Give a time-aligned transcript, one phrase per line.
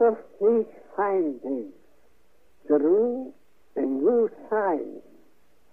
[0.00, 0.66] of these
[0.96, 1.72] findings
[2.66, 3.32] through
[3.76, 5.04] a new science,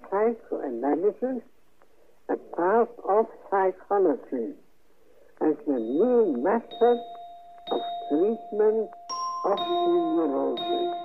[0.10, 1.44] psychoanalysis,
[2.30, 4.54] a part of psychology,
[5.42, 7.00] as the new method
[7.72, 8.90] of treatment
[9.46, 11.03] of neurosis.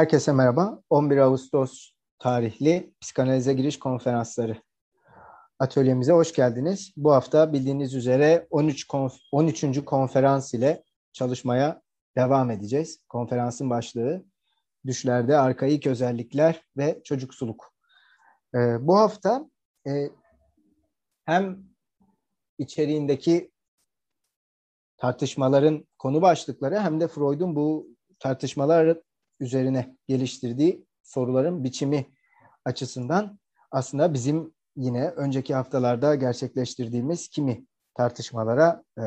[0.00, 0.82] Herkese merhaba.
[0.90, 4.62] 11 Ağustos tarihli psikanalize giriş konferansları
[5.58, 6.92] atölyemize hoş geldiniz.
[6.96, 9.84] Bu hafta bildiğiniz üzere 13 konf 13.
[9.84, 11.82] konferans ile çalışmaya
[12.16, 13.00] devam edeceğiz.
[13.08, 14.24] Konferansın başlığı
[14.86, 17.74] düşlerde arkaik özellikler ve çocuksuluk.
[18.54, 19.50] Ee, bu hafta
[19.86, 19.90] e,
[21.24, 21.64] hem
[22.58, 23.50] içeriğindeki
[24.96, 27.86] tartışmaların konu başlıkları hem de Freud'un bu
[28.18, 28.98] tartışmalar
[29.40, 32.06] üzerine geliştirdiği soruların biçimi
[32.64, 33.38] açısından
[33.70, 39.04] aslında bizim yine önceki haftalarda gerçekleştirdiğimiz kimi tartışmalara e,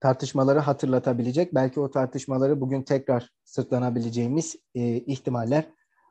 [0.00, 5.64] tartışmaları hatırlatabilecek, belki o tartışmaları bugün tekrar sırtlanabileceğimiz e, ihtimaller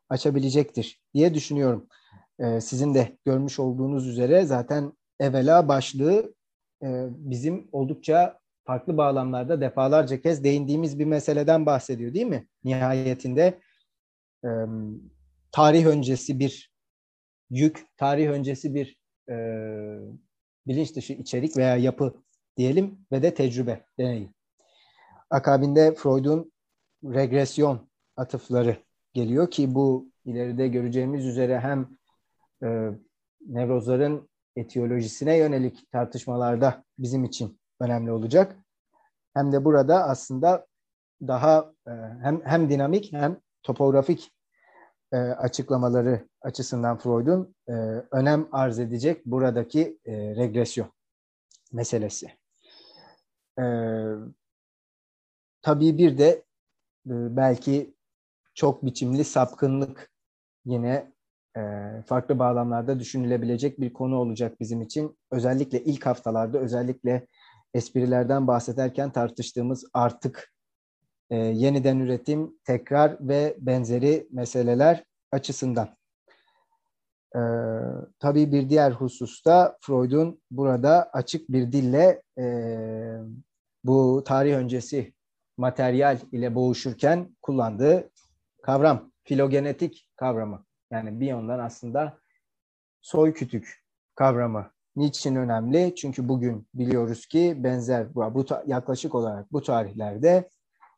[0.10, 1.88] açabilecektir diye düşünüyorum.
[2.40, 6.36] E, sizin de görmüş olduğunuz üzere zaten evvela başlığı
[6.84, 12.48] e, bizim oldukça farklı bağlamlarda defalarca kez değindiğimiz bir meseleden bahsediyor değil mi?
[12.64, 13.60] Nihayetinde
[14.46, 14.50] e,
[15.52, 16.72] tarih öncesi bir
[17.50, 19.00] yük, tarih öncesi bir
[19.30, 19.36] e,
[20.68, 22.14] bilinç dışı içerik veya yapı
[22.58, 24.34] diyelim ve de tecrübe, deneyim.
[25.30, 26.52] Akabinde Freud'un
[27.04, 28.78] regresyon atıfları
[29.14, 31.98] geliyor ki bu ileride göreceğimiz üzere hem
[32.64, 32.90] e,
[33.48, 38.56] nevrozların etiyolojisine yönelik tartışmalarda bizim için önemli olacak.
[39.34, 40.68] Hem de burada aslında
[41.22, 44.32] daha e, hem hem dinamik hem topografik
[45.12, 47.72] e, açıklamaları açısından Freud'un e,
[48.12, 50.88] önem arz edecek buradaki regresyon
[51.74, 52.32] meselesi.
[55.62, 56.44] Tabii bir de
[57.06, 57.96] belki
[58.54, 60.12] çok biçimli sapkınlık
[60.66, 61.12] yine
[62.06, 65.18] farklı bağlamlarda düşünülebilecek bir konu olacak bizim için.
[65.32, 67.28] Özellikle ilk haftalarda özellikle
[67.76, 70.54] esprilerden bahsederken tartıştığımız artık
[71.30, 75.98] e, yeniden üretim, tekrar ve benzeri meseleler açısından.
[77.36, 77.42] E,
[78.20, 82.46] tabii bir diğer hususta Freud'un burada açık bir dille e,
[83.84, 85.14] bu tarih öncesi
[85.58, 88.10] materyal ile boğuşurken kullandığı
[88.62, 90.66] kavram, filogenetik kavramı.
[90.92, 92.18] Yani bir yandan aslında
[93.02, 93.84] soy kütük
[94.16, 95.96] kavramı Niçin önemli?
[95.96, 100.50] Çünkü bugün biliyoruz ki benzer bu, yaklaşık olarak bu tarihlerde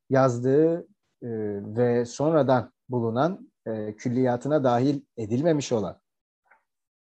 [0.09, 0.79] yazdığı
[1.21, 1.29] e,
[1.77, 6.01] ve sonradan bulunan e, külliyatına dahil edilmemiş olan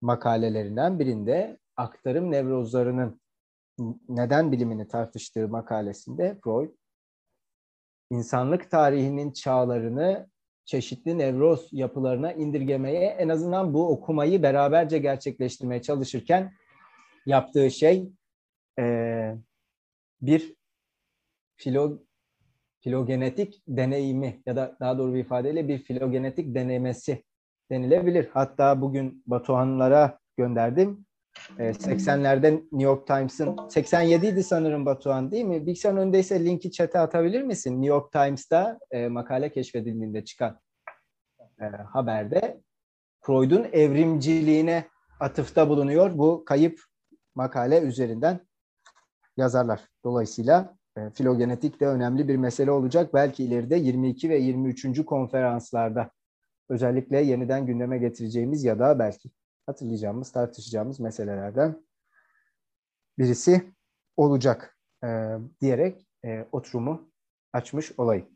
[0.01, 3.21] makalelerinden birinde aktarım nevrozlarının
[4.09, 6.69] neden bilimini tartıştığı makalesinde Freud
[8.11, 10.29] insanlık tarihinin çağlarını
[10.65, 16.53] çeşitli nevroz yapılarına indirgemeye en azından bu okumayı beraberce gerçekleştirmeye çalışırken
[17.29, 18.09] yaptığı şey
[18.79, 19.35] e,
[20.21, 20.55] bir
[21.55, 21.99] filo,
[22.79, 27.23] filogenetik deneyimi ya da daha doğru bir ifadeyle bir filogenetik denemesi
[27.71, 28.29] denilebilir.
[28.33, 31.05] Hatta bugün Batuhanlara gönderdim.
[31.59, 35.65] E, 80'lerde New York Times'ın 87 idi sanırım Batuhan değil mi?
[35.65, 37.71] Bilgisayarın öndeyse linki chat'e atabilir misin?
[37.71, 40.59] New York Times'ta e, makale keşfedildiğinde çıkan
[41.61, 42.61] e, haberde
[43.21, 44.85] Freud'un evrimciliğine
[45.19, 46.17] atıfta bulunuyor.
[46.17, 46.88] Bu kayıp
[47.39, 48.39] makale üzerinden
[49.37, 49.87] yazarlar.
[50.03, 53.13] Dolayısıyla e, filogenetik de önemli bir mesele olacak.
[53.13, 55.05] Belki ileride 22 ve 23.
[55.05, 56.11] konferanslarda
[56.69, 59.31] özellikle yeniden gündeme getireceğimiz ya da belki
[59.65, 61.85] hatırlayacağımız, tartışacağımız meselelerden
[63.17, 63.73] birisi
[64.17, 67.11] olacak e, diyerek e, oturumu
[67.53, 68.27] açmış olayım.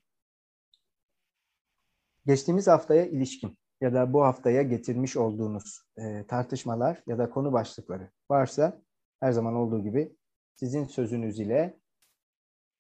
[2.26, 8.12] Geçtiğimiz haftaya ilişkin ya da bu haftaya getirmiş olduğunuz e, tartışmalar ya da konu başlıkları
[8.32, 8.82] varsa
[9.24, 10.16] her zaman olduğu gibi
[10.56, 11.80] sizin sözünüz ile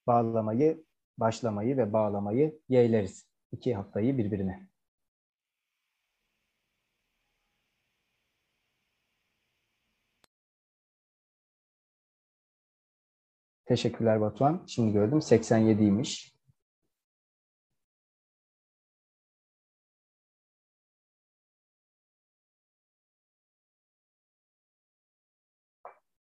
[0.08, 0.84] bağlamayı,
[1.18, 3.28] başlamayı ve bağlamayı yeğleriz.
[3.52, 4.68] İki haftayı birbirine.
[13.66, 14.64] Teşekkürler Batuhan.
[14.68, 16.33] Şimdi gördüm 87'ymiş.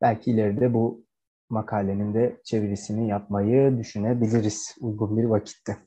[0.03, 1.05] Belki ileride bu
[1.49, 5.77] makalenin de çevirisini yapmayı düşünebiliriz uygun bir vakitte.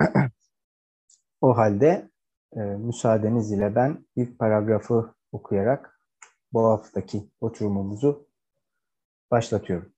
[1.40, 2.10] o halde
[2.56, 6.00] e, müsaadeniz ile ben ilk paragrafı okuyarak
[6.52, 8.28] bu haftaki oturumumuzu
[9.30, 9.92] başlatıyorum.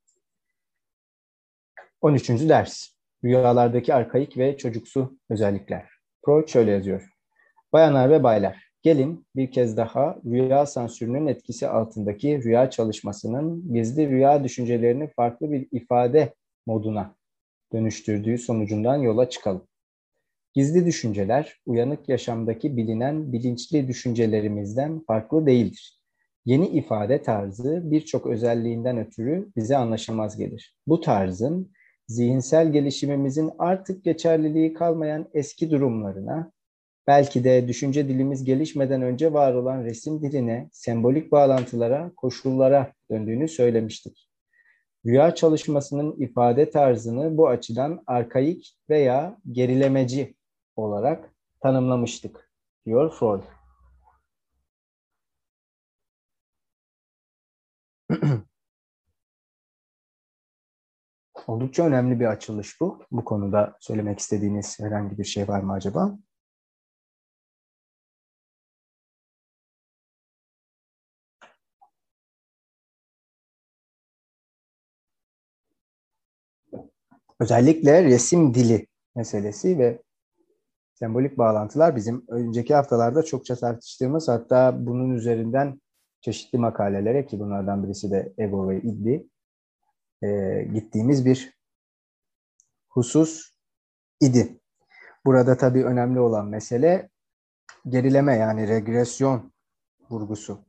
[2.00, 2.28] 13.
[2.28, 2.88] ders.
[3.24, 5.90] Rüyalardaki arkaik ve çocuksu özellikler.
[6.24, 7.08] Freud şöyle yazıyor.
[7.72, 14.44] Bayanlar ve baylar, gelin bir kez daha rüya sansürünün etkisi altındaki rüya çalışmasının gizli rüya
[14.44, 16.34] düşüncelerini farklı bir ifade
[16.66, 17.14] moduna
[17.72, 19.62] dönüştürdüğü sonucundan yola çıkalım.
[20.54, 26.00] Gizli düşünceler, uyanık yaşamdaki bilinen bilinçli düşüncelerimizden farklı değildir.
[26.44, 30.76] Yeni ifade tarzı birçok özelliğinden ötürü bize anlaşılmaz gelir.
[30.86, 31.72] Bu tarzın
[32.08, 36.52] zihinsel gelişimimizin artık geçerliliği kalmayan eski durumlarına,
[37.06, 44.28] belki de düşünce dilimiz gelişmeden önce var olan resim diline, sembolik bağlantılara, koşullara döndüğünü söylemiştik.
[45.06, 50.36] Rüya çalışmasının ifade tarzını bu açıdan arkaik veya gerilemeci
[50.76, 52.50] olarak tanımlamıştık,
[52.86, 53.42] diyor Freud.
[61.46, 63.02] Oldukça önemli bir açılış bu.
[63.10, 66.18] Bu konuda söylemek istediğiniz herhangi bir şey var mı acaba?
[77.44, 78.86] Özellikle resim dili
[79.16, 80.02] meselesi ve
[80.94, 85.80] sembolik bağlantılar bizim önceki haftalarda çokça tartıştığımız hatta bunun üzerinden
[86.20, 89.26] çeşitli makalelere ki bunlardan birisi de Ego ve İddi
[90.22, 91.58] e, gittiğimiz bir
[92.88, 93.52] husus
[94.20, 94.60] idi.
[95.26, 97.10] Burada tabii önemli olan mesele
[97.88, 99.52] gerileme yani regresyon
[100.10, 100.64] vurgusu.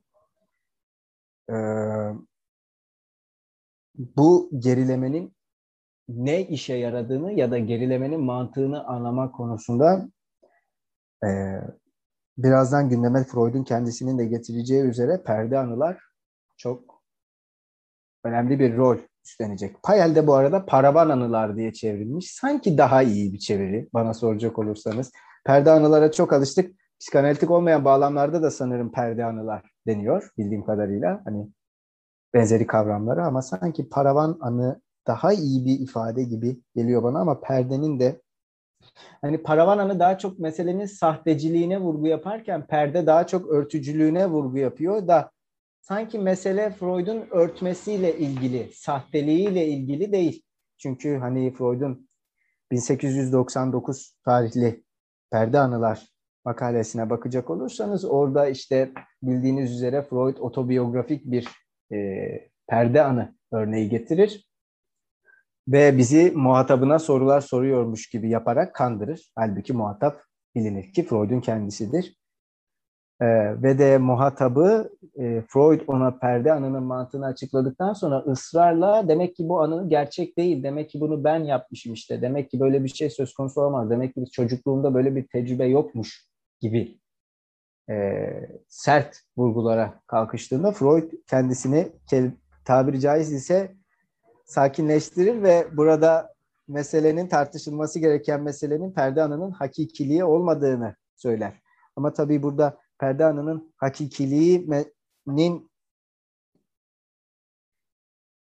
[1.50, 1.54] Ee,
[3.96, 5.36] bu gerilemenin
[6.10, 10.08] ne işe yaradığını ya da gerilemenin mantığını anlamak konusunda
[11.24, 11.30] e,
[12.38, 16.00] birazdan gündeme Freud'un kendisinin de getireceği üzere perde anılar
[16.58, 17.04] çok
[18.24, 19.84] önemli bir rol üstlenecek.
[19.84, 22.32] Payel de bu arada paravan anılar diye çevrilmiş.
[22.32, 25.12] Sanki daha iyi bir çeviri bana soracak olursanız.
[25.46, 26.76] Perde anılara çok alıştık.
[27.00, 31.22] Psikanalitik olmayan bağlamlarda da sanırım perde anılar deniyor bildiğim kadarıyla.
[31.26, 31.48] Hani
[32.34, 38.00] benzeri kavramları ama sanki paravan anı daha iyi bir ifade gibi geliyor bana ama perdenin
[38.00, 38.22] de
[39.22, 45.08] hani paravan anı daha çok meselenin sahteciliğine vurgu yaparken perde daha çok örtücülüğüne vurgu yapıyor
[45.08, 45.32] da
[45.82, 50.44] sanki mesele Freud'un örtmesiyle ilgili, sahteliğiyle ilgili değil.
[50.78, 52.10] Çünkü hani Freud'un
[52.72, 54.84] 1899 tarihli
[55.32, 56.08] Perde Anılar
[56.46, 58.92] makalesine bakacak olursanız orada işte
[59.24, 61.48] bildiğiniz üzere Freud otobiyografik bir
[61.92, 62.28] e,
[62.68, 64.50] perde anı örneği getirir
[65.68, 69.32] ve bizi muhatabına sorular soruyormuş gibi yaparak kandırır.
[69.36, 70.22] Halbuki muhatap
[70.56, 72.18] bilinir ki Freud'un kendisidir.
[73.22, 73.26] E,
[73.64, 74.90] ve de muhatabı
[75.20, 80.64] e, Freud ona perde anının mantığını açıkladıktan sonra ısrarla demek ki bu anı gerçek değil,
[80.64, 84.16] demek ki bunu ben yapmışım işte, demek ki böyle bir şey söz konusu olamaz, demek
[84.16, 86.28] ki çocukluğumda böyle bir tecrübe yokmuş
[86.62, 87.00] gibi
[87.90, 88.26] e,
[88.68, 91.88] sert vurgulara kalkıştığında Freud kendisini
[92.66, 93.76] tabiri caiz ise
[94.46, 96.36] sakinleştirir ve burada
[96.68, 101.62] meselenin tartışılması gereken meselenin perde anının hakikiliği olmadığını söyler.
[101.96, 105.72] Ama tabii burada perde anının hakikiliğinin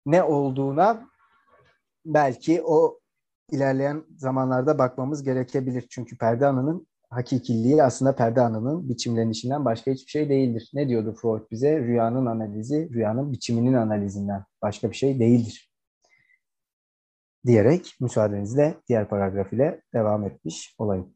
[0.07, 1.09] ne olduğuna
[2.07, 3.01] belki o
[3.51, 5.87] ilerleyen zamanlarda bakmamız gerekebilir.
[5.91, 10.71] Çünkü perde anının hakikiliği aslında perde anının biçimlenişinden başka hiçbir şey değildir.
[10.75, 11.79] Ne diyordu Freud bize?
[11.79, 15.74] Rüyanın analizi, rüyanın biçiminin analizinden başka bir şey değildir.
[17.47, 21.15] Diyerek müsaadenizle diğer paragraf ile devam etmiş olayım.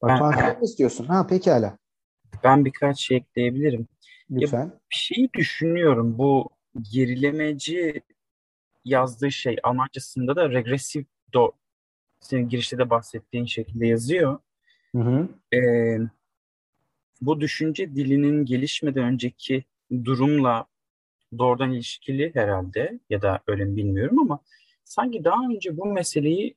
[0.00, 1.04] Sen mi istiyorsun?
[1.04, 1.78] Ha pekala.
[2.44, 3.88] Ben birkaç şey ekleyebilirim.
[4.30, 4.64] Lütfen.
[4.64, 6.18] Ya, bir şeyi düşünüyorum.
[6.18, 6.50] Bu
[6.92, 8.02] gerilemeci
[8.84, 11.52] yazdığı şey Almancasında da regresif do
[12.20, 14.38] senin girişte de bahsettiğin şekilde yazıyor.
[14.94, 15.28] Hı hı.
[15.56, 15.98] Ee,
[17.20, 19.64] bu düşünce dilinin gelişmeden önceki
[20.04, 20.66] durumla
[21.38, 24.40] doğrudan ilişkili herhalde ya da öyle mi bilmiyorum ama
[24.84, 26.56] sanki daha önce bu meseleyi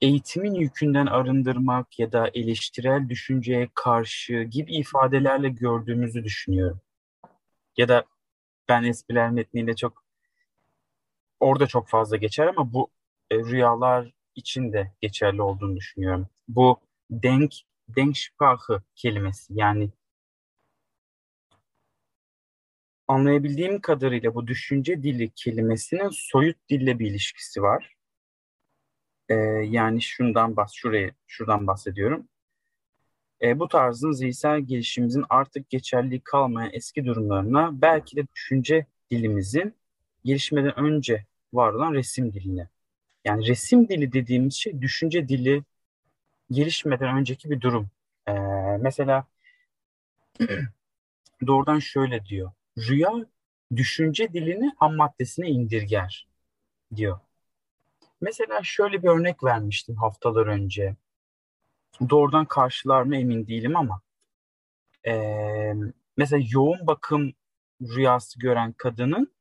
[0.00, 6.80] eğitimin yükünden arındırmak ya da eleştirel düşünceye karşı gibi ifadelerle gördüğümüzü düşünüyorum.
[7.76, 8.04] Ya da
[8.68, 10.04] ben espriler metniyle çok
[11.40, 12.90] orada çok fazla geçer ama bu
[13.30, 16.28] e, rüyalar için de geçerli olduğunu düşünüyorum.
[16.48, 16.80] Bu
[17.10, 17.52] denk
[17.88, 19.90] Denksprache kelimesi yani
[23.08, 27.96] anlayabildiğim kadarıyla bu düşünce dili kelimesinin soyut dille bir ilişkisi var.
[29.28, 29.34] Ee,
[29.68, 32.28] yani şundan bas, şuraya, şuradan bahsediyorum.
[33.42, 39.74] Ee, bu tarzın zihinsel gelişimimizin artık geçerliği kalmayan eski durumlarına belki de düşünce dilimizin
[40.24, 42.68] gelişmeden önce var olan resim diline.
[43.24, 45.62] Yani resim dili dediğimiz şey düşünce dili
[46.50, 47.90] gelişmeden önceki bir durum.
[48.28, 48.32] Ee,
[48.80, 49.26] mesela
[51.46, 52.52] doğrudan şöyle diyor.
[52.78, 53.12] Rüya
[53.76, 56.28] düşünce dilini ham maddesine indirger
[56.96, 57.18] diyor.
[58.20, 60.96] Mesela şöyle bir örnek vermiştim haftalar önce.
[62.10, 64.00] Doğrudan karşılar mı emin değilim ama
[65.06, 65.74] ee,
[66.16, 67.32] mesela yoğun bakım
[67.82, 69.32] rüyası gören kadının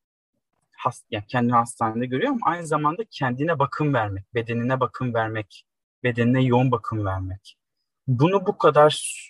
[0.71, 5.65] hast, yani kendini hastanede görüyor ama aynı zamanda kendine bakım vermek, bedenine bakım vermek,
[6.03, 7.57] bedenine yoğun bakım vermek.
[8.07, 9.23] Bunu bu kadar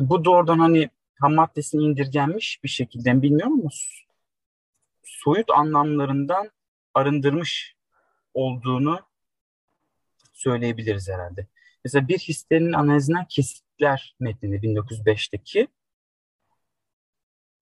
[0.00, 3.70] bu doğrudan hani ham maddesini indirgenmiş bir şekilde bilmiyorum ama
[5.04, 6.50] soyut anlamlarından
[6.94, 7.76] arındırmış
[8.34, 9.00] olduğunu
[10.32, 11.46] söyleyebiliriz herhalde.
[11.84, 15.68] Mesela bir histerin analizinden kesitler metninde 1905'teki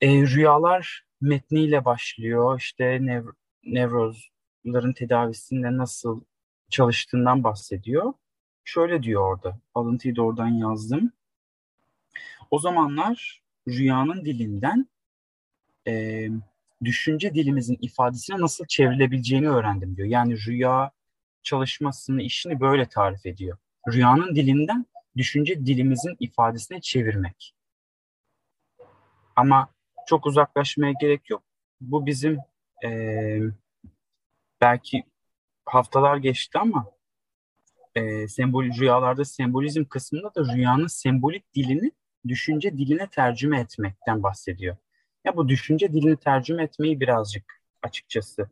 [0.01, 2.59] e, rüyalar metniyle başlıyor.
[2.61, 3.25] İşte nev
[3.63, 6.21] nevrozların tedavisinde nasıl
[6.71, 8.13] çalıştığından bahsediyor.
[8.65, 11.13] Şöyle diyor orada, alıntıyı da oradan yazdım.
[12.51, 14.89] O zamanlar rüyanın dilinden
[15.87, 16.27] e,
[16.85, 20.09] düşünce dilimizin ifadesine nasıl çevrilebileceğini öğrendim diyor.
[20.09, 20.91] Yani rüya
[21.43, 23.59] çalışmasını, işini böyle tarif ediyor.
[23.93, 27.55] Rüyanın dilinden düşünce dilimizin ifadesine çevirmek.
[29.37, 29.69] Ama
[30.07, 31.43] çok uzaklaşmaya gerek yok.
[31.81, 32.39] Bu bizim
[32.85, 33.41] e,
[34.61, 35.05] belki
[35.65, 36.87] haftalar geçti ama
[37.95, 41.93] e, sembol rüyalarda sembolizm kısmında da rüyanın sembolik dilini
[42.29, 44.77] düşünce diline tercüme etmekten bahsediyor.
[45.25, 48.51] Ya bu düşünce dilini tercüme etmeyi birazcık açıkçası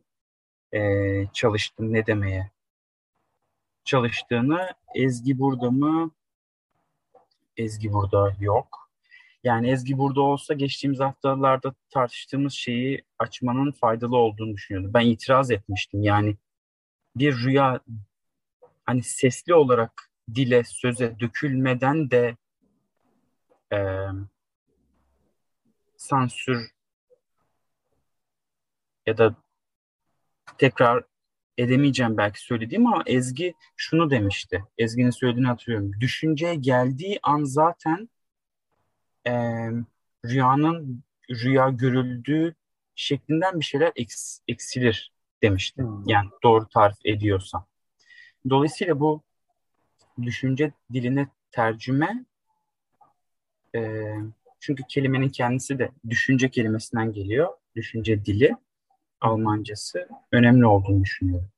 [0.72, 0.80] e,
[1.32, 2.50] çalıştım ne demeye
[3.84, 6.10] çalıştığını Ezgi burada mı?
[7.56, 8.90] Ezgi burada yok.
[9.44, 14.94] Yani Ezgi burada olsa geçtiğimiz haftalarda tartıştığımız şeyi açmanın faydalı olduğunu düşünüyordum.
[14.94, 16.02] Ben itiraz etmiştim.
[16.02, 16.36] Yani
[17.16, 17.80] bir rüya
[18.86, 22.36] hani sesli olarak dile, söze dökülmeden de
[23.72, 23.78] e,
[25.96, 26.70] sansür
[29.06, 29.34] ya da
[30.58, 31.04] tekrar
[31.58, 34.64] edemeyeceğim belki söylediğim ama Ezgi şunu demişti.
[34.78, 35.92] Ezgi'nin söylediğini hatırlıyorum.
[36.00, 38.08] Düşünceye geldiği an zaten
[39.26, 39.32] e,
[40.24, 42.54] rüyanın rüya görüldüğü
[42.94, 45.82] şeklinden bir şeyler eks, eksilir demişti.
[45.82, 46.08] Hmm.
[46.08, 47.66] Yani doğru tarif ediyorsam.
[48.50, 49.22] Dolayısıyla bu
[50.22, 52.24] düşünce diline tercüme
[53.76, 54.12] e,
[54.60, 57.48] çünkü kelimenin kendisi de düşünce kelimesinden geliyor.
[57.76, 58.56] Düşünce dili.
[59.20, 61.48] Almancası önemli olduğunu düşünüyorum.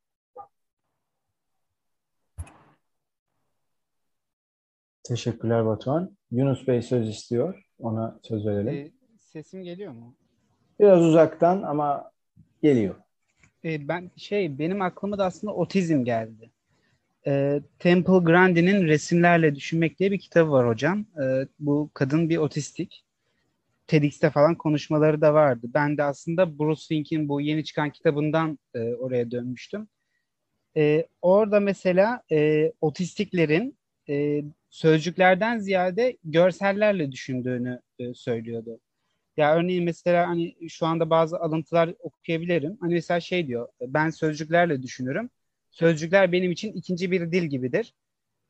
[5.03, 6.17] Teşekkürler Batuhan.
[6.31, 7.65] Yunus Bey söz istiyor.
[7.79, 8.75] Ona söz verelim.
[8.75, 10.15] E, sesim geliyor mu?
[10.81, 12.11] Biraz uzaktan ama
[12.63, 12.95] geliyor.
[13.65, 16.51] E, ben şey benim aklıma da aslında otizm geldi.
[17.27, 21.07] E, Temple Grandin'in Resimlerle Düşünmek diye bir kitabı var hocam.
[21.23, 23.05] E, bu kadın bir otistik.
[23.87, 25.67] TEDx'te falan konuşmaları da vardı.
[25.75, 29.89] Ben de aslında Bruce Fink'in bu yeni çıkan kitabından e, oraya dönmüştüm.
[30.77, 38.81] E, orada mesela e, otistiklerin e, sözcüklerden ziyade görsellerle düşündüğünü e, söylüyordu.
[39.37, 42.79] Ya örneğin mesela hani şu anda bazı alıntılar okuyabilirim.
[42.81, 45.31] Hani mesela şey diyor, ben sözcüklerle düşünürüm.
[45.79, 47.95] Sözcükler benim için ikinci bir dil gibidir.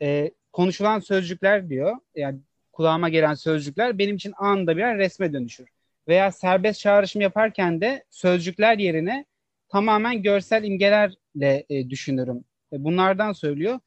[0.03, 2.41] E, konuşulan sözcükler diyor, yani
[2.73, 5.69] kulağıma gelen sözcükler benim için anında birer resme dönüşür.
[6.09, 9.25] Veya serbest çağrışım yaparken de sözcükler yerine
[9.69, 12.45] tamamen görsel imgelerle e, düşünürüm.
[12.73, 13.81] E, bunlardan söylüyor.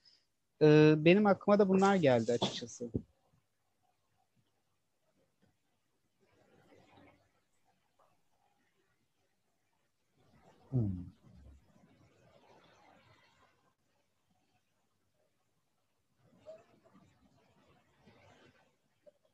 [0.62, 2.92] E, benim aklıma da bunlar geldi açıkçası.
[10.70, 11.11] Hmm.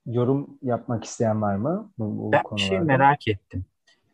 [0.07, 1.91] Yorum yapmak isteyen var mı?
[1.97, 2.55] Bu, bu ben konularda?
[2.55, 3.65] bir şey merak ettim.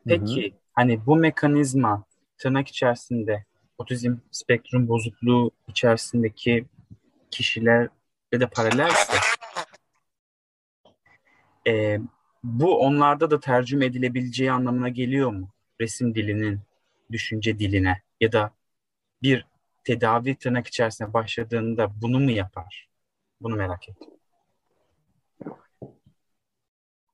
[0.08, 0.60] Peki Hı-hı.
[0.74, 2.04] hani bu mekanizma
[2.38, 3.46] tırnak içerisinde
[3.78, 6.66] otizm spektrum bozukluğu içerisindeki
[7.32, 7.90] kişiler
[8.34, 9.14] ve de paralelse
[11.68, 12.00] e,
[12.44, 15.50] bu onlarda da tercüme edilebileceği anlamına geliyor mu?
[15.82, 16.60] Resim dilinin
[17.12, 18.52] düşünce diline ya da
[19.22, 19.46] bir
[19.84, 22.88] tedavi tırnak içerisinde başladığında bunu mu yapar?
[23.42, 24.10] Bunu merak ettim.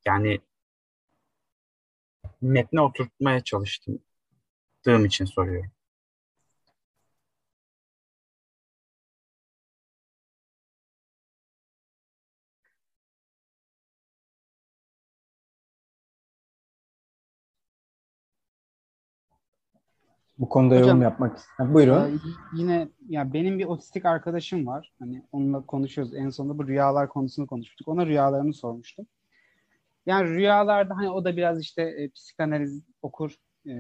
[0.10, 0.40] Yani
[2.42, 5.72] metne oturtmaya çalıştığım için soruyorum.
[20.38, 21.94] Bu konuda Hocam, yorum yapmak ha, Buyurun.
[21.94, 22.20] Ee,
[22.54, 24.94] yine ya benim bir otistik arkadaşım var.
[25.00, 26.16] Hani onunla konuşuyoruz.
[26.16, 27.88] En sonunda bu rüyalar konusunu konuşmuştuk.
[27.88, 29.08] Ona rüyalarını sormuştum.
[30.06, 33.36] Yani rüyalarda hani o da biraz işte e, psikanaliz okur.
[33.68, 33.74] E,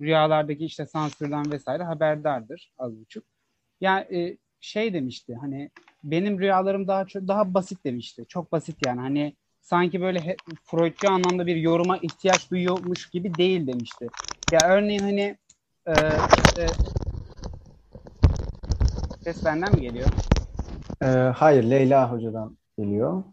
[0.00, 3.24] rüyalardaki işte sansürden vesaire haberdardır az buçuk.
[3.80, 5.70] Yani e, şey demişti hani
[6.04, 8.24] benim rüyalarım daha çok daha basit demişti.
[8.28, 13.66] Çok basit yani hani sanki böyle he, Freudcu anlamda bir yoruma ihtiyaç duyuyormuş gibi değil
[13.66, 14.08] demişti.
[14.52, 15.36] Ya örneğin hani
[15.86, 15.92] e,
[16.46, 16.68] işte
[19.20, 20.08] ses benden mi geliyor?
[21.02, 23.24] Ee, hayır, Leyla Hoca'dan geliyor.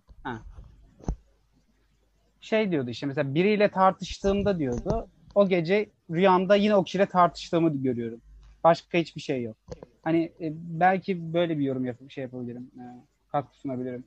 [2.49, 8.21] Şey diyordu işte mesela biriyle tartıştığımda diyordu o gece rüyamda yine o kişiyle tartıştığımı görüyorum.
[8.63, 9.57] Başka hiçbir şey yok.
[10.03, 12.71] Hani e, belki böyle bir yorum yapıp şey yapabilirim.
[12.77, 12.83] E,
[13.31, 14.03] katkı sunabilirim.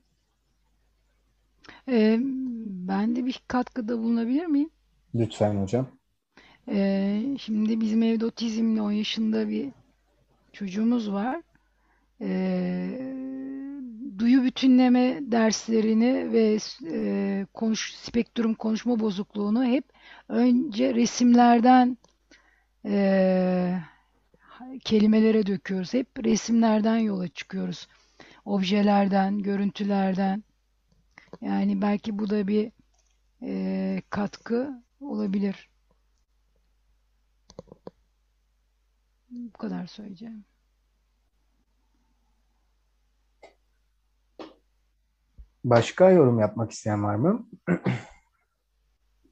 [1.89, 2.19] Ee,
[2.89, 4.71] ben de bir katkıda bulunabilir miyim?
[5.15, 5.87] Lütfen hocam.
[6.69, 9.69] Ee, şimdi bizim evde otizmli 10 yaşında bir
[10.53, 11.43] çocuğumuz var.
[12.21, 13.32] Ee,
[14.23, 16.59] duyu bütünleme derslerini ve
[16.93, 19.85] e, konuş, spektrum konuşma bozukluğunu hep
[20.29, 21.99] önce resimlerden
[22.87, 23.81] e,
[24.85, 25.95] kelimelere döküyoruz.
[25.95, 27.89] Hep resimlerden yola çıkıyoruz.
[28.45, 30.45] Objelerden, görüntülerden.
[31.41, 32.73] Yani belki bu da bir
[33.43, 35.69] e, katkı olabilir.
[39.31, 40.45] Bu kadar söyleyeceğim.
[45.65, 47.49] Başka yorum yapmak isteyen var mı?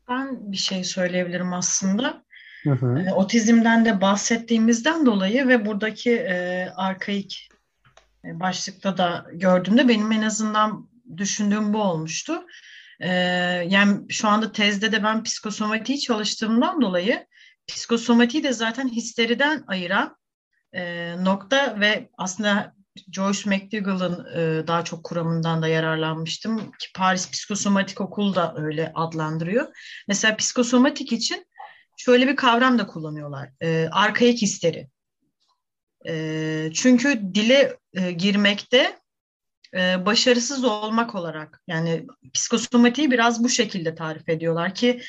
[0.09, 2.25] Ben bir şey söyleyebilirim aslında.
[2.63, 2.99] Hı hı.
[3.09, 7.49] E, Otizmden de bahsettiğimizden dolayı ve buradaki e, arkaik
[8.25, 12.47] e, başlıkta da gördüğümde benim en azından düşündüğüm bu olmuştu.
[13.01, 13.11] E,
[13.69, 17.27] yani şu anda tezde de ben psikosomatiği çalıştığımdan dolayı
[17.67, 20.17] psikosomatiği de zaten histeriden ayıran
[20.73, 22.75] e, nokta ve aslında
[23.13, 29.67] Joyce McDougall'ın e, daha çok kuramından da yararlanmıştım ki Paris Psikosomatik Okulu da öyle adlandırıyor.
[30.09, 31.47] Mesela psikosomatik için
[31.97, 33.51] şöyle bir kavram da kullanıyorlar.
[33.61, 34.89] E, arkaik histeri.
[36.09, 38.99] E, çünkü dile e, girmekte
[39.75, 45.03] e, başarısız olmak olarak yani psikosomatiği biraz bu şekilde tarif ediyorlar ki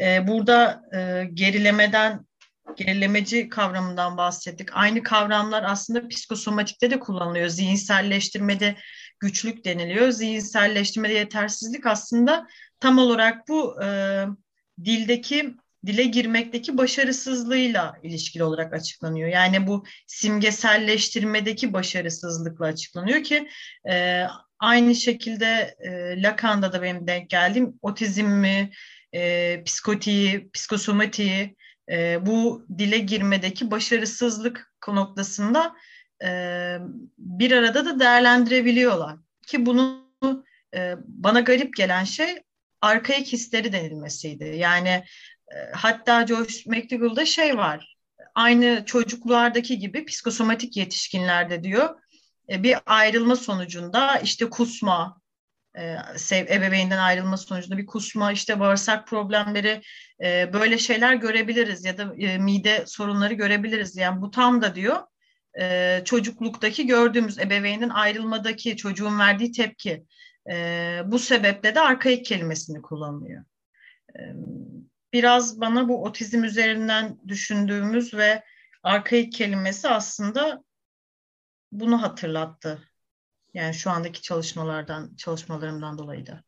[0.00, 2.27] e, burada e, gerilemeden
[2.76, 4.68] gerilemeci kavramından bahsettik.
[4.72, 7.48] Aynı kavramlar aslında psikosomatikte de kullanılıyor.
[7.48, 8.76] Zihinselleştirmede
[9.20, 10.10] güçlük deniliyor.
[10.10, 12.46] Zihinselleştirmede yetersizlik aslında
[12.80, 13.88] tam olarak bu e,
[14.84, 15.54] dildeki
[15.86, 19.28] dile girmekteki başarısızlığıyla ilişkili olarak açıklanıyor.
[19.28, 23.48] Yani bu simgeselleştirmedeki başarısızlıkla açıklanıyor ki
[23.90, 24.24] e,
[24.58, 28.70] aynı şekilde e, Lacan'da da benim denk geldiğim otizmi,
[29.14, 31.56] e, psikotiği, psikosomatiği,
[31.90, 35.74] e, bu dile girmedeki başarısızlık noktasında
[36.24, 36.28] e,
[37.18, 39.16] bir arada da değerlendirebiliyorlar.
[39.46, 40.08] Ki bunu
[40.74, 42.42] e, bana garip gelen şey
[42.80, 44.44] arkaik hisleri denilmesiydi.
[44.44, 45.04] Yani
[45.52, 47.96] e, hatta Joyce McDougall'da şey var.
[48.34, 52.00] Aynı çocuklardaki gibi psikosomatik yetişkinlerde diyor
[52.50, 55.20] e, bir ayrılma sonucunda işte kusma,
[56.16, 59.82] sev, ebeveynden ayrılma sonucunda bir kusma, işte bağırsak problemleri
[60.24, 63.96] e, böyle şeyler görebiliriz ya da e, mide sorunları görebiliriz.
[63.96, 64.96] Yani bu tam da diyor
[65.60, 70.04] e, çocukluktaki gördüğümüz ebeveynin ayrılmadaki çocuğun verdiği tepki.
[70.50, 73.44] E, bu sebeple de arkaik kelimesini kullanıyor.
[74.18, 74.20] E,
[75.12, 78.42] biraz bana bu otizm üzerinden düşündüğümüz ve
[78.82, 80.64] arkaik kelimesi aslında
[81.72, 82.87] bunu hatırlattı.
[83.58, 86.42] Yani şu andaki çalışmalardan, çalışmalarımdan dolayı da.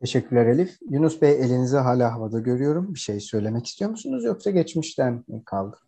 [0.00, 0.78] Teşekkürler Elif.
[0.90, 2.94] Yunus Bey elinizi hala havada görüyorum.
[2.94, 5.78] Bir şey söylemek istiyor musunuz yoksa geçmişten mi kaldı?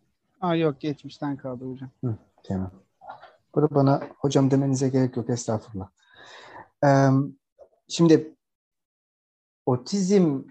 [0.41, 1.89] Aa yok geçmişten kaldı hocam.
[2.03, 2.71] Hı, tamam.
[3.55, 5.89] Burada bana hocam demenize gerek yok estağfurullah.
[6.85, 7.09] Ee,
[7.87, 8.35] şimdi
[9.65, 10.43] otizm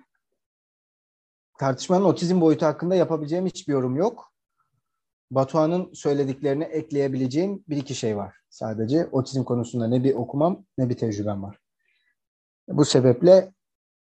[1.59, 4.32] tartışmanın otizm boyutu hakkında yapabileceğim hiçbir yorum yok.
[5.35, 8.37] Batuhan'ın söylediklerine ekleyebileceğim bir iki şey var.
[8.51, 11.59] Sadece otizm konusunda ne bir okumam ne bir tecrübem var.
[12.69, 13.53] Bu sebeple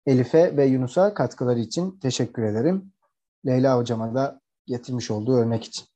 [0.06, 2.92] Elif'e ve Yunus'a katkıları için teşekkür ederim.
[3.46, 5.86] Leyla hocama da getirmiş olduğu örnek için.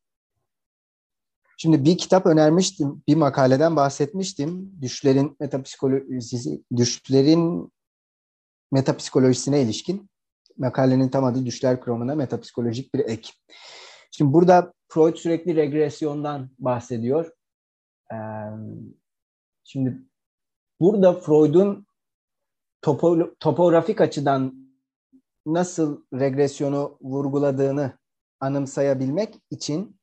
[1.57, 4.73] Şimdi bir kitap önermiştim, bir makaleden bahsetmiştim.
[4.83, 7.73] Düşlerin metapsikolojisi, düşlerin
[8.73, 10.11] metapsikolojisine ilişkin
[10.59, 13.31] makalenin tam adı Düşler Kuramına Metapsikolojik Bir Ek.
[14.11, 17.33] Şimdi burada Freud sürekli regresyondan bahsediyor.
[18.13, 18.17] Ee,
[19.65, 20.03] şimdi
[20.81, 21.87] burada Freud'un
[22.83, 24.55] topo, topografik açıdan
[25.47, 27.93] nasıl regresyonu vurguladığını
[28.41, 29.97] anımsayabilmek için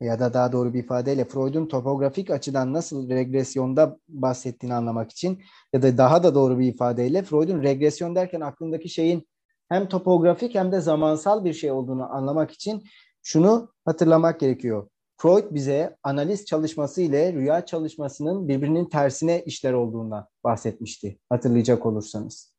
[0.00, 5.82] ya da daha doğru bir ifadeyle Freud'un topografik açıdan nasıl regresyonda bahsettiğini anlamak için ya
[5.82, 9.28] da daha da doğru bir ifadeyle Freud'un regresyon derken aklındaki şeyin
[9.68, 12.84] hem topografik hem de zamansal bir şey olduğunu anlamak için
[13.22, 14.88] şunu hatırlamak gerekiyor.
[15.16, 22.54] Freud bize analiz çalışması ile rüya çalışmasının birbirinin tersine işler olduğundan bahsetmişti hatırlayacak olursanız.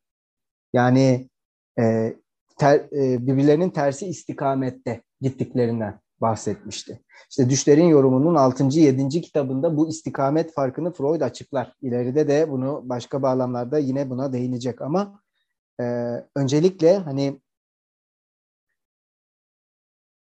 [0.72, 1.28] Yani
[1.78, 2.14] e,
[2.58, 7.00] ter, e, birbirlerinin tersi istikamette gittiklerinden bahsetmişti.
[7.30, 8.64] İşte Düşlerin Yorumu'nun 6.
[8.78, 9.20] 7.
[9.20, 11.74] kitabında bu istikamet farkını Freud açıklar.
[11.82, 15.20] İleride de bunu başka bağlamlarda yine buna değinecek ama
[15.80, 15.84] e,
[16.36, 17.40] öncelikle hani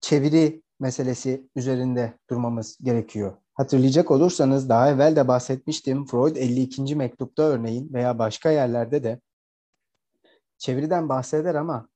[0.03, 3.33] çeviri meselesi üzerinde durmamız gerekiyor.
[3.53, 6.05] Hatırlayacak olursanız daha evvel de bahsetmiştim.
[6.05, 6.95] Freud 52.
[6.95, 9.21] mektupta örneğin veya başka yerlerde de
[10.57, 11.87] çeviriden bahseder ama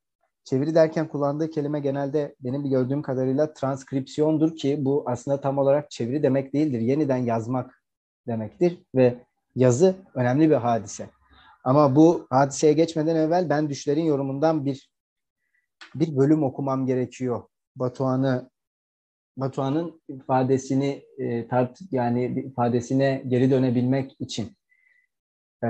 [0.44, 5.92] çeviri derken kullandığı kelime genelde benim bir gördüğüm kadarıyla transkripsiyondur ki bu aslında tam olarak
[5.92, 6.80] çeviri demek değildir.
[6.80, 7.84] Yeniden yazmak
[8.28, 11.10] demektir ve yazı önemli bir hadise.
[11.64, 14.90] Ama bu hadiseye geçmeden evvel ben düşlerin yorumundan bir
[15.96, 17.44] bir bölüm okumam gerekiyor.
[17.80, 18.50] Batuhan'ı
[19.38, 24.58] Batuhan'ın ifadesini e, tart yani ifadesine geri dönebilmek için.
[25.64, 25.70] E,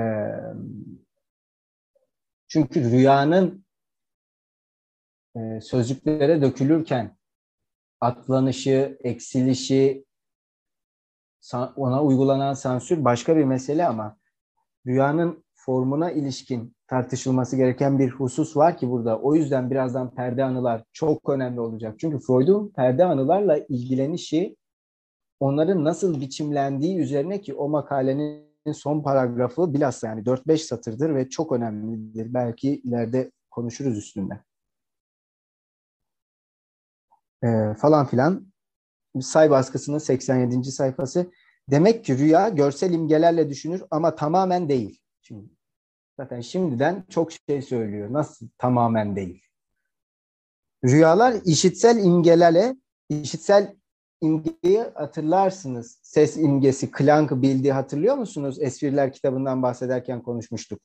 [2.48, 3.64] çünkü rüyanın
[5.36, 7.16] e, sözcüklere dökülürken
[8.00, 10.04] atlanışı, eksilişi,
[11.76, 14.18] ona uygulanan sansür başka bir mesele ama
[14.86, 19.18] rüyanın formuna ilişkin tartışılması gereken bir husus var ki burada.
[19.18, 21.94] O yüzden birazdan perde anılar çok önemli olacak.
[22.00, 24.56] Çünkü Freud'un perde anılarla ilgilenişi
[25.40, 31.52] onların nasıl biçimlendiği üzerine ki o makalenin son paragrafı bilhassa yani 4-5 satırdır ve çok
[31.52, 32.34] önemlidir.
[32.34, 34.40] Belki ileride konuşuruz üstünde.
[37.44, 38.52] Ee, falan filan.
[39.20, 40.64] Say baskısının 87.
[40.64, 41.30] sayfası.
[41.70, 45.00] Demek ki rüya görsel imgelerle düşünür ama tamamen değil.
[45.22, 45.57] Şimdi
[46.18, 48.12] zaten şimdiden çok şey söylüyor.
[48.12, 49.42] Nasıl tamamen değil.
[50.84, 52.76] Rüyalar işitsel imgelerle,
[53.08, 53.76] işitsel
[54.20, 55.98] imgeyi hatırlarsınız.
[56.02, 58.58] Ses imgesi, klank bildiği hatırlıyor musunuz?
[58.60, 60.80] Esvirler kitabından bahsederken konuşmuştuk.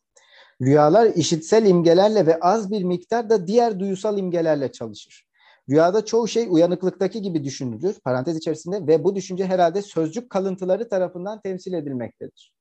[0.62, 5.28] Rüyalar işitsel imgelerle ve az bir miktar da diğer duyusal imgelerle çalışır.
[5.70, 11.42] Rüyada çoğu şey uyanıklıktaki gibi düşünülür parantez içerisinde ve bu düşünce herhalde sözcük kalıntıları tarafından
[11.42, 12.54] temsil edilmektedir.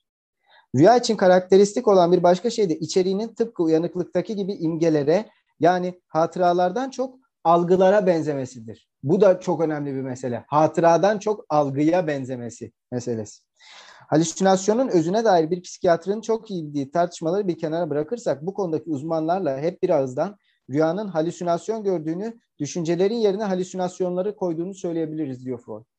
[0.76, 5.28] Rüya için karakteristik olan bir başka şey de içeriğinin tıpkı uyanıklıktaki gibi imgelere
[5.60, 8.88] yani hatıralardan çok algılara benzemesidir.
[9.02, 10.44] Bu da çok önemli bir mesele.
[10.48, 13.42] Hatıradan çok algıya benzemesi meselesi.
[14.08, 19.58] Halüsinasyonun özüne dair bir psikiyatrın çok iyi bildiği tartışmaları bir kenara bırakırsak bu konudaki uzmanlarla
[19.58, 20.36] hep bir ağızdan
[20.70, 25.91] rüyanın halüsinasyon gördüğünü, düşüncelerin yerine halüsinasyonları koyduğunu söyleyebiliriz diyor Freud.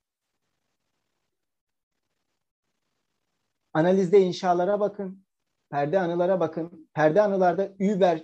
[3.74, 5.26] Analizde inşalara bakın,
[5.70, 6.90] perde anılara bakın.
[6.94, 8.24] Perde anılarda über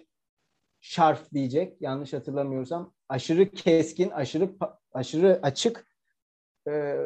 [0.80, 2.94] şarf diyecek yanlış hatırlamıyorsam.
[3.10, 4.50] Aşırı keskin, aşırı
[4.94, 5.88] aşırı açık
[6.68, 6.98] e,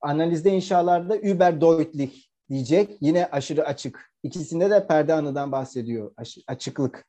[0.00, 2.96] analizde inşalarda über deutlich diyecek.
[3.00, 4.12] Yine aşırı açık.
[4.22, 6.12] İkisinde de perde anıdan bahsediyor.
[6.16, 7.06] Aş, açıklık,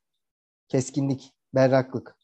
[0.67, 2.15] keskinlik, berraklık.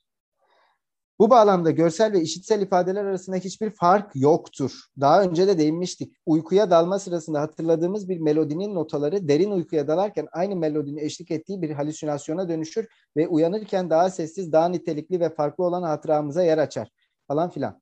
[1.21, 4.71] Bu bağlamda görsel ve işitsel ifadeler arasında hiçbir fark yoktur.
[4.99, 6.13] Daha önce de değinmiştik.
[6.25, 11.69] Uykuya dalma sırasında hatırladığımız bir melodinin notaları derin uykuya dalarken aynı melodinin eşlik ettiği bir
[11.69, 16.89] halüsinasyona dönüşür ve uyanırken daha sessiz, daha nitelikli ve farklı olan hatıramıza yer açar
[17.27, 17.81] falan filan.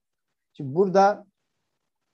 [0.53, 1.25] Şimdi burada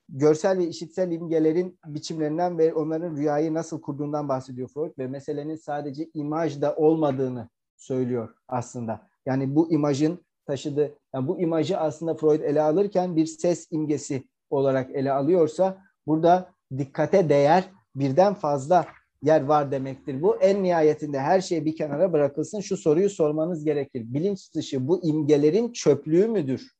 [0.08, 6.10] görsel ve işitsel imgelerin biçimlerinden ve onların rüyayı nasıl kurduğundan bahsediyor Freud ve meselenin sadece
[6.14, 9.08] imajda olmadığını söylüyor aslında.
[9.26, 14.90] Yani bu imajın taşıdığı, yani bu imajı aslında Freud ele alırken bir ses imgesi olarak
[14.90, 18.86] ele alıyorsa burada dikkate değer birden fazla
[19.22, 20.22] yer var demektir.
[20.22, 24.04] Bu en nihayetinde her şey bir kenara bırakılsın şu soruyu sormanız gerekir.
[24.06, 26.76] Bilinç dışı bu imgelerin çöplüğü müdür?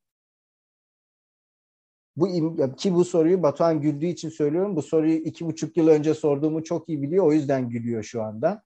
[2.15, 4.75] Bu im ki bu soruyu Batuhan güldüğü için söylüyorum.
[4.75, 7.25] Bu soruyu iki buçuk yıl önce sorduğumu çok iyi biliyor.
[7.25, 8.63] O yüzden gülüyor şu anda.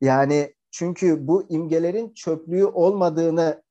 [0.00, 3.62] Yani çünkü bu imgelerin çöplüğü olmadığını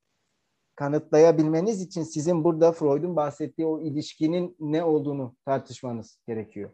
[0.77, 6.71] kanıtlayabilmeniz için sizin burada Freud'un bahsettiği o ilişkinin ne olduğunu tartışmanız gerekiyor.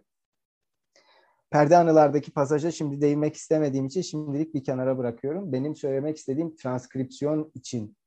[1.51, 5.53] perde anılardaki pasaja şimdi değinmek istemediğim için şimdilik bir kenara bırakıyorum.
[5.53, 7.97] Benim söylemek istediğim transkripsiyon için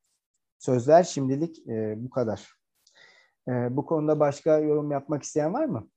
[0.58, 2.52] sözler şimdilik e, bu kadar.
[3.48, 5.88] E, bu konuda başka yorum yapmak isteyen var mı?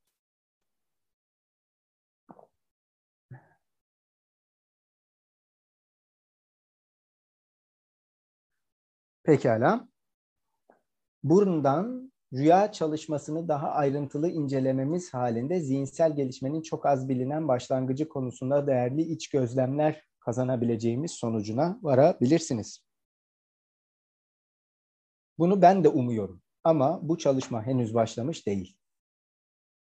[9.24, 9.89] Pekala.
[11.22, 19.02] Buradan rüya çalışmasını daha ayrıntılı incelememiz halinde zihinsel gelişmenin çok az bilinen başlangıcı konusunda değerli
[19.02, 22.84] iç gözlemler kazanabileceğimiz sonucuna varabilirsiniz.
[25.38, 28.76] Bunu ben de umuyorum ama bu çalışma henüz başlamış değil.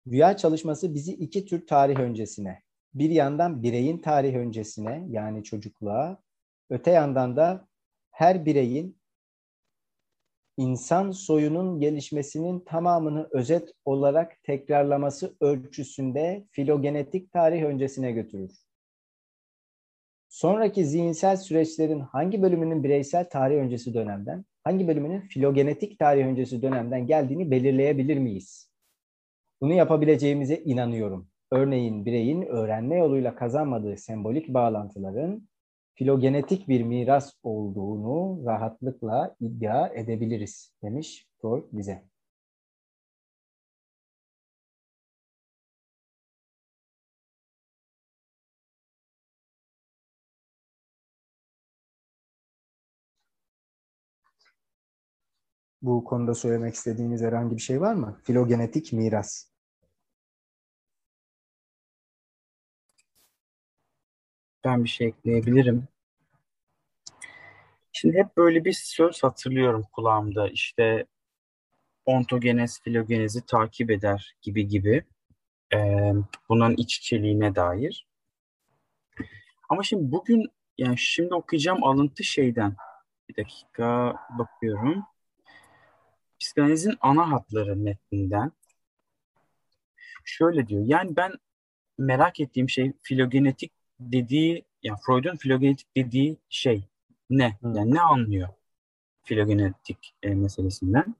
[0.07, 2.63] Rüya çalışması bizi iki tür tarih öncesine,
[2.95, 6.23] bir yandan bireyin tarih öncesine yani çocukluğa,
[6.71, 7.69] öte yandan da
[8.11, 8.99] her bireyin
[10.57, 18.53] insan soyunun gelişmesinin tamamını özet olarak tekrarlaması ölçüsünde filogenetik tarih öncesine götürür.
[20.29, 27.07] Sonraki zihinsel süreçlerin hangi bölümünün bireysel tarih öncesi dönemden, hangi bölümünün filogenetik tarih öncesi dönemden
[27.07, 28.71] geldiğini belirleyebilir miyiz?
[29.61, 31.29] Bunu yapabileceğimize inanıyorum.
[31.53, 35.49] Örneğin bireyin öğrenme yoluyla kazanmadığı sembolik bağlantıların
[35.97, 42.05] filogenetik bir miras olduğunu rahatlıkla iddia edebiliriz demiş Freud bize.
[55.83, 58.21] Bu konuda söylemek istediğiniz herhangi bir şey var mı?
[58.25, 59.56] Filogenetik miras.
[64.67, 65.89] Ben bir şey ekleyebilirim.
[67.93, 70.49] Şimdi hep böyle bir söz hatırlıyorum kulağımda.
[70.49, 71.07] İşte
[72.05, 75.05] ontogenez filogenezi takip eder gibi gibi.
[75.75, 76.13] Ee,
[76.49, 78.07] bunların iç içeliğine dair.
[79.69, 80.47] Ama şimdi bugün
[80.79, 82.77] yani şimdi okuyacağım alıntı şeyden.
[83.29, 85.05] Bir dakika bakıyorum.
[86.41, 88.53] Psikanalizin ana hatları metninden.
[90.25, 90.83] Şöyle diyor.
[90.87, 91.33] Yani ben
[91.99, 96.89] merak ettiğim şey filogenetik dediği yani Freud'un filogenetik dediği şey
[97.31, 97.49] ne?
[97.63, 97.73] Hı.
[97.77, 98.49] Yani ne anlıyor
[99.27, 101.15] filogenetik e, meselesinden?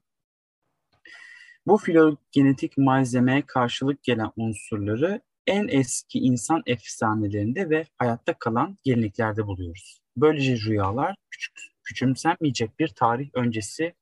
[1.67, 10.01] Bu filogenetik malzemeye karşılık gelen unsurları en eski insan efsanelerinde ve hayatta kalan geleneklerde buluyoruz.
[10.17, 13.93] Böylece rüyalar küçük, küçümsenmeyecek bir tarih öncesi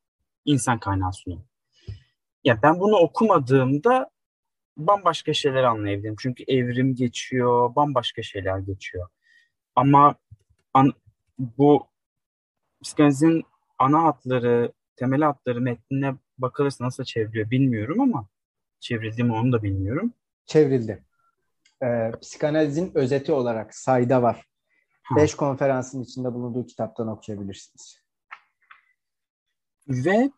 [0.46, 1.42] insan kaynağı sunuyor.
[2.44, 4.10] Ya ben bunu okumadığımda
[4.78, 6.16] bambaşka şeyler anlayabilirim.
[6.20, 9.10] Çünkü evrim geçiyor, bambaşka şeyler geçiyor.
[9.76, 10.16] Ama
[10.74, 10.94] an,
[11.40, 11.88] bu
[12.84, 13.44] psikanalizin
[13.80, 18.28] ana hatları, temel hatları metnine bakılırsa nasıl çevriliyor bilmiyorum ama
[18.80, 20.14] çevrildi mi onu da bilmiyorum.
[20.46, 21.04] Çevrildi.
[21.84, 24.46] Ee, psikanalizin özeti olarak sayda var.
[25.04, 25.16] Ha.
[25.16, 28.02] Beş konferansın içinde bulunduğu kitaptan okuyabilirsiniz.
[29.88, 30.32] Ve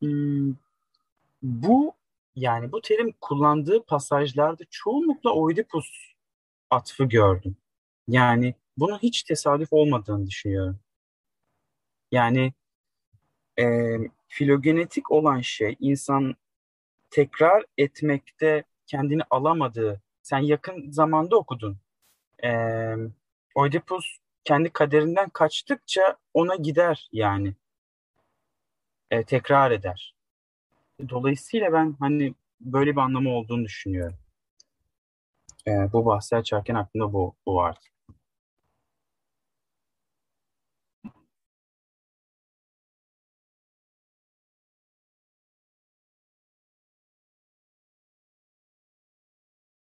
[0.00, 0.54] hmm,
[1.42, 1.94] bu
[2.36, 6.14] yani bu terim kullandığı pasajlarda çoğunlukla Oedipus
[6.70, 7.56] atfı gördüm.
[8.08, 10.80] Yani bunun hiç tesadüf olmadığını düşünüyorum.
[12.12, 12.52] Yani
[13.58, 13.96] e,
[14.28, 16.34] filogenetik olan şey insan
[17.10, 21.78] tekrar etmekte kendini alamadığı, sen yakın zamanda okudun.
[22.44, 22.50] E,
[23.54, 27.54] Oedipus kendi kaderinden kaçtıkça ona gider yani.
[29.10, 30.14] E, tekrar eder.
[31.08, 34.18] Dolayısıyla ben hani böyle bir anlamı olduğunu düşünüyorum.
[35.66, 37.80] E, bu bahsi açarken aklımda bu, bu vardı.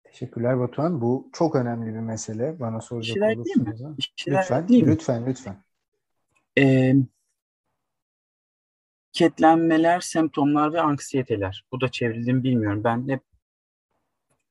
[0.05, 1.01] Teşekkürler Batuhan.
[1.01, 2.61] Bu çok önemli bir mesele.
[2.61, 3.37] Bana soracak şeyler
[4.27, 5.57] Lütfen, lütfen, lütfen.
[6.59, 6.95] E,
[9.17, 11.65] ketlenmeler, semptomlar ve anksiyeteler.
[11.73, 12.85] Bu da çevrildiğini bilmiyorum.
[12.85, 13.21] Ben hep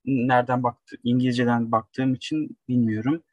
[0.06, 3.24] nereden baktı, İngilizceden baktığım için bilmiyorum.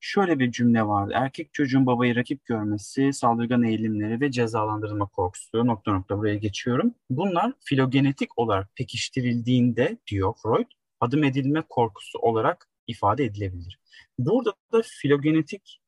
[0.00, 1.12] Şöyle bir cümle vardı.
[1.14, 6.94] Erkek çocuğun babayı rakip görmesi, saldırgan eğilimleri ve cezalandırılma korkusu nokta nokta buraya geçiyorum.
[7.10, 10.66] Bunlar filogenetik olarak pekiştirildiğinde diyor Freud,
[11.00, 13.78] adım edilme korkusu olarak ifade edilebilir.
[14.18, 15.80] Burada da filogenetik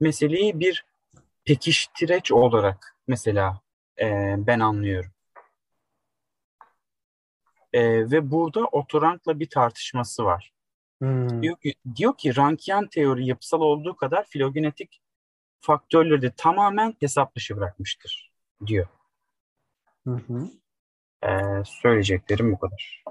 [0.00, 0.84] meseleyi bir
[1.44, 3.60] pekiştireç olarak mesela
[4.00, 5.10] e, ben anlıyorum.
[7.72, 10.52] E, ve burada Otorank'la bir tartışması var.
[10.98, 11.42] Hmm.
[11.42, 15.00] Diyor ki, diyor ki Rankian teori yapısal olduğu kadar filogenetik
[15.60, 18.32] faktörleri de tamamen hesap dışı bırakmıştır
[18.66, 18.86] diyor.
[20.06, 20.50] Hı hı.
[21.24, 23.04] Ee, söyleyeceklerim bu kadar.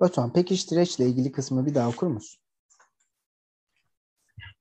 [0.00, 2.45] Batuhan peki streç ile ilgili kısmı bir daha okur musun?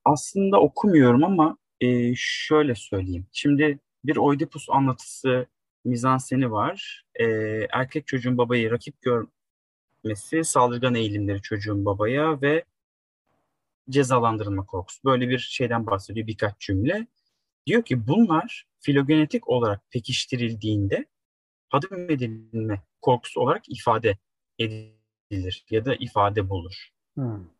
[0.06, 3.28] Aslında okumuyorum ama e, şöyle söyleyeyim.
[3.32, 5.48] Şimdi bir Oidipus anlatısı
[5.86, 7.06] mizanseni var.
[7.16, 7.26] E,
[7.72, 12.64] erkek çocuğun babayı rakip görmesi, saldırgan eğilimleri çocuğun babaya ve
[13.90, 15.00] cezalandırılma korkusu.
[15.06, 17.08] Böyle bir şeyden bahsediyor birkaç cümle.
[17.68, 21.06] Diyor ki bunlar filogenetik olarak pekiştirildiğinde
[21.70, 24.18] hadım edilme korkusu olarak ifade
[24.60, 26.90] edilir ya da ifade bulur.
[27.16, 27.55] Hmm.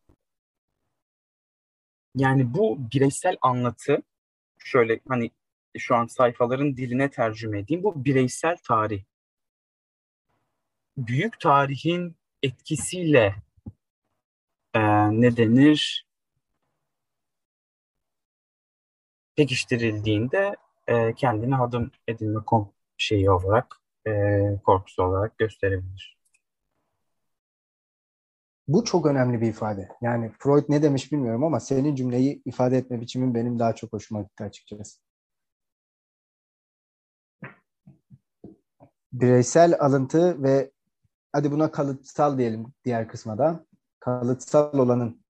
[2.16, 4.02] Yani bu bireysel anlatı
[4.58, 5.32] şöyle hani
[5.78, 7.84] şu an sayfaların diline tercüme edeyim.
[7.84, 9.04] Bu bireysel tarih.
[10.98, 13.36] Büyük tarihin etkisiyle
[14.74, 14.80] e,
[15.22, 16.06] ne denir?
[19.36, 20.56] Pekiştirildiğinde
[20.88, 22.40] e, kendini adım edilme
[22.98, 24.12] şeyi olarak, e,
[24.64, 26.15] korkusu olarak gösterebilir.
[28.68, 29.90] Bu çok önemli bir ifade.
[30.02, 34.22] Yani Freud ne demiş bilmiyorum ama senin cümleyi ifade etme biçimin benim daha çok hoşuma
[34.22, 35.00] gitti açıkçası.
[39.14, 40.72] Bireysel alıntı ve
[41.32, 43.66] hadi buna kalıtsal diyelim diğer kısma da.
[44.00, 45.26] Kalıtsal olanın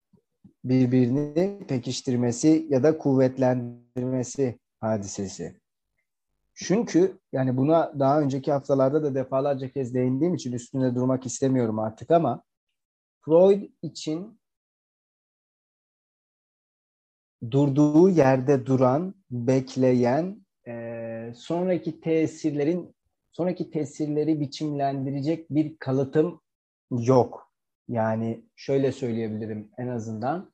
[0.64, 5.60] birbirini pekiştirmesi ya da kuvvetlendirmesi hadisesi.
[6.54, 12.10] Çünkü yani buna daha önceki haftalarda da defalarca kez değindiğim için üstünde durmak istemiyorum artık
[12.10, 12.42] ama
[13.26, 14.40] Freud için
[17.50, 22.96] durduğu yerde duran, bekleyen, e, sonraki tesirlerin
[23.32, 26.40] sonraki tesirleri biçimlendirecek bir kalıtım
[26.90, 27.52] yok.
[27.88, 30.52] Yani şöyle söyleyebilirim en azından.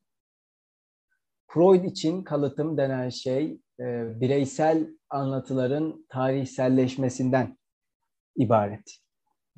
[1.46, 7.58] Freud için kalıtım denen şey e, bireysel anlatıların tarihselleşmesinden
[8.36, 8.98] ibaret.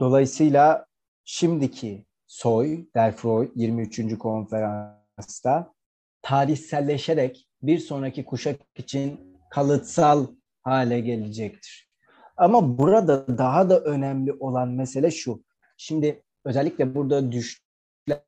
[0.00, 0.86] Dolayısıyla
[1.24, 4.18] şimdiki soy, der Freud 23.
[4.18, 5.74] konferansta
[6.22, 10.26] tarihselleşerek bir sonraki kuşak için kalıtsal
[10.62, 11.88] hale gelecektir.
[12.36, 15.44] Ama burada daha da önemli olan mesele şu.
[15.76, 18.20] Şimdi özellikle burada düşler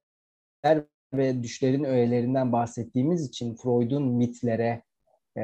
[1.13, 4.83] ve düşlerin öğelerinden bahsettiğimiz için Freud'un mitlere,
[5.39, 5.43] e,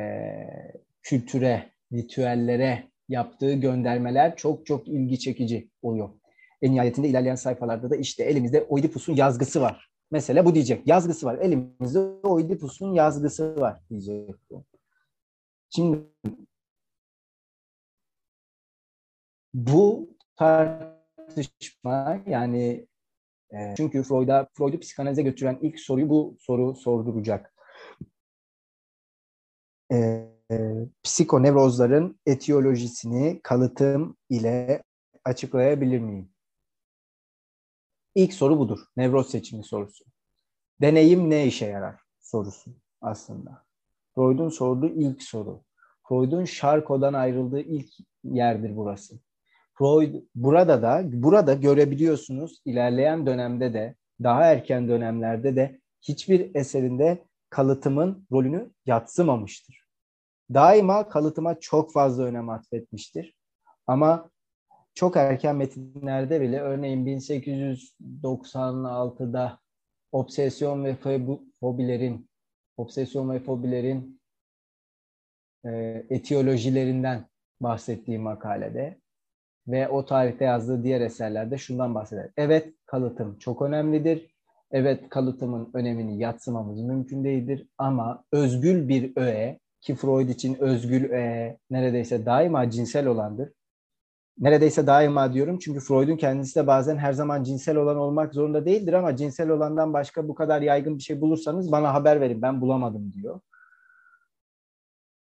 [1.02, 6.10] kültüre, ritüellere yaptığı göndermeler çok çok ilgi çekici oluyor.
[6.62, 9.90] En nihayetinde ilerleyen sayfalarda da işte elimizde Oidipus'un yazgısı var.
[10.11, 10.87] Mesela bu diyecek.
[10.87, 11.38] Yazgısı var.
[11.38, 14.31] Elimizde Oidipus'un yazgısı var diyecek.
[15.70, 15.98] Şimdi
[19.55, 22.87] bu tartışma yani
[23.53, 27.55] e, çünkü Freud'a Freud'u psikanalize götüren ilk soruyu bu soru sorduracak.
[29.92, 29.96] E,
[30.51, 34.83] e, psikonevrozların etiyolojisini kalıtım ile
[35.25, 36.32] açıklayabilir miyim?
[38.14, 38.79] İlk soru budur.
[38.96, 40.05] Nevroz seçimi sorusu.
[40.81, 42.70] Deneyim ne işe yarar sorusu
[43.01, 43.64] aslında.
[44.14, 45.62] Freud'un sorduğu ilk soru.
[46.09, 47.88] Freud'un Charcot'dan ayrıldığı ilk
[48.25, 49.18] yerdir burası.
[49.75, 58.27] Freud burada da burada görebiliyorsunuz ilerleyen dönemde de daha erken dönemlerde de hiçbir eserinde kalıtımın
[58.33, 59.83] rolünü yatsımamıştır.
[60.55, 63.35] Daima kalıtıma çok fazla önem atfetmiştir.
[63.87, 64.31] Ama
[64.94, 69.59] çok erken metinlerde bile örneğin 1896'da
[70.12, 70.96] obsesyon ve
[71.61, 72.28] fobilerin
[72.76, 74.20] obsesyon ve fobilerin
[75.64, 75.70] e,
[76.11, 77.26] etiyolojilerinden
[77.61, 78.98] bahsettiği makalede
[79.68, 82.31] ve o tarihte yazdığı diğer eserlerde şundan bahseder.
[82.37, 84.33] Evet kalıtım çok önemlidir.
[84.70, 91.59] Evet kalıtımın önemini yatsımamız mümkün değildir ama özgül bir öğe ki Freud için özgül öğe
[91.70, 93.52] neredeyse daima cinsel olandır
[94.42, 98.92] neredeyse daima diyorum çünkü Freud'un kendisi de bazen her zaman cinsel olan olmak zorunda değildir
[98.92, 103.12] ama cinsel olandan başka bu kadar yaygın bir şey bulursanız bana haber verin ben bulamadım
[103.12, 103.40] diyor.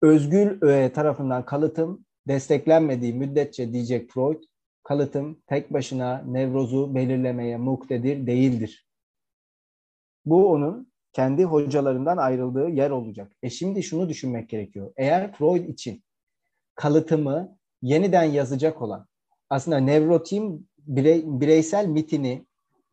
[0.03, 4.43] Özgül öğe tarafından kalıtım desteklenmediği müddetçe diyecek Freud,
[4.83, 8.89] kalıtım tek başına nevrozu belirlemeye muktedir değildir.
[10.25, 13.33] Bu onun kendi hocalarından ayrıldığı yer olacak.
[13.43, 14.93] E şimdi şunu düşünmek gerekiyor.
[14.97, 16.05] Eğer Freud için
[16.75, 19.07] kalıtımı yeniden yazacak olan
[19.51, 22.47] aslında nevrotim birey, bireysel mitini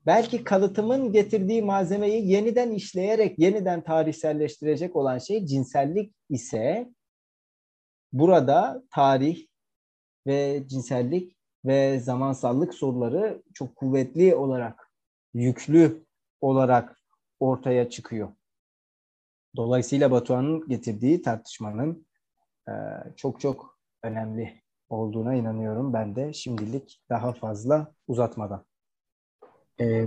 [0.06, 6.94] belki kalıtımın getirdiği malzemeyi yeniden işleyerek yeniden tarihselleştirecek olan şey cinsellik ise
[8.14, 9.48] burada tarih
[10.28, 14.92] ve cinsellik ve zamansallık soruları çok kuvvetli olarak,
[15.34, 16.06] yüklü
[16.42, 17.00] olarak
[17.40, 18.30] ortaya çıkıyor.
[19.56, 22.08] Dolayısıyla Batuhan'ın getirdiği tartışmanın
[23.16, 24.61] çok çok önemli
[24.92, 28.66] olduğuna inanıyorum ben de şimdilik daha fazla uzatmadan.
[29.80, 30.06] Ee,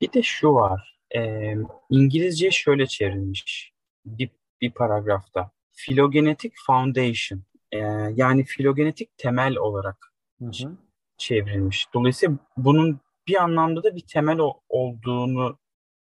[0.00, 1.00] Bir de şu var.
[1.16, 1.54] E,
[1.90, 3.72] İngilizce şöyle çevrilmiş
[4.04, 4.30] bir,
[4.60, 5.50] bir paragrafta.
[5.76, 7.42] Phylogenetic Foundation.
[7.72, 7.78] E,
[8.14, 10.76] yani filogenetik temel olarak Hı hı.
[11.16, 11.94] çevrilmiş.
[11.94, 15.58] Dolayısıyla bunun bir anlamda da bir temel o- olduğunu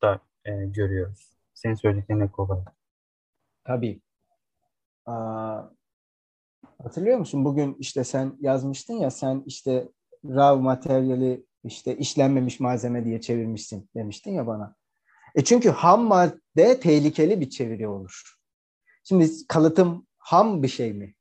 [0.01, 1.31] da e, görüyoruz.
[1.53, 2.75] Senin söylediklerine ek olarak.
[3.63, 4.01] Tabii.
[5.05, 5.61] Aa,
[6.83, 7.45] hatırlıyor musun?
[7.45, 9.89] Bugün işte sen yazmıştın ya sen işte
[10.25, 14.75] raw materyali işte işlenmemiş malzeme diye çevirmişsin demiştin ya bana.
[15.35, 18.35] E çünkü ham madde tehlikeli bir çeviri olur.
[19.03, 21.15] Şimdi kalıtım ham bir şey mi?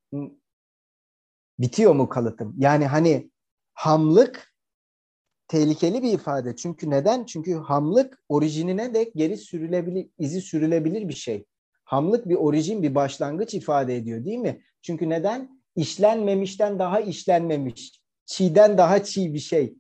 [1.59, 2.55] Bitiyor mu kalıtım?
[2.59, 3.31] Yani hani
[3.75, 4.55] hamlık
[5.49, 6.57] tehlikeli bir ifade.
[6.57, 7.25] Çünkü neden?
[7.25, 11.47] Çünkü hamlık orijinine de geri sürülebilir, izi sürülebilir bir şey.
[11.95, 14.63] Hamlık bir orijin, bir başlangıç ifade ediyor değil mi?
[14.83, 15.63] Çünkü neden?
[15.77, 19.75] İşlenmemişten daha işlenmemiş, çiğden daha çiğ bir şey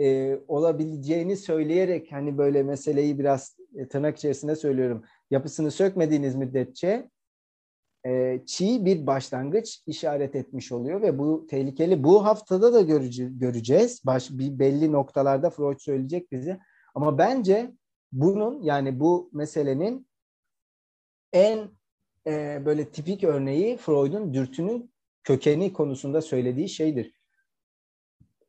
[0.00, 5.04] e, olabileceğini söyleyerek hani böyle meseleyi biraz e, tırnak içerisinde söylüyorum.
[5.30, 7.10] Yapısını sökmediğiniz müddetçe
[8.06, 12.04] e, çiğ bir başlangıç işaret etmiş oluyor ve bu tehlikeli.
[12.04, 14.02] Bu haftada da görece, göreceğiz.
[14.06, 16.58] Baş, bir belli noktalarda Freud söyleyecek bize.
[16.94, 17.72] Ama bence
[18.12, 20.06] bunun yani bu meselenin
[21.32, 21.70] en
[22.26, 24.92] e, böyle tipik örneği Freud'un dürtünün
[25.24, 27.12] kökeni konusunda söylediği şeydir.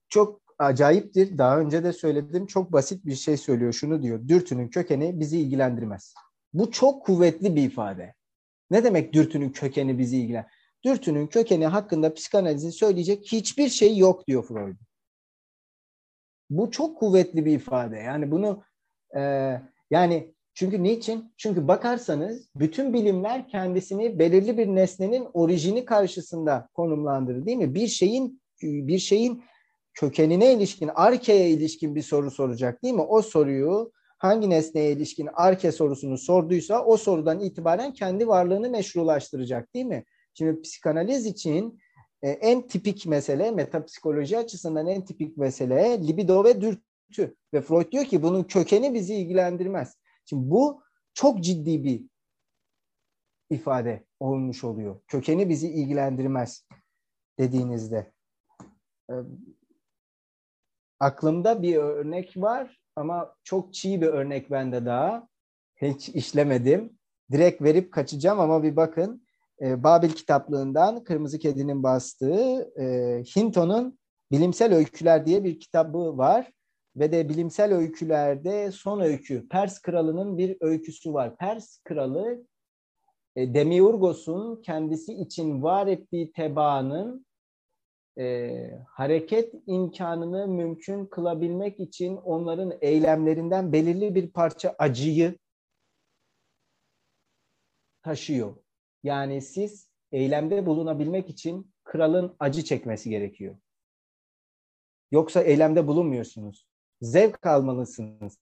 [0.09, 1.37] Çok acayiptir.
[1.37, 2.45] Daha önce de söyledim.
[2.45, 3.73] Çok basit bir şey söylüyor.
[3.73, 4.27] Şunu diyor.
[4.27, 6.13] Dürtünün kökeni bizi ilgilendirmez.
[6.53, 8.15] Bu çok kuvvetli bir ifade.
[8.71, 10.47] Ne demek dürtünün kökeni bizi ilgilen?
[10.85, 14.77] Dürtünün kökeni hakkında psikanalizin söyleyecek hiçbir şey yok diyor Freud.
[16.49, 17.97] Bu çok kuvvetli bir ifade.
[17.97, 18.63] Yani bunu
[19.17, 19.21] e,
[19.91, 21.33] yani çünkü niçin?
[21.37, 27.75] Çünkü bakarsanız bütün bilimler kendisini belirli bir nesnenin orijini karşısında konumlandırır değil mi?
[27.75, 29.43] Bir şeyin bir şeyin
[29.93, 33.01] kökenine ilişkin, arkeye ilişkin bir soru soracak değil mi?
[33.01, 39.85] O soruyu hangi nesneye ilişkin arke sorusunu sorduysa o sorudan itibaren kendi varlığını meşrulaştıracak değil
[39.85, 40.03] mi?
[40.33, 41.79] Şimdi psikanaliz için
[42.21, 47.35] e, en tipik mesele, metapsikoloji açısından en tipik mesele libido ve dürtü.
[47.53, 49.95] Ve Freud diyor ki bunun kökeni bizi ilgilendirmez.
[50.29, 52.05] Şimdi bu çok ciddi bir
[53.49, 55.01] ifade olmuş oluyor.
[55.07, 56.67] Kökeni bizi ilgilendirmez
[57.39, 58.11] dediğinizde.
[59.09, 59.13] E,
[60.99, 65.27] aklımda bir örnek var ama çok çiğ bir örnek bende daha.
[65.75, 66.97] Hiç işlemedim.
[67.31, 69.27] Direkt verip kaçacağım ama bir bakın.
[69.61, 72.85] E, Babil kitaplığından Kırmızı Kedi'nin bastığı e,
[73.35, 73.99] Hinton'un
[74.31, 76.51] Bilimsel Öyküler diye bir kitabı var.
[76.97, 81.37] Ve de bilimsel öykülerde son öykü, Pers Kralı'nın bir öyküsü var.
[81.37, 82.45] Pers Kralı
[83.35, 87.25] e, Demiurgos'un kendisi için var ettiği tebaanın
[88.17, 88.51] e,
[88.87, 95.37] hareket imkanını mümkün kılabilmek için onların eylemlerinden belirli bir parça acıyı
[98.03, 98.55] taşıyor.
[99.03, 103.55] Yani siz eylemde bulunabilmek için kralın acı çekmesi gerekiyor.
[105.11, 106.67] Yoksa eylemde bulunmuyorsunuz.
[107.01, 108.37] Zevk almalısınız.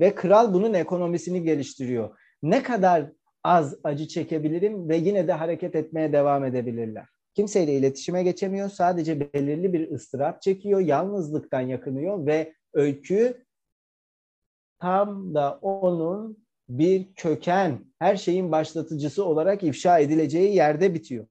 [0.00, 2.18] Ve kral bunun ekonomisini geliştiriyor.
[2.42, 3.10] Ne kadar
[3.44, 7.06] az acı çekebilirim ve yine de hareket etmeye devam edebilirler.
[7.34, 8.68] Kimseyle iletişime geçemiyor.
[8.68, 10.80] Sadece belirli bir ıstırap çekiyor.
[10.80, 13.44] Yalnızlıktan yakınıyor ve öykü
[14.80, 21.26] tam da onun bir köken, her şeyin başlatıcısı olarak ifşa edileceği yerde bitiyor.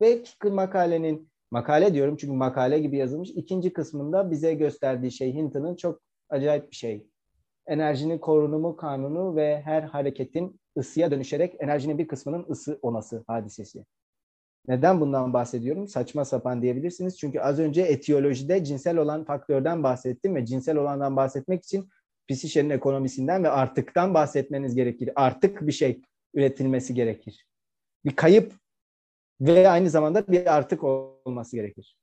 [0.00, 6.00] Ve makalenin, makale diyorum çünkü makale gibi yazılmış, ikinci kısmında bize gösterdiği şey Hinton'ın çok
[6.28, 7.06] acayip bir şey.
[7.66, 13.84] Enerjinin korunumu kanunu ve her hareketin ısıya dönüşerek enerjinin bir kısmının ısı olması hadisesi.
[14.68, 15.88] Neden bundan bahsediyorum?
[15.88, 17.18] Saçma sapan diyebilirsiniz.
[17.18, 21.88] Çünkü az önce etiyolojide cinsel olan faktörden bahsettim ve cinsel olandan bahsetmek için
[22.28, 25.10] psişenin ekonomisinden ve artıktan bahsetmeniz gerekir.
[25.14, 26.02] Artık bir şey
[26.34, 27.46] üretilmesi gerekir.
[28.04, 28.61] Bir kayıp
[29.42, 31.96] ve aynı zamanda bir artık olması gerekir.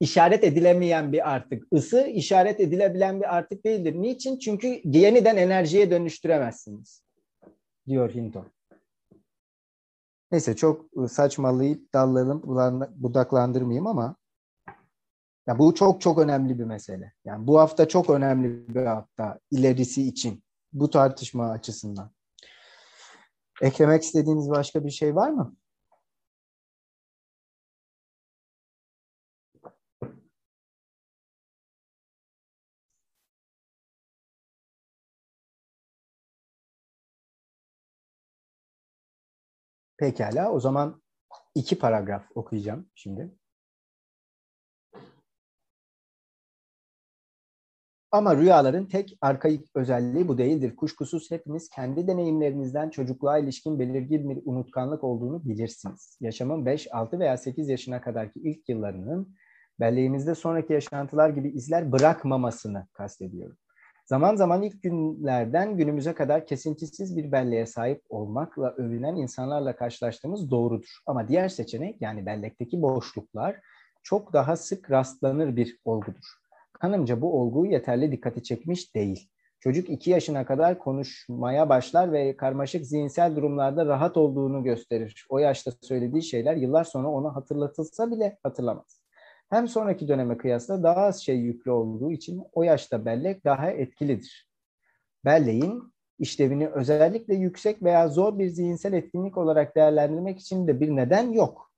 [0.00, 1.64] İşaret edilemeyen bir artık.
[1.72, 3.94] Isı işaret edilebilen bir artık değildir.
[3.94, 4.38] Niçin?
[4.38, 7.02] Çünkü yeniden enerjiye dönüştüremezsiniz.
[7.86, 8.46] Diyor Hinton.
[10.32, 12.42] Neyse çok saçmalayıp dallayalım
[12.96, 14.16] budaklandırmayayım ama
[15.46, 17.12] ya bu çok çok önemli bir mesele.
[17.24, 22.10] Yani bu hafta çok önemli bir hafta ilerisi için bu tartışma açısından.
[23.62, 25.56] Eklemek istediğiniz başka bir şey var mı?
[39.98, 40.52] Pekala.
[40.52, 41.02] O zaman
[41.54, 43.30] iki paragraf okuyacağım şimdi.
[48.12, 50.76] Ama rüyaların tek arkaik özelliği bu değildir.
[50.76, 56.18] Kuşkusuz hepiniz kendi deneyimlerinizden çocukluğa ilişkin belirgin bir unutkanlık olduğunu bilirsiniz.
[56.20, 59.34] Yaşamın 5, 6 veya 8 yaşına kadarki ilk yıllarının
[59.80, 63.56] belleğimizde sonraki yaşantılar gibi izler bırakmamasını kastediyorum.
[64.06, 70.98] Zaman zaman ilk günlerden günümüze kadar kesintisiz bir belleğe sahip olmakla övünen insanlarla karşılaştığımız doğrudur.
[71.06, 73.60] Ama diğer seçenek yani bellekteki boşluklar
[74.02, 76.24] çok daha sık rastlanır bir olgudur.
[76.72, 79.28] Kanımca bu olgu yeterli dikkati çekmiş değil.
[79.60, 85.26] Çocuk iki yaşına kadar konuşmaya başlar ve karmaşık zihinsel durumlarda rahat olduğunu gösterir.
[85.28, 88.95] O yaşta söylediği şeyler yıllar sonra ona hatırlatılsa bile hatırlamaz.
[89.50, 94.48] Hem sonraki döneme kıyasla daha az şey yüklü olduğu için o yaşta bellek daha etkilidir.
[95.24, 101.32] Belleğin işlevini özellikle yüksek veya zor bir zihinsel etkinlik olarak değerlendirmek için de bir neden
[101.32, 101.72] yok.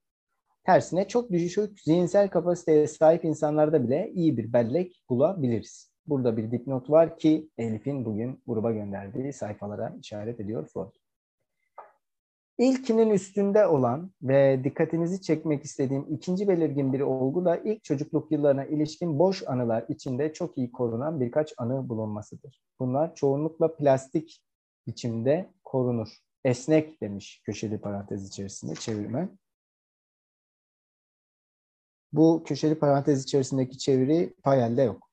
[0.66, 5.92] Tersine çok düşük zihinsel kapasiteye sahip insanlarda bile iyi bir bellek bulabiliriz.
[6.06, 11.07] Burada bir dipnot var ki Elif'in bugün gruba gönderdiği sayfalara işaret ediyor Freud.
[12.58, 18.64] İlkinin üstünde olan ve dikkatinizi çekmek istediğim ikinci belirgin bir olgu da ilk çocukluk yıllarına
[18.64, 22.62] ilişkin boş anılar içinde çok iyi korunan birkaç anı bulunmasıdır.
[22.78, 24.42] Bunlar çoğunlukla plastik
[24.86, 26.08] biçimde korunur.
[26.44, 29.38] Esnek demiş köşeli parantez içerisinde çevirmen.
[32.12, 35.10] Bu köşeli parantez içerisindeki çeviri Payel'de yok.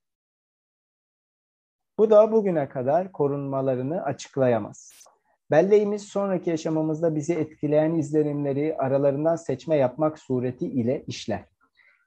[1.98, 5.06] Bu da bugüne kadar korunmalarını açıklayamaz.
[5.52, 11.44] Belleğimiz sonraki yaşamımızda bizi etkileyen izlenimleri aralarından seçme yapmak sureti ile işler.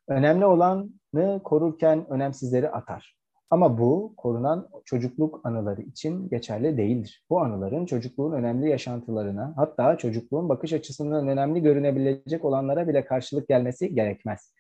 [0.09, 3.19] Önemli olanı korurken önemsizleri atar.
[3.51, 7.25] Ama bu korunan çocukluk anıları için geçerli değildir.
[7.31, 13.95] Bu anıların çocukluğun önemli yaşantılarına hatta çocukluğun bakış açısından önemli görünebilecek olanlara bile karşılık gelmesi
[13.95, 14.55] gerekmez.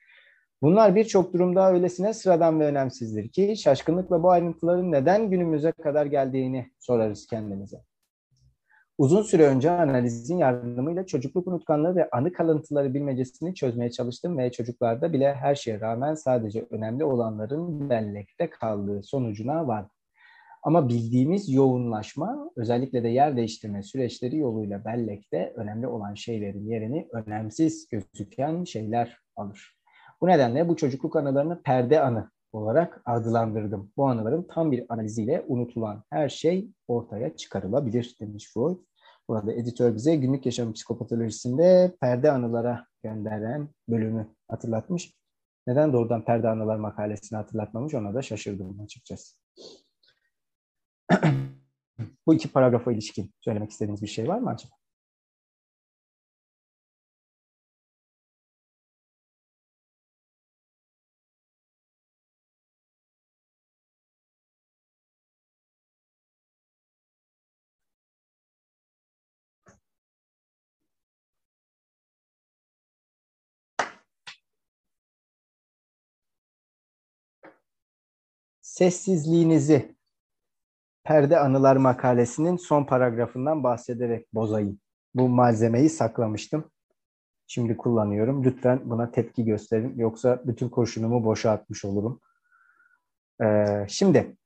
[0.63, 6.71] Bunlar birçok durumda öylesine sıradan ve önemsizdir ki şaşkınlıkla bu ayrıntıların neden günümüze kadar geldiğini
[6.79, 7.88] sorarız kendimize.
[8.99, 15.13] Uzun süre önce analizin yardımıyla çocukluk unutkanlığı ve anı kalıntıları bilmecesini çözmeye çalıştım ve çocuklarda
[15.13, 19.91] bile her şeye rağmen sadece önemli olanların bellekte kaldığı sonucuna vardım.
[20.63, 27.89] Ama bildiğimiz yoğunlaşma özellikle de yer değiştirme süreçleri yoluyla bellekte önemli olan şeylerin yerini önemsiz
[27.89, 29.77] gözüken şeyler alır.
[30.21, 33.93] Bu nedenle bu çocukluk anılarını perde anı olarak adlandırdım.
[33.97, 38.79] Bu anıların tam bir analiziyle unutulan her şey ortaya çıkarılabilir demiş Freud.
[39.29, 45.15] Burada editör bize günlük yaşam psikopatolojisinde perde anılara gönderen bölümü hatırlatmış.
[45.67, 49.37] Neden doğrudan perde anılar makalesini hatırlatmamış ona da şaşırdım açıkçası.
[52.27, 54.75] Bu iki paragrafa ilişkin söylemek istediğiniz bir şey var mı acaba?
[78.79, 79.97] Sessizliğinizi
[81.05, 84.81] Perde Anılar makalesinin son paragrafından bahsederek bozayım.
[85.15, 86.71] Bu malzemeyi saklamıştım.
[87.47, 88.45] Şimdi kullanıyorum.
[88.45, 89.99] Lütfen buna tepki gösterin.
[89.99, 92.21] Yoksa bütün kurşunumu boşa atmış olurum.
[93.43, 94.37] Ee, şimdi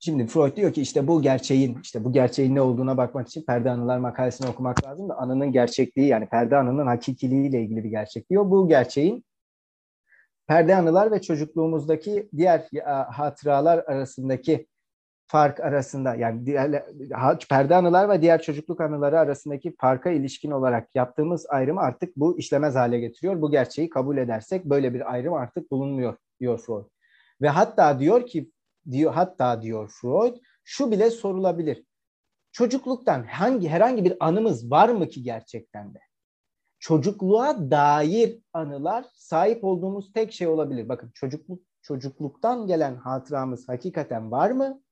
[0.00, 3.70] Şimdi Freud diyor ki işte bu gerçeğin, işte bu gerçeğin ne olduğuna bakmak için Perde
[3.70, 8.50] Anılar makalesini okumak lazım da anının gerçekliği yani Perde Anı'nın hakikiliğiyle ilgili bir gerçek diyor.
[8.50, 9.24] Bu gerçeğin
[10.46, 12.68] Perde Anılar ve çocukluğumuzdaki diğer
[13.10, 14.66] hatıralar arasındaki
[15.26, 16.84] fark arasında yani diğer,
[17.50, 22.74] perde anılar ve diğer çocukluk anıları arasındaki farka ilişkin olarak yaptığımız ayrımı artık bu işlemez
[22.74, 23.42] hale getiriyor.
[23.42, 26.84] Bu gerçeği kabul edersek böyle bir ayrım artık bulunmuyor diyor Freud.
[27.42, 28.50] Ve hatta diyor ki
[28.90, 31.84] diyor hatta diyor Freud şu bile sorulabilir.
[32.52, 35.98] Çocukluktan hangi herhangi bir anımız var mı ki gerçekten de?
[36.78, 40.88] Çocukluğa dair anılar sahip olduğumuz tek şey olabilir.
[40.88, 44.82] Bakın çocukluk çocukluktan gelen hatıramız hakikaten var mı?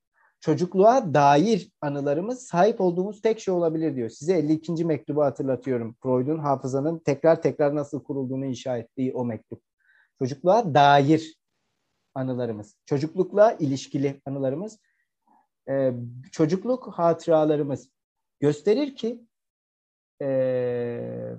[0.40, 4.09] Çocukluğa dair anılarımız sahip olduğumuz tek şey olabilir diyor.
[4.09, 4.84] Size 52.
[4.84, 5.97] mektubu hatırlatıyorum.
[6.03, 9.62] Freud'un hafızanın tekrar tekrar nasıl kurulduğunu inşa ettiği o mektup.
[10.18, 11.36] Çocukluğa dair
[12.17, 14.79] anılarımız, çocuklukla ilişkili anılarımız,
[15.69, 15.93] e,
[16.33, 17.91] çocukluk hatıralarımız
[18.41, 19.25] gösterir ki
[20.23, 21.37] e,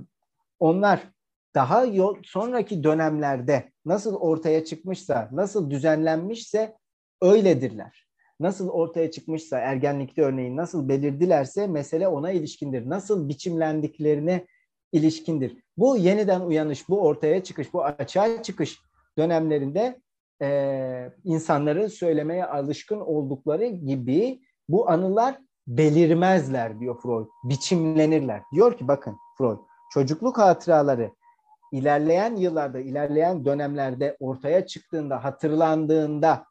[0.59, 1.11] onlar
[1.55, 6.77] daha yol, sonraki dönemlerde nasıl ortaya çıkmışsa, nasıl düzenlenmişse
[7.21, 8.07] öyledirler.
[8.39, 12.89] Nasıl ortaya çıkmışsa ergenlikte örneğin nasıl belirdilerse mesele ona ilişkindir.
[12.89, 14.47] Nasıl biçimlendiklerine
[14.91, 15.57] ilişkindir.
[15.77, 18.79] Bu yeniden uyanış, bu ortaya çıkış, bu açığa çıkış
[19.17, 20.01] dönemlerinde
[20.41, 27.27] e, insanların söylemeye alışkın oldukları gibi bu anılar belirmezler diyor Freud.
[27.43, 28.41] Biçimlenirler.
[28.53, 29.57] Diyor ki bakın Freud,
[29.93, 31.11] çocukluk hatıraları
[31.71, 36.45] ilerleyen yıllarda, ilerleyen dönemlerde ortaya çıktığında, hatırlandığında,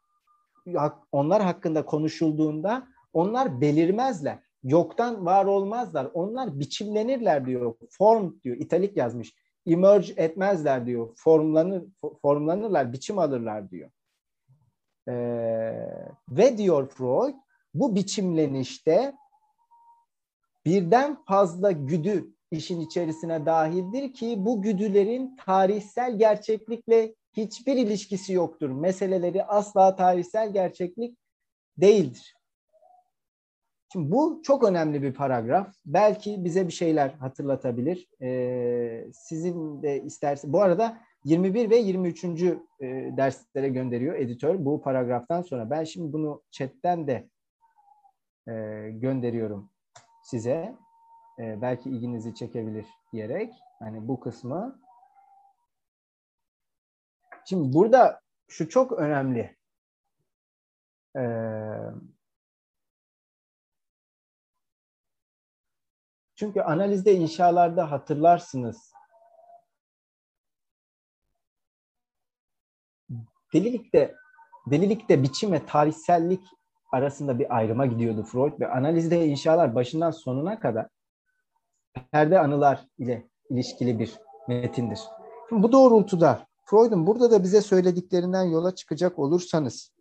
[1.11, 4.39] onlar hakkında konuşulduğunda onlar belirmezler.
[4.63, 6.07] Yoktan var olmazlar.
[6.13, 7.75] Onlar biçimlenirler diyor.
[7.89, 8.57] Form diyor.
[8.57, 9.33] İtalik yazmış.
[9.67, 11.09] Emerge etmezler diyor.
[11.15, 11.83] Formlanır,
[12.21, 13.89] formlanırlar, biçim alırlar diyor.
[15.07, 15.13] Ee,
[16.29, 17.35] ve diyor Freud,
[17.73, 19.15] bu biçimlenişte
[20.65, 28.69] birden fazla güdü işin içerisine dahildir ki bu güdülerin tarihsel gerçeklikle hiçbir ilişkisi yoktur.
[28.69, 31.17] Meseleleri asla tarihsel gerçeklik
[31.77, 32.36] değildir.
[33.91, 35.75] Şimdi bu çok önemli bir paragraf.
[35.85, 38.07] Belki bize bir şeyler hatırlatabilir.
[38.21, 42.23] Ee, sizin de isterse bu arada 21 ve 23.
[42.23, 42.57] E,
[43.17, 45.69] derslere gönderiyor editör bu paragraftan sonra.
[45.69, 47.29] Ben şimdi bunu chatten de
[48.47, 48.53] e,
[48.91, 49.69] gönderiyorum
[50.23, 50.75] size.
[51.39, 53.53] E, belki ilginizi çekebilir diyerek.
[53.79, 54.79] Hani bu kısmı.
[57.45, 59.57] Şimdi burada şu çok önemli.
[61.15, 61.21] Ee,
[66.37, 68.93] çünkü analizde inşalarda hatırlarsınız.
[73.53, 74.15] Delilikte
[74.71, 76.41] delilikte biçim ve tarihsellik
[76.91, 80.87] arasında bir ayrıma gidiyordu Freud ve analizde inşalar başından sonuna kadar
[82.11, 84.13] perde anılar ile ilişkili bir
[84.47, 84.99] metindir.
[85.49, 89.93] Şimdi bu doğrultuda Freud'un burada da bize söylediklerinden yola çıkacak olursanız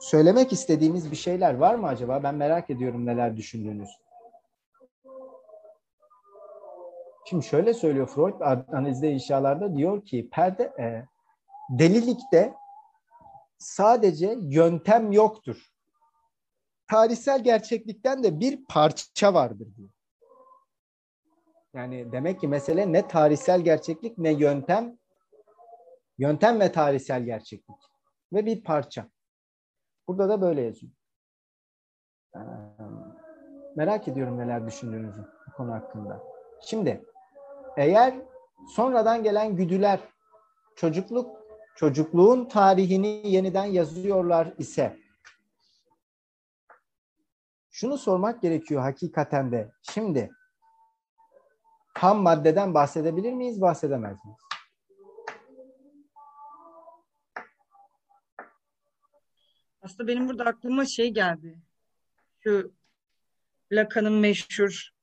[0.00, 2.22] söylemek istediğimiz bir şeyler var mı acaba?
[2.22, 3.88] Ben merak ediyorum neler düşündüğünüz.
[7.28, 8.40] Şimdi şöyle söylüyor Freud
[8.72, 11.04] analizde inşalarda diyor ki perde e,
[11.70, 12.54] delilikte
[13.58, 15.72] sadece yöntem yoktur.
[16.90, 19.90] Tarihsel gerçeklikten de bir parça vardır diyor.
[21.74, 24.98] Yani demek ki mesele ne tarihsel gerçeklik ne yöntem.
[26.18, 27.78] Yöntem ve tarihsel gerçeklik.
[28.32, 29.08] Ve bir parça.
[30.08, 30.92] Burada da böyle yazıyor.
[33.76, 36.22] Merak ediyorum neler düşündüğünüzü bu konu hakkında.
[36.60, 37.04] Şimdi
[37.78, 38.14] eğer
[38.68, 40.00] sonradan gelen güdüler
[40.76, 41.38] çocukluk
[41.76, 44.98] çocukluğun tarihini yeniden yazıyorlar ise
[47.70, 49.72] şunu sormak gerekiyor hakikaten de.
[49.82, 50.30] Şimdi
[51.94, 54.40] ham maddeden bahsedebilir miyiz, bahsedemez miyiz?
[59.82, 61.58] Aslında benim burada aklıma şey geldi.
[62.40, 62.72] Şu
[63.72, 64.97] Lacan'ın meşhur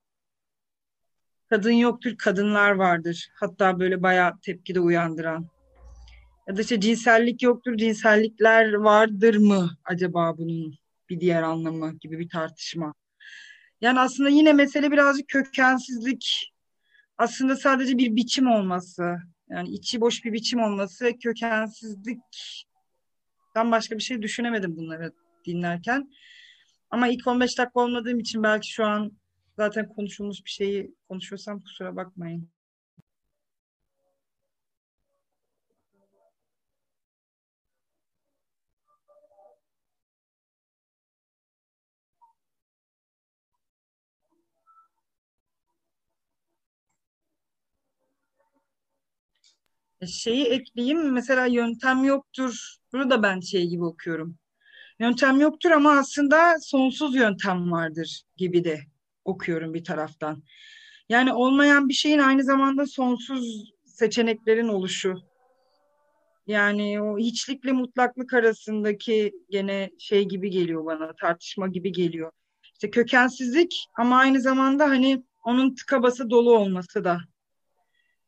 [1.50, 3.30] kadın yoktur, kadınlar vardır.
[3.36, 5.48] Hatta böyle bayağı tepki de uyandıran.
[6.48, 10.76] Ya da işte cinsellik yoktur, cinsellikler vardır mı acaba bunun
[11.10, 12.94] bir diğer anlamı gibi bir tartışma.
[13.82, 16.54] Yani aslında yine mesele birazcık kökensizlik
[17.18, 19.16] aslında sadece bir biçim olması,
[19.50, 22.22] yani içi boş bir biçim olması, kökensizlikten
[23.56, 25.12] başka bir şey düşünemedim bunları
[25.46, 26.10] dinlerken.
[26.90, 29.12] Ama ilk 15 dakika olmadığım için belki şu an
[29.58, 32.50] zaten konuşulmuş bir şeyi konuşuyorsam kusura bakmayın.
[50.08, 51.12] şeyi ekleyeyim.
[51.14, 52.76] Mesela yöntem yoktur.
[52.94, 54.38] Burada ben şey gibi okuyorum.
[55.00, 58.80] Yöntem yoktur ama aslında sonsuz yöntem vardır gibi de
[59.26, 60.44] okuyorum bir taraftan.
[61.10, 65.16] Yani olmayan bir şeyin aynı zamanda sonsuz seçeneklerin oluşu.
[66.48, 72.32] Yani o hiçlikle mutlaklık arasındaki gene şey gibi geliyor bana, tartışma gibi geliyor.
[72.74, 77.20] İşte kökensizlik ama aynı zamanda hani onun tıka basa dolu olması da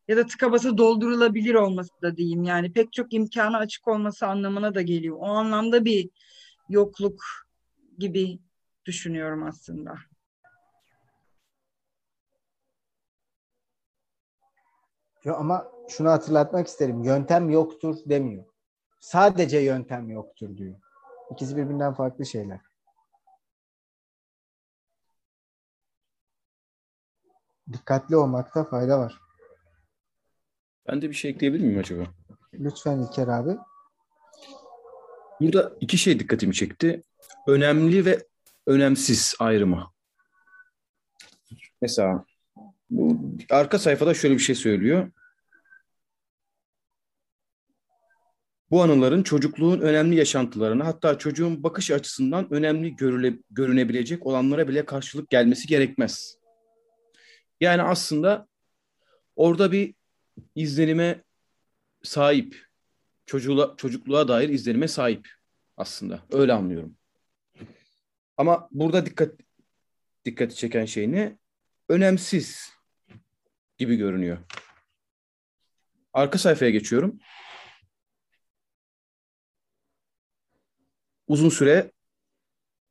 [0.08, 2.44] ya da tıka basa doldurulabilir olması da diyeyim.
[2.44, 5.18] Yani pek çok imkanı açık olması anlamına da geliyor.
[5.20, 6.10] O anlamda bir
[6.70, 7.24] yokluk
[7.98, 8.40] gibi
[8.86, 9.96] düşünüyorum aslında.
[15.28, 17.04] Yo, ama şunu hatırlatmak isterim.
[17.04, 18.46] Yöntem yoktur demiyor.
[19.00, 20.76] Sadece yöntem yoktur diyor.
[21.32, 22.60] İkisi birbirinden farklı şeyler.
[27.74, 29.22] Dikkatli olmakta fayda var.
[30.88, 32.04] Ben de bir şey ekleyebilir miyim acaba?
[32.54, 33.58] Lütfen İlker abi.
[35.42, 37.04] Burada iki şey dikkatimi çekti.
[37.48, 38.28] Önemli ve
[38.66, 39.88] önemsiz ayrımı.
[41.82, 42.26] Mesela
[42.90, 43.18] Bu
[43.50, 45.12] arka sayfada şöyle bir şey söylüyor.
[48.72, 55.30] Bu anıların çocukluğun önemli yaşantılarına hatta çocuğun bakış açısından önemli görüle, görünebilecek olanlara bile karşılık
[55.30, 56.38] gelmesi gerekmez.
[57.62, 58.48] Yani aslında
[59.36, 59.96] orada bir
[60.56, 61.24] izlenime
[62.04, 62.66] sahip,
[63.26, 65.30] çocuğa, çocukluğa dair izlenime sahip
[65.78, 66.24] aslında.
[66.32, 66.96] Öyle anlıyorum.
[68.38, 69.32] Ama burada dikkat
[70.26, 71.38] dikkati çeken şey ne?
[71.90, 72.70] Önemsiz
[73.78, 74.38] gibi görünüyor.
[76.14, 77.20] Arka sayfaya geçiyorum.
[81.28, 81.92] Uzun süre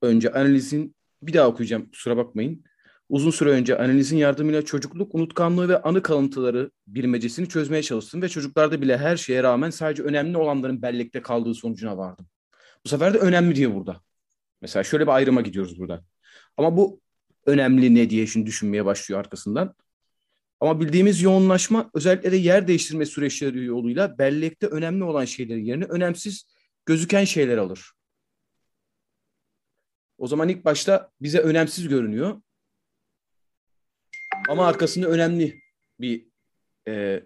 [0.03, 2.64] önce analizin bir daha okuyacağım kusura bakmayın.
[3.09, 8.82] Uzun süre önce analizin yardımıyla çocukluk unutkanlığı ve anı kalıntıları bilmecesini çözmeye çalıştım ve çocuklarda
[8.82, 12.26] bile her şeye rağmen sadece önemli olanların bellekte kaldığı sonucuna vardım.
[12.84, 14.01] Bu sefer de önemli diyor burada.
[14.61, 16.05] Mesela şöyle bir ayrıma gidiyoruz burada.
[16.57, 17.01] Ama bu
[17.47, 19.74] önemli ne diye şimdi düşünmeye başlıyor arkasından.
[20.61, 26.47] Ama bildiğimiz yoğunlaşma özellikle de yer değiştirme süreçleri yoluyla bellekte önemli olan şeylerin yerine önemsiz
[26.87, 27.95] gözüken şeyler alır.
[30.19, 32.43] O zaman ilk başta bize önemsiz görünüyor.
[34.49, 35.61] Ama arkasında önemli
[36.01, 36.27] bir
[36.89, 37.23] e,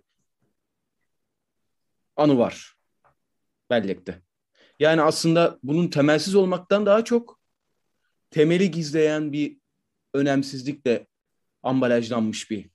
[2.17, 2.77] anı var
[3.71, 4.23] bellekte.
[4.79, 7.41] Yani aslında bunun temelsiz olmaktan daha çok
[8.31, 9.59] temeli gizleyen bir
[10.15, 11.07] önemsizlikle
[11.63, 12.71] ambalajlanmış bir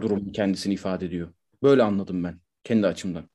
[0.00, 1.34] durum kendisini ifade ediyor.
[1.62, 3.28] Böyle anladım ben kendi açımdan.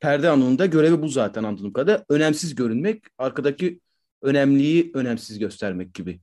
[0.00, 2.04] Perde anında görevi bu zaten anladığım kadar.
[2.08, 3.80] Önemsiz görünmek, arkadaki
[4.22, 6.20] önemliyi önemsiz göstermek gibi.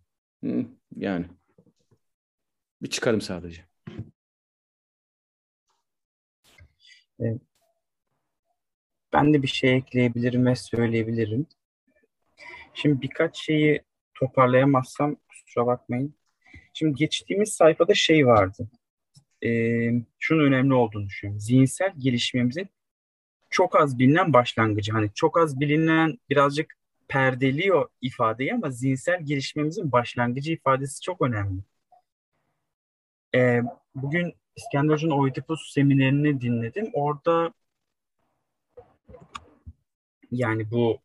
[0.96, 1.26] Yani
[2.82, 3.66] bir çıkarım sadece.
[9.14, 11.46] Ben de bir şey ekleyebilirim ve söyleyebilirim.
[12.74, 13.82] Şimdi birkaç şeyi
[14.14, 16.16] toparlayamazsam kusura bakmayın.
[16.74, 18.70] Şimdi geçtiğimiz sayfada şey vardı.
[19.46, 21.40] Ee, şunun önemli olduğunu düşünüyorum.
[21.40, 22.70] Zihinsel gelişmemizin
[23.50, 24.92] çok az bilinen başlangıcı.
[24.92, 26.78] Hani çok az bilinen birazcık
[27.08, 31.62] perdeliyor ifadeyi ama zihinsel gelişmemizin başlangıcı ifadesi çok önemli.
[33.36, 33.62] Ee,
[33.96, 36.90] bugün İskender Hoca'nın Oedipus seminerini dinledim.
[36.94, 37.54] Orada
[40.32, 41.00] yani bu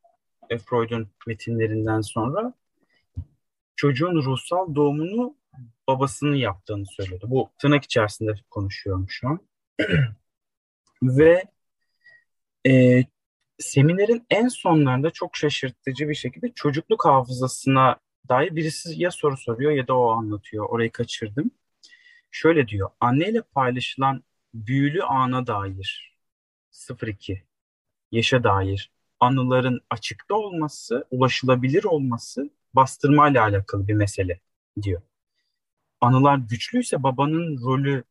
[0.58, 2.54] Freud'un metinlerinden sonra
[3.76, 5.36] çocuğun ruhsal doğumunu
[5.88, 7.26] babasının yaptığını söylüyordu.
[7.30, 9.40] Bu tırnak içerisinde konuşuyorum şu an.
[11.02, 11.44] Ve
[12.66, 13.04] e,
[13.58, 17.96] seminerin en sonlarında çok şaşırtıcı bir şekilde çocukluk hafızasına
[18.28, 20.66] dair birisi ya soru soruyor ya da o anlatıyor.
[20.68, 21.50] Orayı kaçırdım.
[22.30, 22.90] Şöyle diyor.
[23.00, 26.16] Anneyle paylaşılan büyülü ana dair
[27.08, 27.42] 02
[28.12, 28.90] yaşa dair
[29.20, 34.40] anıların açıkta olması, ulaşılabilir olması bastırma ile alakalı bir mesele
[34.82, 35.02] diyor.
[36.00, 38.04] Anılar güçlüyse babanın rolü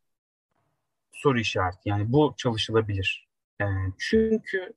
[1.13, 1.89] soru işareti.
[1.89, 3.30] Yani bu çalışılabilir.
[3.61, 3.65] E,
[3.97, 4.73] çünkü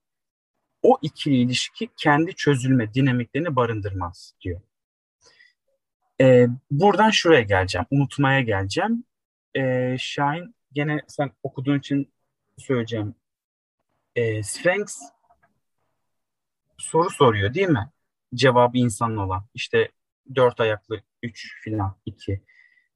[0.83, 4.61] o ikili ilişki kendi çözülme dinamiklerini barındırmaz diyor.
[6.21, 7.87] E, buradan şuraya geleceğim.
[7.91, 9.05] Unutmaya geleceğim.
[9.57, 12.13] E, Şahin gene sen okuduğun için
[12.59, 13.15] söyleyeceğim.
[14.17, 14.99] E, Sphinx
[16.79, 17.91] soru soruyor değil mi?
[18.35, 19.47] Cevabı insanın olan.
[19.55, 19.89] İşte
[20.35, 22.43] dört ayaklı üç filan iki.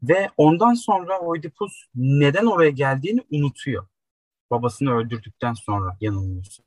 [0.03, 3.87] Ve ondan sonra Oedipus neden oraya geldiğini unutuyor.
[4.51, 6.63] Babasını öldürdükten sonra yanılmıyorsa.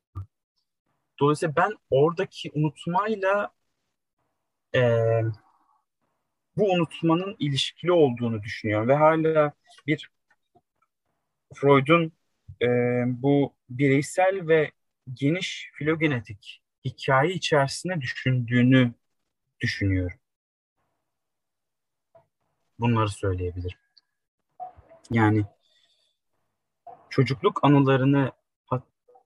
[1.19, 3.51] Dolayısıyla ben oradaki unutmayla
[4.75, 4.81] e,
[6.57, 8.87] bu unutmanın ilişkili olduğunu düşünüyorum.
[8.87, 9.51] Ve hala
[9.87, 10.11] bir
[11.55, 12.11] Freud'un
[12.61, 12.67] e,
[13.07, 14.71] bu bireysel ve
[15.13, 18.93] geniş filogenetik hikaye içerisinde düşündüğünü
[19.59, 20.17] düşünüyorum.
[22.79, 23.77] Bunları söyleyebilirim.
[25.11, 25.45] Yani
[27.11, 28.31] çocukluk anılarını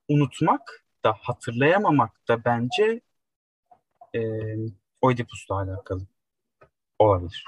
[0.09, 3.01] unutmak da hatırlayamamak da bence
[4.15, 4.19] e,
[5.01, 6.01] Oedipus'la alakalı
[6.99, 7.45] olabilir.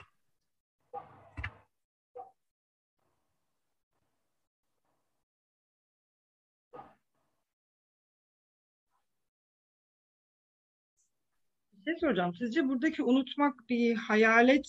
[11.87, 12.35] şey soracağım.
[12.35, 14.67] Sizce buradaki unutmak bir hayalet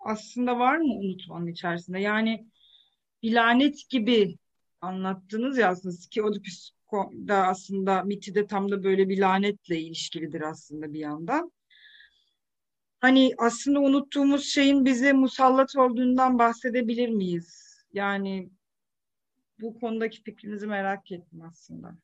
[0.00, 2.00] aslında var mı unutmanın içerisinde?
[2.00, 2.46] Yani
[3.22, 4.38] bir lanet gibi
[4.82, 6.70] anlattınız ya aslında ki Oedipus
[7.28, 11.52] da aslında miti de tam da böyle bir lanetle ilişkilidir aslında bir yandan.
[13.00, 17.76] Hani aslında unuttuğumuz şeyin bize musallat olduğundan bahsedebilir miyiz?
[17.92, 18.50] Yani
[19.60, 21.96] bu konudaki fikrinizi merak ettim aslında.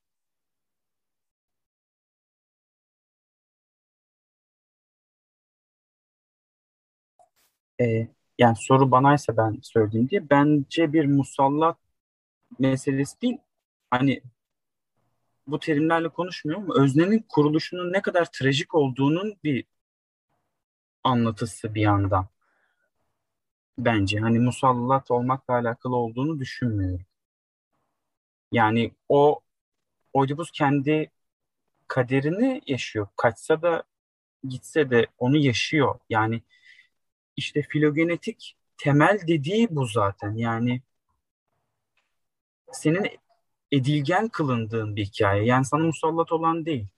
[7.80, 8.08] E,
[8.38, 11.76] yani soru banaysa ben söyleyeyim diye bence bir musallat
[12.58, 13.38] meselesi değil.
[13.90, 14.22] Hani
[15.46, 19.64] bu terimlerle konuşmuyorum ama öznenin kuruluşunun ne kadar trajik olduğunun bir
[21.04, 22.28] anlatısı bir yandan.
[23.78, 27.06] Bence hani musallat olmakla alakalı olduğunu düşünmüyorum.
[28.52, 29.40] Yani o
[30.12, 31.10] Oedipus kendi
[31.88, 33.08] kaderini yaşıyor.
[33.16, 33.82] Kaçsa da
[34.48, 35.98] gitse de onu yaşıyor.
[36.10, 36.42] Yani
[37.36, 40.34] işte filogenetik temel dediği bu zaten.
[40.34, 40.82] Yani
[42.72, 43.06] senin
[43.72, 45.44] edilgen kılındığın bir hikaye.
[45.44, 46.88] Yani sana musallat olan değil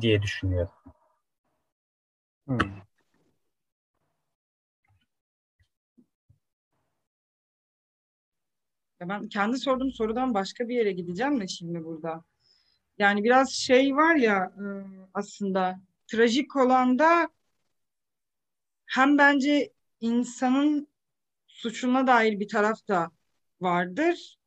[0.00, 0.72] diye düşünüyorum.
[2.46, 2.58] Hmm.
[9.00, 12.24] Ya ben kendi sorduğum sorudan başka bir yere gideceğim de şimdi burada.
[12.98, 14.64] Yani biraz şey var ya e,
[15.14, 17.28] aslında trajik olan da
[18.86, 20.88] hem bence insanın
[21.58, 23.10] suçuna dair bir taraf da
[23.60, 24.38] vardır.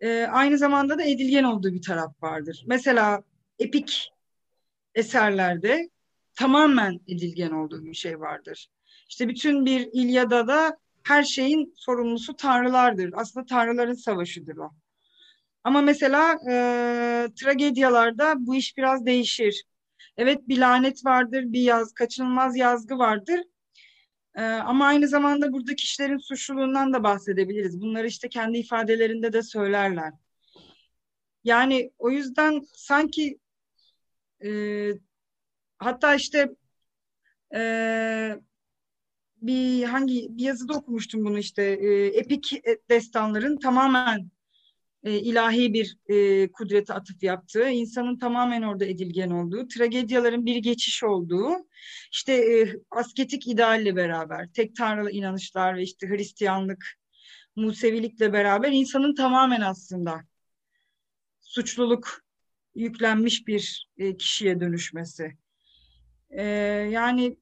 [0.00, 2.64] E, aynı zamanda da edilgen olduğu bir taraf vardır.
[2.66, 3.22] Mesela
[3.58, 4.12] epik
[4.94, 5.90] eserlerde
[6.34, 8.68] tamamen edilgen olduğu bir şey vardır.
[9.08, 13.10] İşte bütün bir İlyada da her şeyin sorumlusu tanrılardır.
[13.14, 14.70] Aslında tanrıların savaşıdır o.
[15.64, 16.54] Ama mesela e,
[17.40, 19.64] tragedyalarda bu iş biraz değişir.
[20.16, 23.40] Evet bir lanet vardır, bir yaz, kaçınılmaz yazgı vardır.
[24.34, 27.80] E, ama aynı zamanda burada kişilerin suçluluğundan da bahsedebiliriz.
[27.80, 30.12] Bunları işte kendi ifadelerinde de söylerler.
[31.44, 33.38] Yani o yüzden sanki
[34.44, 34.50] e,
[35.78, 36.48] hatta işte
[37.54, 38.40] e,
[39.42, 44.30] bir hangi bir yazıda okumuştum bunu işte e, epik destanların tamamen
[45.04, 51.04] e, ilahi bir e, kudrete atıf yaptığı, insanın tamamen orada edilgen olduğu, tragedyaların bir geçiş
[51.04, 51.50] olduğu,
[52.12, 56.86] işte e, asketik idealle beraber, tek tanrılı inanışlar ve işte Hristiyanlık,
[57.56, 60.20] Musevilikle beraber insanın tamamen aslında
[61.40, 62.22] suçluluk
[62.74, 65.36] yüklenmiş bir e, kişiye dönüşmesi.
[66.30, 66.42] E,
[66.90, 67.36] yani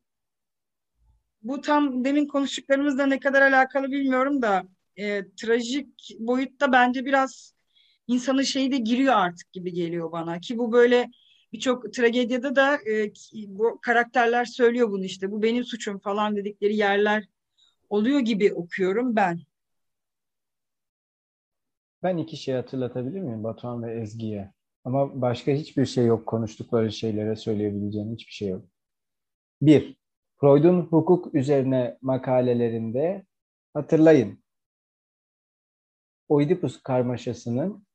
[1.43, 4.65] bu tam demin konuştuklarımızla ne kadar alakalı bilmiyorum da
[4.97, 7.55] e, trajik boyutta bence biraz
[8.07, 11.11] insanın şeyi de giriyor artık gibi geliyor bana ki bu böyle
[11.53, 13.13] birçok tragedyada da e,
[13.49, 17.25] bu karakterler söylüyor bunu işte bu benim suçum falan dedikleri yerler
[17.91, 19.41] oluyor gibi okuyorum ben.
[22.03, 24.53] Ben iki şey hatırlatabilir miyim Batuhan ve Ezgi'ye?
[24.85, 28.65] Ama başka hiçbir şey yok konuştukları şeylere söyleyebileceğim hiçbir şey yok.
[29.63, 29.97] Bir,
[30.41, 33.27] Freud'un hukuk üzerine makalelerinde
[33.75, 34.40] hatırlayın.
[36.31, 37.87] Oedipus karmaşasının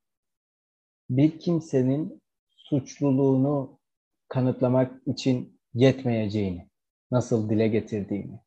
[1.10, 2.22] bir kimsenin
[2.56, 3.80] suçluluğunu
[4.28, 6.70] kanıtlamak için yetmeyeceğini,
[7.12, 8.40] nasıl dile getirdiğini.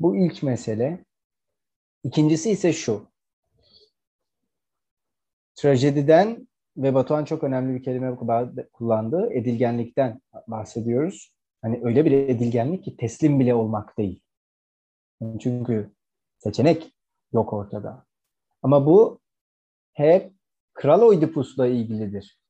[0.00, 1.04] Bu ilk mesele.
[2.04, 3.08] İkincisi ise şu.
[5.54, 8.16] Trajediden ve Batuhan çok önemli bir kelime
[8.72, 9.32] kullandı.
[9.32, 11.34] Edilgenlikten bahsediyoruz.
[11.62, 14.22] Hani öyle bir edilgenlik ki teslim bile olmak değil.
[15.40, 15.90] Çünkü
[16.38, 16.94] seçenek
[17.32, 18.09] yok ortada.
[18.62, 19.20] Ama bu
[19.92, 20.32] hep
[20.74, 22.40] Kral Oidipus'la ilgilidir.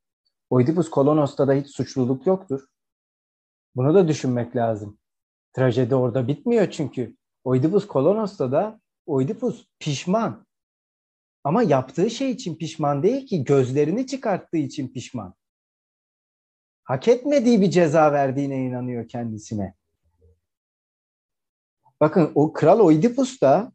[0.51, 2.67] Oidipus Kolonos'ta da hiç suçluluk yoktur.
[3.77, 4.99] Bunu da düşünmek lazım.
[5.53, 7.17] Trajedi orada bitmiyor çünkü.
[7.45, 10.47] Oidipus Kolonos'ta da Oidipus pişman.
[11.45, 15.35] Ama yaptığı şey için pişman değil ki gözlerini çıkarttığı için pişman.
[16.85, 19.75] Hak etmediği bir ceza verdiğine inanıyor kendisine.
[22.01, 23.73] Bakın o kral Oidipus da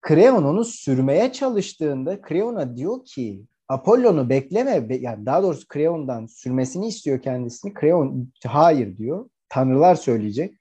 [0.00, 7.22] Kreon onu sürmeye çalıştığında Kreon'a diyor ki Apollon'u bekleme yani daha doğrusu Kreon'dan sürmesini istiyor
[7.22, 7.74] kendisini.
[7.74, 9.30] Kreon hayır diyor.
[9.48, 10.54] Tanrılar söyleyecek.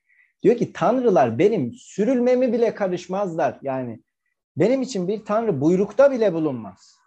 [0.44, 3.60] Diyor ki tanrılar benim sürülmemi bile karışmazlar.
[3.62, 4.04] Yani
[4.58, 6.98] benim için bir tanrı buyrukta bile bulunmaz.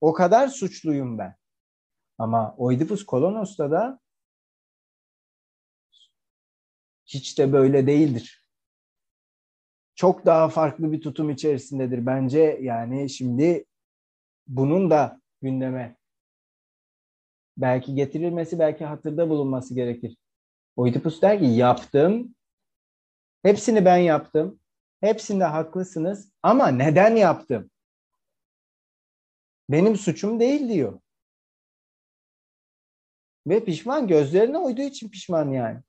[0.00, 1.36] O kadar suçluyum ben.
[2.18, 4.00] Ama Oedipus Kolonos'ta da
[7.06, 8.41] hiç de böyle değildir.
[9.94, 12.58] Çok daha farklı bir tutum içerisindedir bence.
[12.62, 13.64] Yani şimdi
[14.46, 15.96] bunun da gündeme
[17.56, 20.16] belki getirilmesi, belki hatırda bulunması gerekir.
[20.76, 22.34] Oedipus der ki yaptım.
[23.42, 24.60] Hepsini ben yaptım.
[25.00, 27.70] Hepsinde haklısınız ama neden yaptım?
[29.70, 31.00] Benim suçum değil diyor.
[33.46, 35.80] Ve pişman gözlerine uyduğu için pişman yani.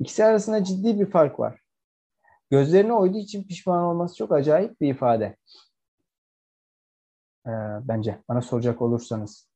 [0.00, 1.60] İkisi arasında ciddi bir fark var.
[2.50, 5.36] Gözlerine uyduğu için pişman olması çok acayip bir ifade.
[7.46, 7.50] Ee,
[7.82, 9.48] bence bana soracak olursanız.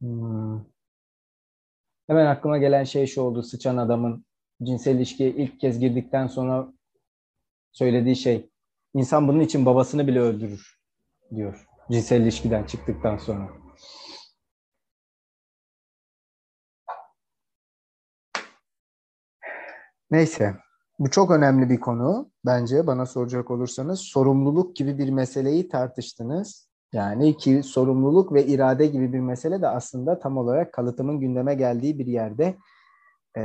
[0.00, 0.60] Hmm.
[2.06, 3.42] Hemen aklıma gelen şey şu oldu.
[3.42, 4.26] Sıçan adamın
[4.62, 6.72] cinsel ilişkiye ilk kez girdikten sonra
[7.72, 8.50] söylediği şey.
[8.94, 10.78] İnsan bunun için babasını bile öldürür
[11.34, 11.66] diyor.
[11.90, 13.63] Cinsel ilişkiden çıktıktan sonra.
[20.10, 20.54] Neyse.
[20.98, 22.30] Bu çok önemli bir konu.
[22.46, 26.68] Bence bana soracak olursanız sorumluluk gibi bir meseleyi tartıştınız.
[26.92, 31.98] Yani ki sorumluluk ve irade gibi bir mesele de aslında tam olarak kalıtımın gündeme geldiği
[31.98, 32.56] bir yerde
[33.36, 33.42] e,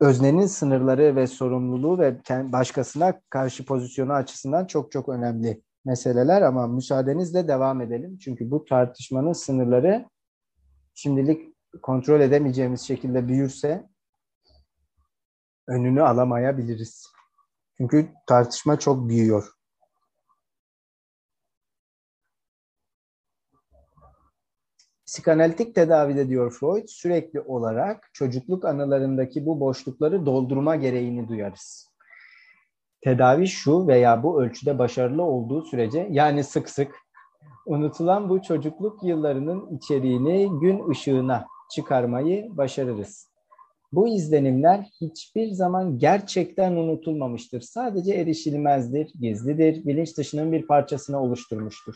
[0.00, 7.48] öznenin sınırları ve sorumluluğu ve başkasına karşı pozisyonu açısından çok çok önemli meseleler ama müsaadenizle
[7.48, 8.18] devam edelim.
[8.18, 10.08] Çünkü bu tartışmanın sınırları
[10.94, 13.88] şimdilik kontrol edemeyeceğimiz şekilde büyürse
[15.68, 17.12] önünü alamayabiliriz.
[17.76, 19.52] Çünkü tartışma çok büyüyor.
[25.06, 31.88] Psikanalitik tedavide diyor Freud sürekli olarak çocukluk anılarındaki bu boşlukları doldurma gereğini duyarız.
[33.00, 36.94] Tedavi şu veya bu ölçüde başarılı olduğu sürece yani sık sık
[37.66, 43.28] unutulan bu çocukluk yıllarının içeriğini gün ışığına çıkarmayı başarırız.
[43.92, 47.60] Bu izlenimler hiçbir zaman gerçekten unutulmamıştır.
[47.60, 51.94] Sadece erişilmezdir, gizlidir, bilinç dışının bir parçasını oluşturmuştur.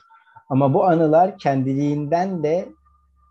[0.48, 2.68] Ama bu anılar kendiliğinden de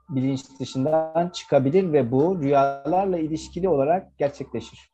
[0.09, 4.91] bilinç dışından çıkabilir ve bu rüyalarla ilişkili olarak gerçekleşir.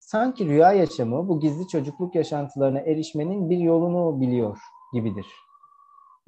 [0.00, 4.58] Sanki rüya yaşamı bu gizli çocukluk yaşantılarına erişmenin bir yolunu biliyor
[4.92, 5.26] gibidir.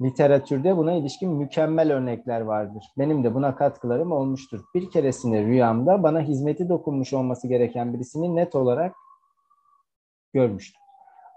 [0.01, 2.83] Literatürde buna ilişkin mükemmel örnekler vardır.
[2.97, 4.59] Benim de buna katkılarım olmuştur.
[4.75, 8.95] Bir keresinde rüyamda bana hizmeti dokunmuş olması gereken birisini net olarak
[10.33, 10.81] görmüştüm.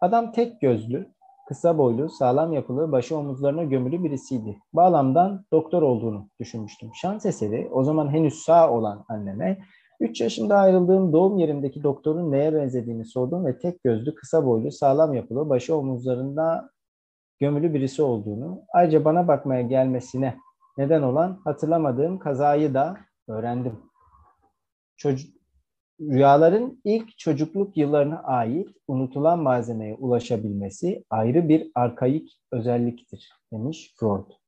[0.01, 1.09] Adam tek gözlü,
[1.49, 4.59] kısa boylu, sağlam yapılı, başı omuzlarına gömülü birisiydi.
[4.73, 6.91] Bağlamdan doktor olduğunu düşünmüştüm.
[6.95, 9.59] Şans eseri o zaman henüz sağ olan anneme
[10.01, 15.15] 3 yaşında ayrıldığım doğum yerimdeki doktorun neye benzediğini sordum ve tek gözlü, kısa boylu, sağlam
[15.15, 16.71] yapılı, başı omuzlarında
[17.41, 20.37] gömülü birisi olduğunu, ayrıca bana bakmaya gelmesine
[20.79, 22.97] neden olan hatırlamadığım kazayı da
[23.29, 23.79] öğrendim.
[24.97, 25.37] Çocuk,
[26.01, 34.40] rüyaların ilk çocukluk yıllarına ait unutulan malzemeye ulaşabilmesi ayrı bir arkaik özelliktir demiş Freud.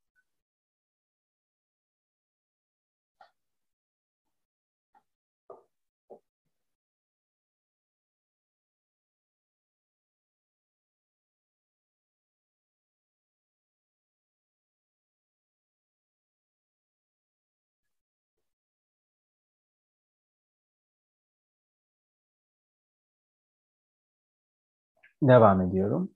[25.27, 26.11] Devam ediyorum.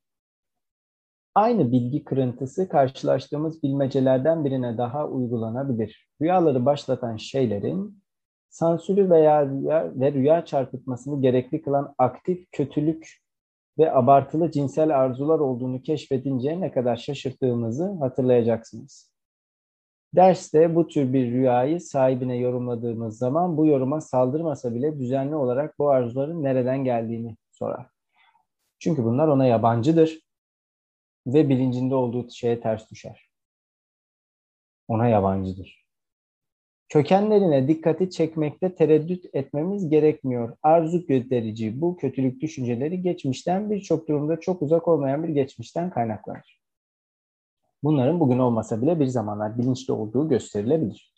[1.35, 6.09] Aynı bilgi kırıntısı karşılaştığımız bilmecelerden birine daha uygulanabilir.
[6.21, 8.03] Rüyaları başlatan şeylerin
[8.49, 13.17] sansürü veya rüya ve rüya çarpıtmasını gerekli kılan aktif kötülük
[13.77, 19.11] ve abartılı cinsel arzular olduğunu keşfedince ne kadar şaşırttığımızı hatırlayacaksınız.
[20.15, 25.89] Derste bu tür bir rüyayı sahibine yorumladığımız zaman bu yoruma saldırmasa bile düzenli olarak bu
[25.89, 27.96] arzuların nereden geldiğini sorar.
[28.79, 30.19] Çünkü bunlar ona yabancıdır
[31.27, 33.29] ve bilincinde olduğu şeye ters düşer.
[34.87, 35.87] Ona yabancıdır.
[36.89, 40.57] Kökenlerine dikkati çekmekte tereddüt etmemiz gerekmiyor.
[40.63, 46.61] Arzu gönderici bu kötülük düşünceleri geçmişten birçok durumda çok uzak olmayan bir geçmişten kaynaklanır.
[47.83, 51.13] Bunların bugün olmasa bile bir zamanlar bilinçli olduğu gösterilebilir.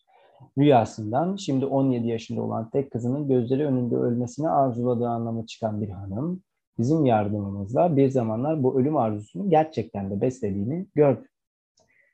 [0.58, 6.44] Rüyasından şimdi 17 yaşında olan tek kızının gözleri önünde ölmesini arzuladığı anlamı çıkan bir hanım,
[6.80, 11.28] bizim yardımımızla bir zamanlar bu ölüm arzusunu gerçekten de beslediğini gördü.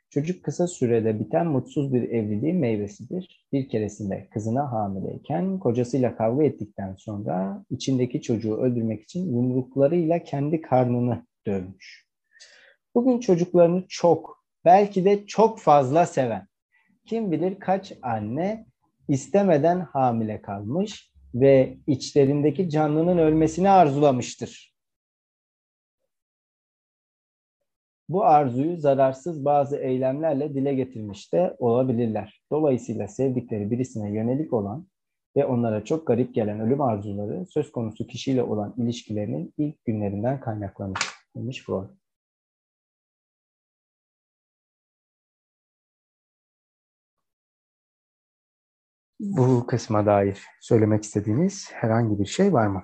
[0.10, 3.48] Çocuk kısa sürede biten mutsuz bir evliliğin meyvesidir.
[3.54, 11.26] Bir keresinde kızına hamileyken kocasıyla kavga ettikten sonra içindeki çocuğu öldürmek için yumruklarıyla kendi karnını
[11.48, 12.06] dövmüş.
[12.96, 16.48] Bugün çocuklarını çok, belki de çok fazla seven,
[17.06, 18.66] kim bilir kaç anne
[19.08, 24.76] istemeden hamile kalmış ve içlerindeki canlının ölmesini arzulamıştır.
[28.10, 32.42] Bu arzuyu zararsız bazı eylemlerle dile getirmiş de olabilirler.
[32.52, 34.88] Dolayısıyla sevdikleri birisine yönelik olan
[35.36, 41.00] ve onlara çok garip gelen ölüm arzuları söz konusu kişiyle olan ilişkilerinin ilk günlerinden kaynaklanır
[41.36, 42.05] demiş Freud.
[49.26, 52.84] Bu kısma dair söylemek istediğiniz herhangi bir şey var mı?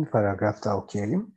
[0.00, 1.34] Bir paragraf okuyayım.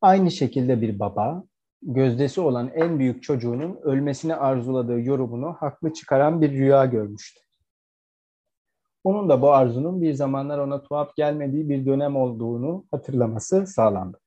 [0.00, 1.44] Aynı şekilde bir baba,
[1.82, 7.40] gözdesi olan en büyük çocuğunun ölmesini arzuladığı yorumunu haklı çıkaran bir rüya görmüştü.
[9.04, 14.20] Onun da bu arzunun bir zamanlar ona tuhaf gelmediği bir dönem olduğunu hatırlaması sağlandı.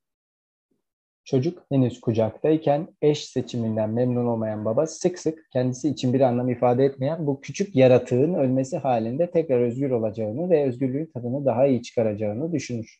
[1.25, 6.85] Çocuk henüz kucaktayken eş seçiminden memnun olmayan baba sık sık kendisi için bir anlam ifade
[6.85, 12.53] etmeyen bu küçük yaratığın ölmesi halinde tekrar özgür olacağını ve özgürlüğün tadını daha iyi çıkaracağını
[12.53, 12.99] düşünür.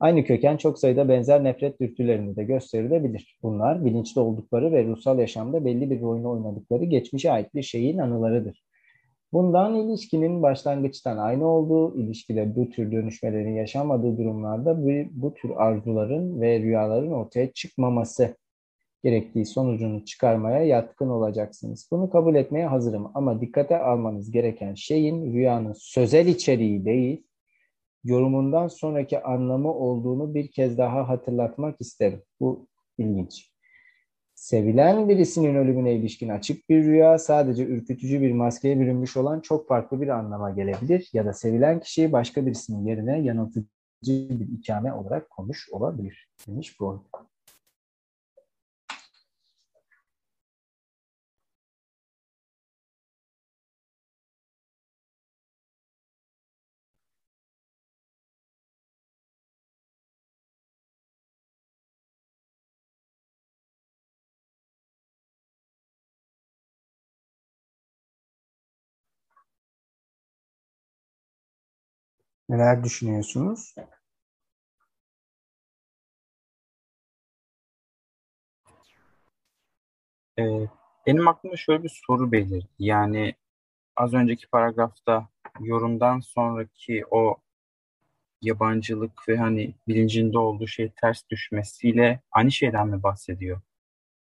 [0.00, 3.38] Aynı köken çok sayıda benzer nefret dürtülerini de gösterilebilir.
[3.42, 8.67] Bunlar bilinçli oldukları ve ruhsal yaşamda belli bir oyunu oynadıkları geçmişe ait bir şeyin anılarıdır.
[9.32, 16.40] Bundan ilişkinin başlangıçtan aynı olduğu, ilişkide bu tür dönüşmelerin yaşanmadığı durumlarda bu, bu tür arzuların
[16.40, 18.36] ve rüyaların ortaya çıkmaması
[19.04, 21.88] gerektiği sonucunu çıkarmaya yatkın olacaksınız.
[21.92, 27.24] Bunu kabul etmeye hazırım ama dikkate almanız gereken şeyin rüyanın sözel içeriği değil,
[28.04, 32.22] yorumundan sonraki anlamı olduğunu bir kez daha hatırlatmak isterim.
[32.40, 32.66] Bu
[32.98, 33.57] ilginç.
[34.38, 40.00] Sevilen birisinin ölümüne ilişkin açık bir rüya sadece ürkütücü bir maskeye bürünmüş olan çok farklı
[40.00, 43.66] bir anlama gelebilir ya da sevilen kişiyi başka birisinin yerine yanıltıcı
[44.06, 47.00] bir ikame olarak konmuş olabilir demiş Freud.
[72.48, 73.74] Neler düşünüyorsunuz?
[80.38, 80.68] Ee,
[81.06, 82.68] benim aklımda şöyle bir soru belirdi.
[82.78, 83.34] Yani
[83.96, 85.28] az önceki paragrafta
[85.60, 87.36] yorumdan sonraki o
[88.42, 93.60] yabancılık ve hani bilincinde olduğu şey ters düşmesiyle aynı şeyden mi bahsediyor?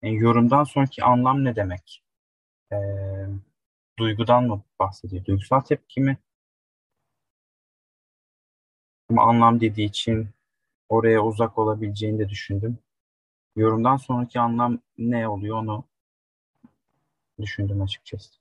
[0.03, 2.03] Yani yorumdan sonraki anlam ne demek?
[2.74, 2.78] Ee,
[3.99, 5.26] duygudan mı bahsediyor?
[5.26, 6.17] Duygusal tepki mi?
[9.12, 10.30] Ama anlam dediği için
[10.89, 12.78] oraya uzak olabileceğini de düşündüm.
[13.55, 15.86] Yorumdan sonraki anlam ne oluyor onu
[17.41, 18.32] düşündüm açıkçası.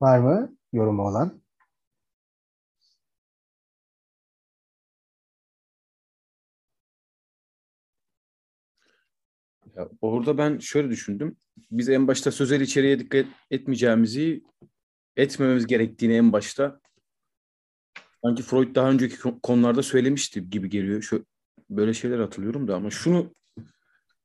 [0.00, 1.40] Var mı yorumu olan?
[9.78, 11.36] Ya orada ben şöyle düşündüm.
[11.70, 14.42] Biz en başta sözel içeriğe dikkat etmeyeceğimizi,
[15.16, 16.80] etmememiz gerektiğini en başta
[18.24, 21.02] sanki Freud daha önceki konularda söylemişti gibi geliyor.
[21.02, 21.26] Şu
[21.70, 23.34] böyle şeyler hatırlıyorum da ama şunu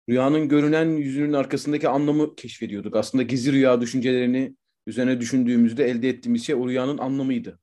[0.09, 2.95] rüyanın görünen yüzünün arkasındaki anlamı keşfediyorduk.
[2.95, 4.55] Aslında gizli rüya düşüncelerini
[4.87, 7.59] üzerine düşündüğümüzde elde ettiğimiz şey o rüyanın anlamıydı.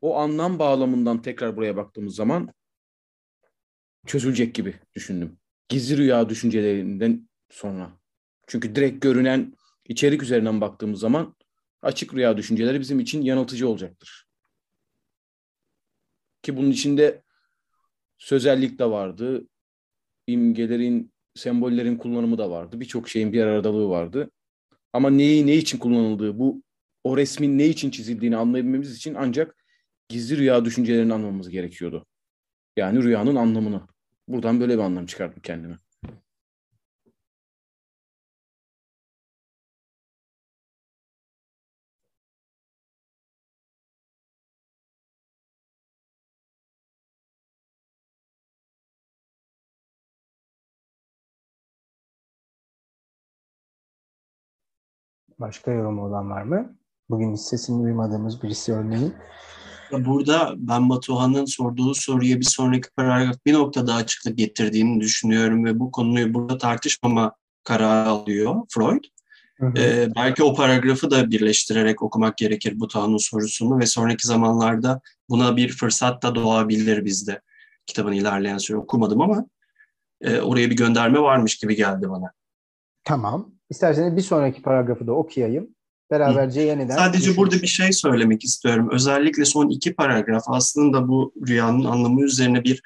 [0.00, 2.48] O anlam bağlamından tekrar buraya baktığımız zaman
[4.06, 5.37] çözülecek gibi düşündüm
[5.68, 7.98] gizli rüya düşüncelerinden sonra.
[8.46, 9.52] Çünkü direkt görünen
[9.88, 11.36] içerik üzerinden baktığımız zaman
[11.82, 14.26] açık rüya düşünceleri bizim için yanıltıcı olacaktır.
[16.42, 17.22] Ki bunun içinde
[18.18, 19.48] sözellik de vardı,
[20.26, 22.80] imgelerin, sembollerin kullanımı da vardı.
[22.80, 24.30] Birçok şeyin bir aradalığı vardı.
[24.92, 26.62] Ama neyi ne için kullanıldığı, bu
[27.04, 29.56] o resmin ne için çizildiğini anlayabilmemiz için ancak
[30.08, 32.06] gizli rüya düşüncelerini anlamamız gerekiyordu.
[32.76, 33.82] Yani rüyanın anlamını.
[34.28, 35.78] Buradan böyle bir anlam çıkardım kendime.
[55.38, 56.76] Başka yorum olan var mı?
[57.10, 59.14] Bugün hiç sesini duymadığımız birisi örneğin.
[59.92, 65.90] Burada ben Batuhan'ın sorduğu soruya bir sonraki paragraf bir noktada açıklık getirdiğini düşünüyorum ve bu
[65.90, 67.32] konuyu burada tartışmama
[67.64, 69.04] kararı alıyor Freud.
[69.56, 69.72] Hı hı.
[69.78, 75.68] Ee, belki o paragrafı da birleştirerek okumak gerekir Batuhan'ın sorusunu ve sonraki zamanlarda buna bir
[75.68, 77.40] fırsat da doğabilir bizde.
[77.86, 79.46] Kitabın ilerleyen süre okumadım ama
[80.20, 82.32] e, oraya bir gönderme varmış gibi geldi bana.
[83.04, 83.50] Tamam.
[83.70, 85.74] İsterseniz bir sonraki paragrafı da okuyayım.
[86.10, 87.36] Beraberce yeniden Sadece düşünürüz.
[87.36, 88.88] burada bir şey söylemek istiyorum.
[88.92, 92.82] Özellikle son iki paragraf aslında bu rüyanın anlamı üzerine bir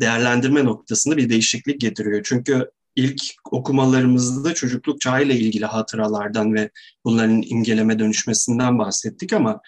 [0.00, 2.20] değerlendirme noktasında bir değişiklik getiriyor.
[2.24, 6.70] Çünkü ilk okumalarımızda çocukluk çağıyla ilgili hatıralardan ve
[7.04, 9.60] bunların imgeleme dönüşmesinden bahsettik ama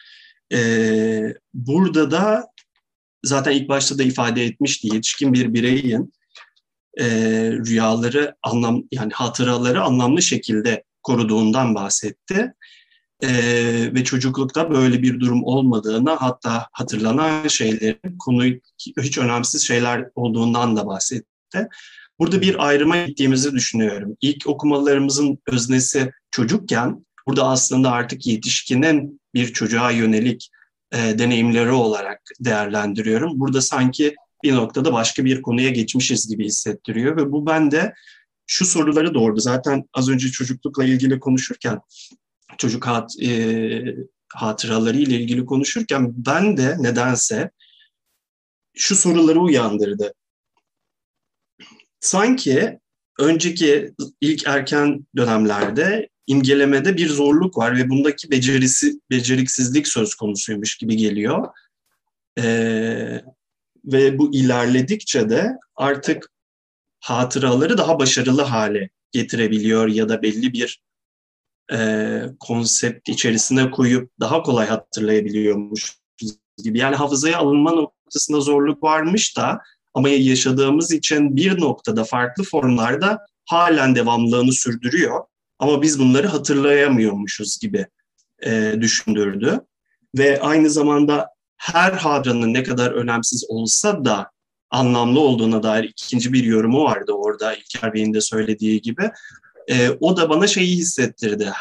[0.52, 0.58] e,
[1.54, 2.46] burada da
[3.24, 6.12] zaten ilk başta da ifade etmişti yetişkin bir bireyin
[7.00, 7.06] e,
[7.66, 12.54] rüyaları anlam yani hatıraları anlamlı şekilde koruduğundan bahsetti.
[13.22, 13.28] E,
[13.94, 18.60] ve çocuklukta böyle bir durum olmadığını hatta hatırlanan şeylerin konuyu
[19.00, 21.68] hiç önemsiz şeyler olduğundan da bahsetti.
[22.18, 24.16] Burada bir ayrıma gittiğimizi düşünüyorum.
[24.20, 30.50] İlk okumalarımızın öznesi çocukken burada aslında artık yetişkinin bir çocuğa yönelik
[30.92, 33.40] e, deneyimleri olarak değerlendiriyorum.
[33.40, 37.94] Burada sanki bir noktada başka bir konuya geçmişiz gibi hissettiriyor ve bu bende
[38.46, 39.40] şu soruları doğurdu.
[39.40, 41.80] Zaten az önce çocuklukla ilgili konuşurken
[42.58, 43.96] çocuk hat, e,
[44.34, 47.50] hatıraları ile ilgili konuşurken ben de nedense
[48.76, 50.14] şu soruları uyandırdı.
[52.00, 52.78] Sanki
[53.18, 60.96] önceki ilk erken dönemlerde imgelemede bir zorluk var ve bundaki becerisi, beceriksizlik söz konusuymuş gibi
[60.96, 61.48] geliyor.
[62.38, 63.22] Ee,
[63.84, 66.30] ve bu ilerledikçe de artık
[67.00, 70.80] hatıraları daha başarılı hale getirebiliyor ya da belli bir
[71.72, 75.98] e, konsept içerisine koyup daha kolay hatırlayabiliyormuş
[76.64, 76.78] gibi.
[76.78, 79.60] Yani hafızaya alınma noktasında zorluk varmış da
[79.94, 85.24] ama yaşadığımız için bir noktada farklı formlarda halen devamlılığını sürdürüyor.
[85.58, 87.86] Ama biz bunları hatırlayamıyormuşuz gibi
[88.46, 89.60] e, düşündürdü.
[90.18, 94.30] Ve aynı zamanda her hadranın ne kadar önemsiz olsa da
[94.70, 99.10] anlamlı olduğuna dair ikinci bir yorumu vardı orada İlker Bey'in de söylediği gibi.
[99.70, 101.52] E, o da bana şeyi hissettirdi.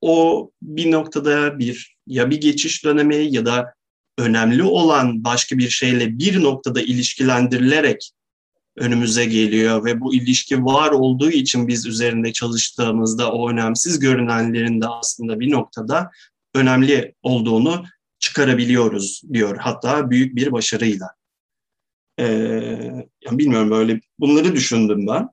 [0.00, 3.74] O bir noktada bir ya bir geçiş dönemi ya da
[4.18, 8.12] önemli olan başka bir şeyle bir noktada ilişkilendirilerek
[8.76, 14.86] önümüze geliyor ve bu ilişki var olduğu için biz üzerinde çalıştığımızda o önemsiz görünenlerin de
[14.86, 16.10] aslında bir noktada
[16.54, 17.84] önemli olduğunu
[18.18, 19.56] çıkarabiliyoruz diyor.
[19.60, 21.08] Hatta büyük bir başarıyla.
[22.18, 22.24] Ee,
[23.24, 25.28] yani bilmiyorum böyle bunları düşündüm ben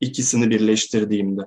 [0.00, 1.42] ikisini birleştirdiğimde.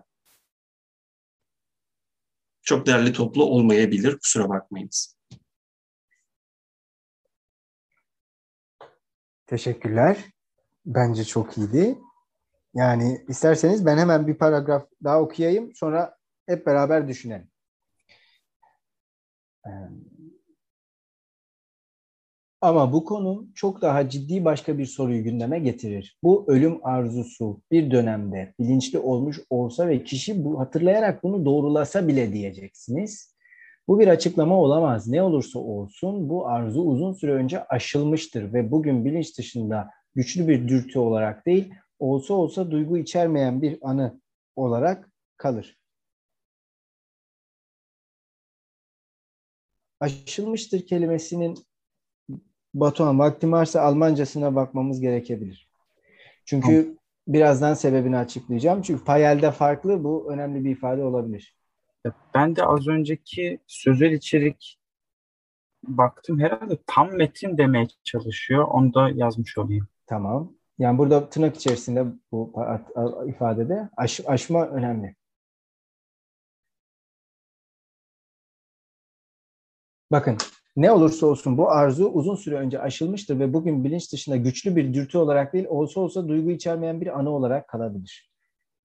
[2.62, 5.18] Çok değerli toplu olmayabilir kusura bakmayınız.
[9.48, 10.18] Teşekkürler.
[10.86, 11.98] Bence çok iyiydi.
[12.74, 15.76] Yani isterseniz ben hemen bir paragraf daha okuyayım.
[15.76, 17.52] Sonra hep beraber düşünelim.
[22.64, 26.18] Ama bu konu çok daha ciddi başka bir soruyu gündeme getirir.
[26.24, 32.34] Bu ölüm arzusu bir dönemde bilinçli olmuş olsa ve kişi bu hatırlayarak bunu doğrulasa bile
[32.34, 33.36] diyeceksiniz.
[33.88, 35.08] Bu bir açıklama olamaz.
[35.08, 40.68] Ne olursa olsun bu arzu uzun süre önce aşılmıştır ve bugün bilinç dışında güçlü bir
[40.68, 44.22] dürtü olarak değil, olsa olsa duygu içermeyen bir anı
[44.56, 45.78] olarak kalır.
[50.00, 51.58] Aşılmıştır kelimesinin
[52.74, 55.70] Batuhan vaktim varsa Almancasına bakmamız gerekebilir.
[56.46, 56.98] Çünkü
[57.28, 58.82] birazdan sebebini açıklayacağım.
[58.82, 61.56] Çünkü payelde farklı bu önemli bir ifade olabilir.
[62.36, 64.80] Ben de az önceki sözel içerik
[65.84, 68.68] baktım herhalde tam metin demeye çalışıyor.
[68.68, 69.88] Onu da yazmış olayım.
[70.08, 70.54] Tamam.
[70.80, 72.54] Yani burada tırnak içerisinde bu
[73.28, 75.16] ifadede aş, aşma önemli.
[80.12, 80.38] Bakın
[80.76, 84.94] ne olursa olsun bu arzu uzun süre önce aşılmıştır ve bugün bilinç dışında güçlü bir
[84.94, 88.34] dürtü olarak değil olsa olsa duygu içermeyen bir anı olarak kalabilir.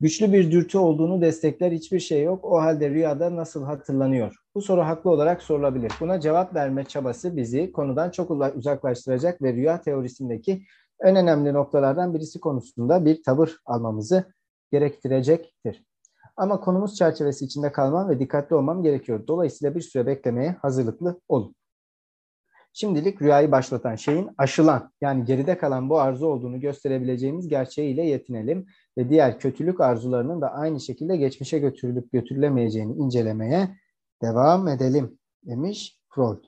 [0.01, 2.45] Güçlü bir dürtü olduğunu destekler hiçbir şey yok.
[2.45, 4.37] O halde rüyada nasıl hatırlanıyor?
[4.55, 5.93] Bu soru haklı olarak sorulabilir.
[6.01, 10.63] Buna cevap verme çabası bizi konudan çok uzaklaştıracak ve rüya teorisindeki
[11.05, 14.25] en önemli noktalardan birisi konusunda bir tavır almamızı
[14.73, 15.85] gerektirecektir.
[16.37, 19.27] Ama konumuz çerçevesi içinde kalmam ve dikkatli olmam gerekiyor.
[19.29, 21.55] Dolayısıyla bir süre beklemeye hazırlıklı olun.
[22.73, 28.67] Şimdilik rüyayı başlatan şeyin aşılan yani geride kalan bu arzu olduğunu gösterebileceğimiz gerçeğiyle yetinelim
[28.99, 33.77] ve diğer kötülük arzularının da aynı şekilde geçmişe götürülüp götürülemeyeceğini incelemeye
[34.23, 36.45] devam edelim demiş Freud.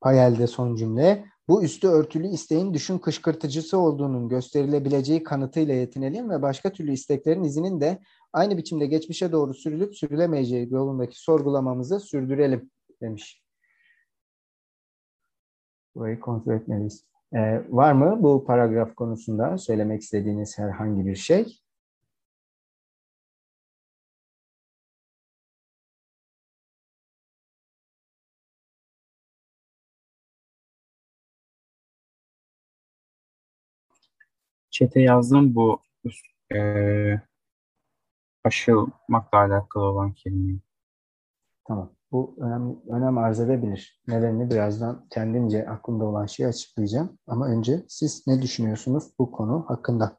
[0.00, 1.24] Payel'de son cümle.
[1.50, 7.80] Bu üstü örtülü isteğin düşün kışkırtıcısı olduğunun gösterilebileceği kanıtıyla yetinelim ve başka türlü isteklerin izinin
[7.80, 7.98] de
[8.32, 12.70] aynı biçimde geçmişe doğru sürülüp sürülemeyeceği yolundaki sorgulamamızı sürdürelim
[13.02, 13.42] demiş.
[15.94, 17.04] Burayı kontrol etmeliyiz.
[17.34, 21.60] Ee, var mı bu paragraf konusunda söylemek istediğiniz herhangi bir şey?
[34.70, 35.80] Çete yazdım bu
[36.54, 37.20] Ee,
[38.44, 40.58] aşılmakla alakalı olan kelime.
[41.64, 41.92] Tamam.
[42.12, 44.00] Bu önem, önem arz edebilir.
[44.08, 47.18] Nedenini birazdan kendimce aklımda olan şeyi açıklayacağım.
[47.26, 50.18] Ama önce siz ne düşünüyorsunuz bu konu hakkında?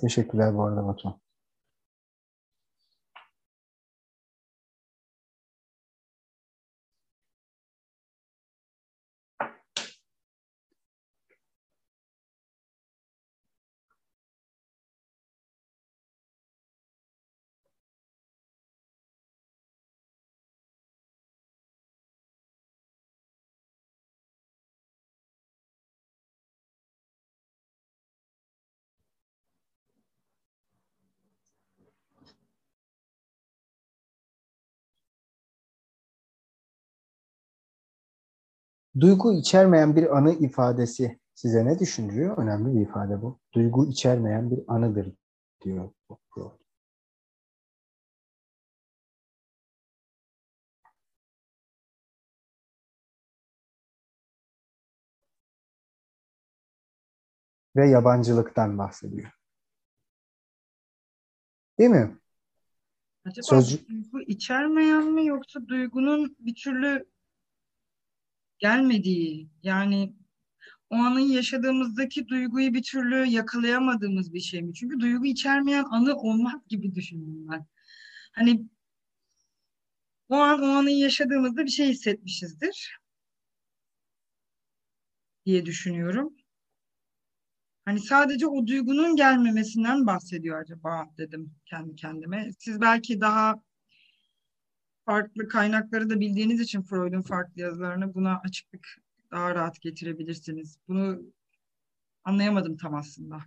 [0.00, 1.23] Teşekkürler bu arada Batuhan.
[39.00, 42.38] Duygu içermeyen bir anı ifadesi size ne düşündürüyor?
[42.38, 43.40] Önemli bir ifade bu.
[43.54, 45.12] Duygu içermeyen bir anıdır
[45.64, 45.90] diyor.
[57.76, 59.30] Ve yabancılıktan bahsediyor.
[61.78, 62.18] Değil mi?
[63.24, 67.13] Acaba Sözcük- duygu içermeyen mi yoksa duygunun bir türlü
[68.64, 70.14] gelmediği yani
[70.90, 74.74] o anın yaşadığımızdaki duyguyu bir türlü yakalayamadığımız bir şey mi?
[74.74, 77.66] Çünkü duygu içermeyen anı olmaz gibi düşünüyorum ben.
[78.32, 78.68] Hani
[80.28, 82.98] o an o anı yaşadığımızda bir şey hissetmişizdir
[85.46, 86.34] diye düşünüyorum.
[87.84, 92.50] Hani sadece o duygunun gelmemesinden bahsediyor acaba dedim kendi kendime.
[92.58, 93.62] Siz belki daha
[95.06, 98.88] farklı kaynakları da bildiğiniz için Freud'un farklı yazılarını buna açıklık
[99.30, 100.78] daha rahat getirebilirsiniz.
[100.88, 101.22] Bunu
[102.24, 103.38] anlayamadım tam aslında.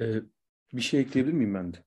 [0.00, 0.22] Ee,
[0.72, 1.84] bir şey ekleyebilir miyim ben de?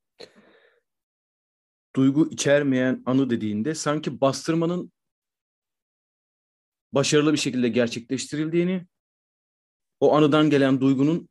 [1.95, 4.91] Duygu içermeyen anı dediğinde sanki bastırmanın
[6.93, 8.87] başarılı bir şekilde gerçekleştirildiğini,
[9.99, 11.29] o anıdan gelen duygunun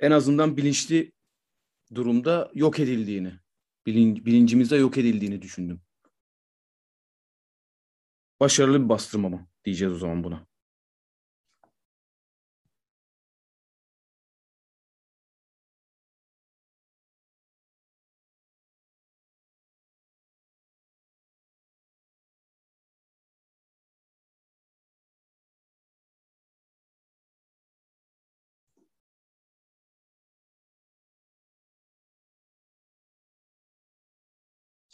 [0.00, 1.12] en azından bilinçli
[1.94, 3.32] durumda yok edildiğini,
[3.86, 5.80] bilin, bilincimizde yok edildiğini düşündüm.
[8.40, 10.46] Başarılı bir bastırma mı diyeceğiz o zaman buna.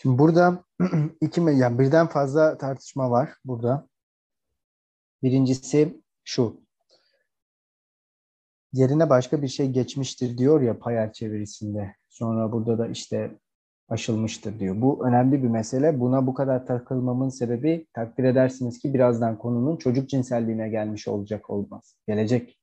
[0.02, 0.64] Şimdi burada
[1.20, 3.88] iki yani birden fazla tartışma var burada.
[5.22, 6.60] Birincisi şu.
[8.72, 11.94] Yerine başka bir şey geçmiştir diyor ya Payar çevirisinde.
[12.08, 13.38] Sonra burada da işte
[13.88, 14.80] aşılmıştır diyor.
[14.80, 16.00] Bu önemli bir mesele.
[16.00, 21.96] Buna bu kadar takılmamın sebebi takdir edersiniz ki birazdan konunun çocuk cinselliğine gelmiş olacak olmaz.
[22.06, 22.61] Gelecek.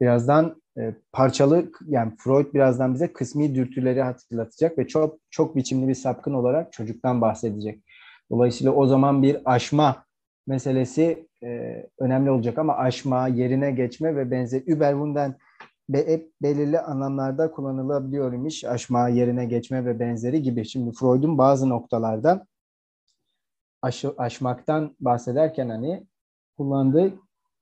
[0.00, 5.94] Birazdan e, parçalı yani Freud birazdan bize kısmi dürtüleri hatırlatacak ve çok çok biçimli bir
[5.94, 7.84] sapkın olarak çocuktan bahsedecek.
[8.30, 10.04] Dolayısıyla o zaman bir aşma
[10.46, 15.36] meselesi e, önemli olacak ama aşma, yerine geçme ve benzer Überwunden
[15.88, 18.64] be, hep belirli anlamlarda kullanılabiliyor imiş.
[18.64, 20.64] Aşma, yerine geçme ve benzeri gibi.
[20.64, 22.46] Şimdi Freud'un bazı noktalarda
[23.82, 26.06] aşı, aşmaktan bahsederken hani
[26.56, 27.12] kullandığı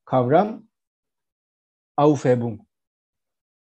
[0.05, 0.63] kavram
[1.97, 2.61] Aufhebung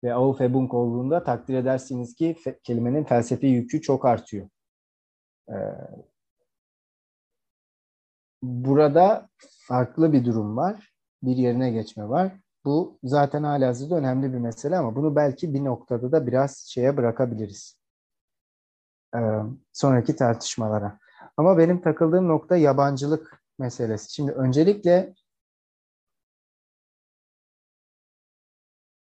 [0.04, 4.50] ve Aufhebung olduğunda takdir edersiniz ki fe, kelimenin felsefi yükü çok artıyor.
[5.50, 5.54] Ee,
[8.44, 10.94] burada farklı bir durum var.
[11.24, 12.32] Bir yerine geçme var.
[12.66, 17.78] Bu zaten halihazırda önemli bir mesele ama bunu belki bir noktada da biraz şeye bırakabiliriz.
[19.16, 19.20] Ee,
[19.74, 21.00] sonraki tartışmalara.
[21.38, 24.14] Ama benim takıldığım nokta yabancılık meselesi.
[24.14, 25.14] Şimdi öncelikle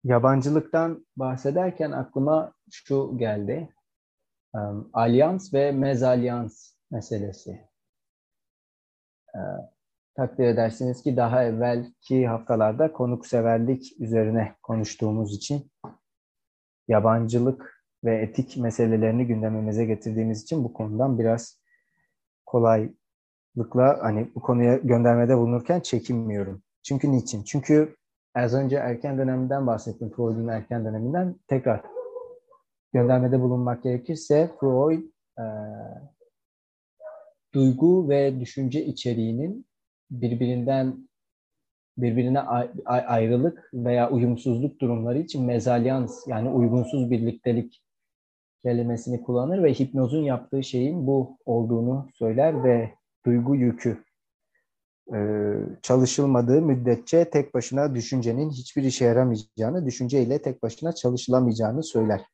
[0.06, 3.70] yabancılıktan bahsederken aklıma şu geldi.
[4.54, 7.52] Um, alyans ve mezalyans meselesi.
[9.36, 9.40] Ee,
[10.16, 15.72] takdir edersiniz ki daha evvelki haftalarda konukseverlik üzerine konuştuğumuz için
[16.88, 21.62] yabancılık ve etik meselelerini gündemimize getirdiğimiz için bu konudan biraz
[22.46, 26.64] kolaylıkla hani bu konuya göndermede bulunurken çekinmiyorum.
[26.84, 27.44] Çünkü niçin?
[27.44, 27.96] Çünkü
[28.36, 30.10] az önce erken döneminden bahsettim.
[30.10, 31.36] Freud'un erken döneminden.
[31.48, 31.82] Tekrar
[32.94, 35.04] göndermede bulunmak gerekirse Freud
[35.40, 35.46] e,
[37.54, 39.66] duygu ve düşünce içeriğinin
[40.12, 41.08] birbirinden
[41.98, 42.40] birbirine
[42.86, 47.82] ayrılık veya uyumsuzluk durumları için mezalyans yani uygunsuz birliktelik
[48.64, 52.94] kelimesini kullanır ve hipnozun yaptığı şeyin bu olduğunu söyler ve
[53.26, 54.05] duygu yükü
[55.82, 62.26] çalışılmadığı müddetçe tek başına düşüncenin hiçbir işe yaramayacağını, düşünceyle tek başına çalışılamayacağını söyler.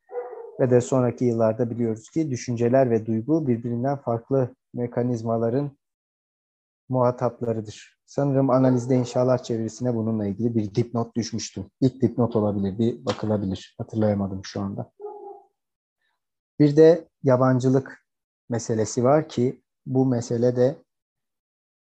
[0.59, 5.71] Ve de sonraki yıllarda biliyoruz ki düşünceler ve duygu birbirinden farklı mekanizmaların
[6.89, 8.01] muhataplarıdır.
[8.05, 11.65] Sanırım analizde inşallah çevirisine bununla ilgili bir dipnot düşmüştüm.
[11.81, 13.75] İlk dipnot olabilir, bir bakılabilir.
[13.77, 14.91] Hatırlayamadım şu anda.
[16.59, 18.05] Bir de yabancılık
[18.49, 20.75] meselesi var ki bu mesele de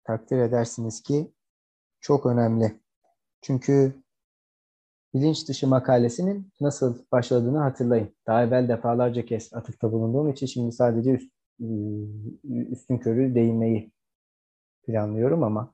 [0.08, 1.32] takdir edersiniz ki
[2.00, 2.80] çok önemli.
[3.42, 4.04] Çünkü
[5.14, 8.16] bilinç dışı makalesinin nasıl başladığını hatırlayın.
[8.28, 11.34] Daha evvel defalarca kez atıfta bulunduğum için şimdi sadece üst,
[12.44, 13.92] üstün körü değinmeyi
[14.84, 15.74] planlıyorum ama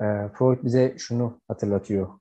[0.00, 0.04] e,
[0.34, 2.20] Freud bize şunu hatırlatıyor.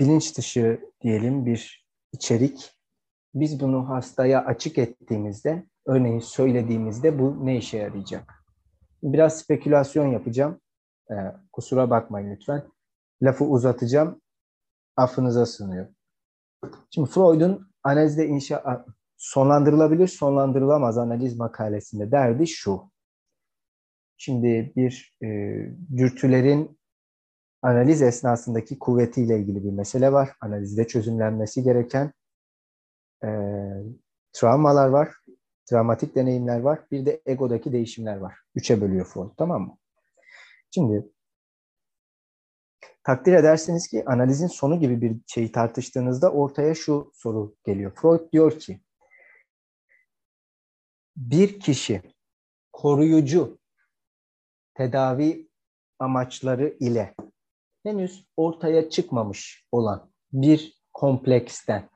[0.00, 2.77] Bilinç dışı diyelim bir içerik.
[3.40, 8.44] Biz bunu hastaya açık ettiğimizde, örneğin söylediğimizde bu ne işe yarayacak?
[9.02, 10.60] Biraz spekülasyon yapacağım.
[11.10, 11.14] E,
[11.52, 12.62] kusura bakmayın lütfen.
[13.22, 14.20] Lafı uzatacağım.
[14.96, 15.94] Affınıza sığınıyorum.
[16.90, 18.84] Şimdi Freud'un analizde inşa
[19.16, 22.90] sonlandırılabilir, sonlandırılamaz analiz makalesinde derdi şu.
[24.16, 25.26] Şimdi bir e,
[25.96, 26.78] dürtülerin
[27.62, 30.30] analiz esnasındaki kuvvetiyle ilgili bir mesele var.
[30.40, 32.12] Analizde çözümlenmesi gereken
[33.24, 33.28] e,
[34.32, 35.14] travmalar var,
[35.70, 36.80] travmatik deneyimler var.
[36.90, 38.34] Bir de egodaki değişimler var.
[38.54, 39.78] Üçe bölüyor Freud, tamam mı?
[40.70, 41.08] Şimdi
[43.04, 47.92] takdir edersiniz ki analizin sonu gibi bir şeyi tartıştığınızda ortaya şu soru geliyor.
[47.94, 48.80] Freud diyor ki
[51.16, 52.02] bir kişi
[52.72, 53.58] koruyucu
[54.74, 55.48] tedavi
[55.98, 57.14] amaçları ile
[57.82, 61.90] henüz ortaya çıkmamış olan bir kompleksten,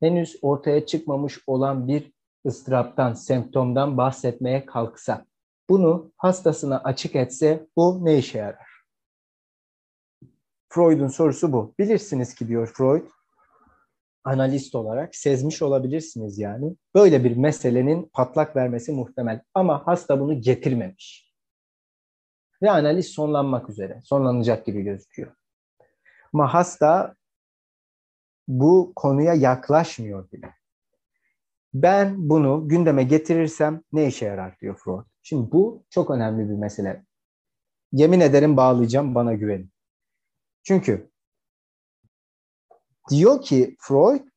[0.00, 2.12] henüz ortaya çıkmamış olan bir
[2.46, 5.26] ıstıraptan, semptomdan bahsetmeye kalksa,
[5.68, 8.68] bunu hastasına açık etse bu ne işe yarar?
[10.68, 11.74] Freud'un sorusu bu.
[11.78, 13.08] Bilirsiniz ki diyor Freud,
[14.24, 16.76] analist olarak sezmiş olabilirsiniz yani.
[16.94, 21.28] Böyle bir meselenin patlak vermesi muhtemel ama hasta bunu getirmemiş.
[22.62, 25.32] Ve analiz sonlanmak üzere, sonlanacak gibi gözüküyor.
[26.32, 27.14] Ama hasta
[28.48, 30.54] bu konuya yaklaşmıyor bile.
[31.74, 35.04] Ben bunu gündeme getirirsem ne işe yarar diyor Freud.
[35.22, 37.04] Şimdi bu çok önemli bir mesele.
[37.92, 39.70] Yemin ederim bağlayacağım bana güvenin.
[40.62, 41.10] Çünkü
[43.10, 44.28] diyor ki Freud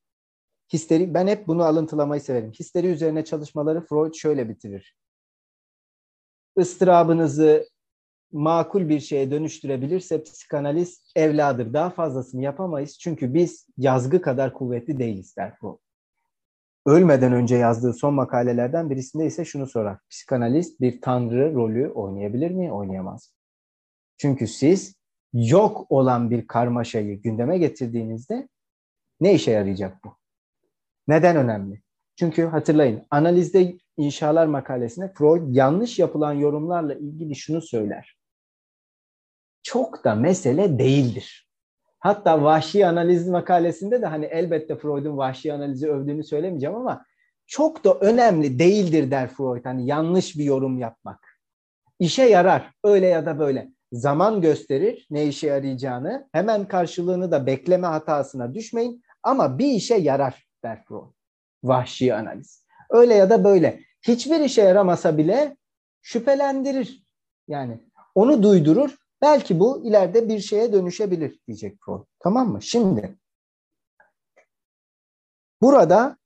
[0.74, 2.52] histeri ben hep bunu alıntılamayı severim.
[2.52, 4.96] Histeri üzerine çalışmaları Freud şöyle bitirir.
[6.58, 7.70] Istırabınızı
[8.32, 11.74] makul bir şeye dönüştürebilirse psikanaliz evladır.
[11.74, 15.78] Daha fazlasını yapamayız çünkü biz yazgı kadar kuvvetli değiliz der Freud.
[16.86, 19.98] Ölmeden önce yazdığı son makalelerden birisinde ise şunu sorar.
[20.10, 22.74] Psikanalist bir tanrı rolü oynayabilir mi?
[22.74, 23.34] Oynayamaz.
[24.18, 24.96] Çünkü siz
[25.34, 28.50] yok olan bir karmaşayı gündeme getirdiğinizde
[29.22, 30.18] ne işe yarayacak bu?
[31.08, 31.82] Neden önemli?
[32.16, 38.21] Çünkü hatırlayın analizde inşalar makalesine Freud yanlış yapılan yorumlarla ilgili şunu söyler.
[39.64, 41.52] Çok da mesele değildir.
[42.00, 47.06] Hatta vahşi analiz makalesinde de hani elbette Freud'un vahşi analizi övdüğünü söylemeyeceğim ama
[47.48, 49.66] çok da önemli değildir der Freud.
[49.66, 51.40] Hani yanlış bir yorum yapmak.
[52.00, 53.72] İşe yarar öyle ya da böyle.
[53.92, 56.30] Zaman gösterir ne işe yarayacağını.
[56.32, 59.04] Hemen karşılığını da bekleme hatasına düşmeyin.
[59.24, 61.14] Ama bir işe yarar der Freud.
[61.64, 62.66] Vahşi analiz.
[62.90, 63.80] Öyle ya da böyle.
[64.02, 65.58] Hiçbir işe yaramasa bile
[66.02, 67.04] şüphelendirir.
[67.48, 67.80] Yani
[68.16, 68.98] onu duydurur.
[69.22, 72.04] Belki bu ileride bir şeye dönüşebilir diyecek Freud.
[72.20, 72.62] Tamam mı?
[72.62, 73.18] Şimdi
[75.62, 76.18] burada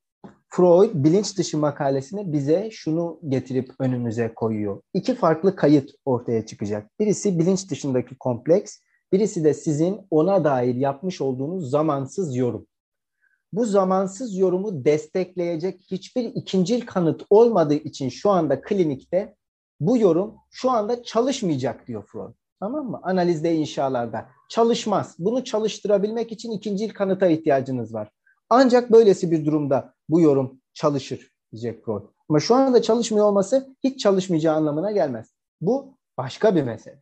[0.47, 4.81] Freud bilinç dışı makalesine bize şunu getirip önümüze koyuyor.
[4.93, 6.99] İki farklı kayıt ortaya çıkacak.
[6.99, 8.79] Birisi bilinç dışındaki kompleks,
[9.11, 12.67] birisi de sizin ona dair yapmış olduğunuz zamansız yorum
[13.55, 19.35] bu zamansız yorumu destekleyecek hiçbir ikincil kanıt olmadığı için şu anda klinikte
[19.79, 22.33] bu yorum şu anda çalışmayacak diyor Freud.
[22.59, 22.99] Tamam mı?
[23.03, 24.29] Analizde inşalarda.
[24.49, 25.15] Çalışmaz.
[25.19, 28.09] Bunu çalıştırabilmek için ikincil kanıta ihtiyacınız var.
[28.49, 32.03] Ancak böylesi bir durumda bu yorum çalışır diyecek Freud.
[32.29, 35.33] Ama şu anda çalışmıyor olması hiç çalışmayacağı anlamına gelmez.
[35.61, 37.01] Bu başka bir mesele.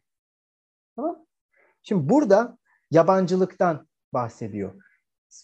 [0.96, 1.26] Tamam
[1.84, 2.58] Şimdi burada
[2.92, 4.74] yabancılıktan bahsediyor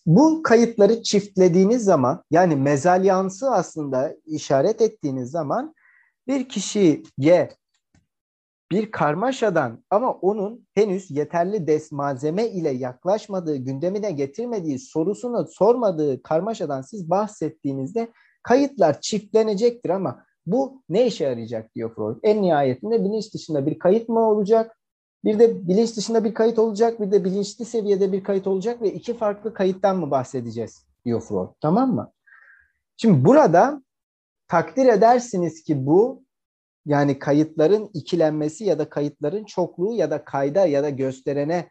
[0.06, 5.76] Bu kayıtları çiftlediğiniz zaman yani mezalyansı aslında işaret ettiğiniz zaman
[6.27, 7.03] bir kişiye
[8.72, 16.82] bir karmaşadan ama onun henüz yeterli des malzeme ile yaklaşmadığı, gündemine getirmediği, sorusunu sormadığı karmaşadan
[16.82, 18.12] siz bahsettiğinizde
[18.44, 22.18] kayıtlar çiftlenecektir ama bu ne işe yarayacak diyor Freud.
[22.24, 24.76] En nihayetinde bilinç dışında bir kayıt mı olacak?
[25.26, 28.94] Bir de bilinç dışında bir kayıt olacak, bir de bilinçli seviyede bir kayıt olacak ve
[28.94, 31.50] iki farklı kayıttan mı bahsedeceğiz diyor Freud.
[31.62, 32.12] Tamam mı?
[32.98, 33.84] Şimdi burada
[34.48, 36.24] takdir edersiniz ki bu
[36.90, 41.70] yani kayıtların ikilenmesi ya da kayıtların çokluğu ya da kayda ya da gösterene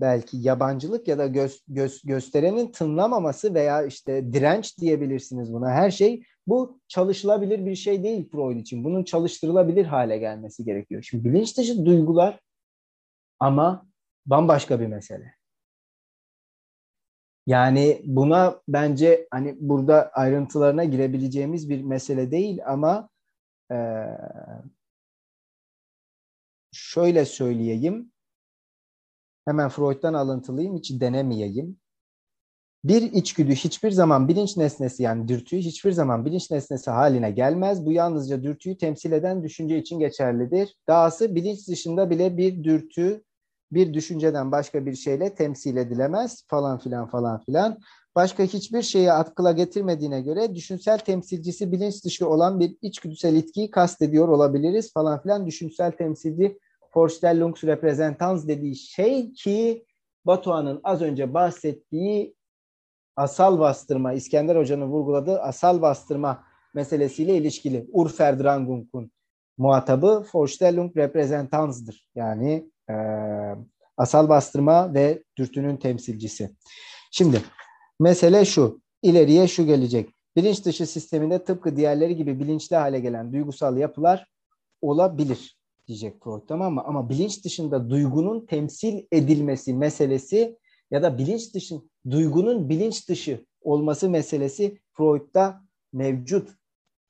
[0.00, 5.70] belki yabancılık ya da göz, göz, gösterenin tınlamaması veya işte direnç diyebilirsiniz buna.
[5.70, 8.84] Her şey bu çalışılabilir bir şey değil Freud için.
[8.84, 11.02] Bunun çalıştırılabilir hale gelmesi gerekiyor.
[11.02, 12.40] Şimdi bilinç dışı duygular
[13.40, 13.86] ama
[14.26, 15.34] bambaşka bir mesele.
[17.46, 23.08] Yani buna bence hani burada ayrıntılarına girebileceğimiz bir mesele değil ama
[23.72, 23.76] e,
[26.72, 28.12] şöyle söyleyeyim.
[29.44, 31.76] Hemen Freud'dan alıntılıyım, hiç denemeyeyim.
[32.84, 37.86] Bir içgüdü hiçbir zaman bilinç nesnesi yani dürtüyü hiçbir zaman bilinç nesnesi haline gelmez.
[37.86, 40.76] Bu yalnızca dürtüyü temsil eden düşünce için geçerlidir.
[40.88, 43.24] Dahası bilinç dışında bile bir dürtü
[43.72, 47.78] bir düşünceden başka bir şeyle temsil edilemez falan filan falan filan.
[48.14, 54.28] Başka hiçbir şeye atkıla getirmediğine göre düşünsel temsilcisi bilinç dışı olan bir içgüdüsel itkiyi kastediyor
[54.28, 55.46] olabiliriz falan filan.
[55.46, 56.58] Düşünsel temsilci
[56.96, 59.86] Vorstellungsrepräsentanz dediği şey ki
[60.26, 62.34] Batuhan'ın az önce bahsettiği
[63.16, 66.44] asal bastırma, İskender Hoca'nın vurguladığı asal bastırma
[66.74, 67.86] meselesiyle ilişkili.
[67.92, 69.10] Urverdrängung'un
[69.58, 72.08] muhatabı Vorstellung Repräsentanz'dır.
[72.14, 72.94] Yani e,
[73.96, 76.50] asal bastırma ve dürtünün temsilcisi.
[77.10, 77.42] Şimdi
[78.00, 80.10] mesele şu, ileriye şu gelecek.
[80.36, 84.26] Bilinç dışı sisteminde tıpkı diğerleri gibi bilinçli hale gelen duygusal yapılar
[84.80, 85.58] olabilir
[85.88, 86.82] diyecek Freud tamam mı?
[86.84, 90.58] Ama bilinç dışında duygunun temsil edilmesi meselesi
[90.90, 91.74] ya da bilinç dışı
[92.10, 95.62] duygunun bilinç dışı olması meselesi Freud'da
[95.92, 96.50] mevcut,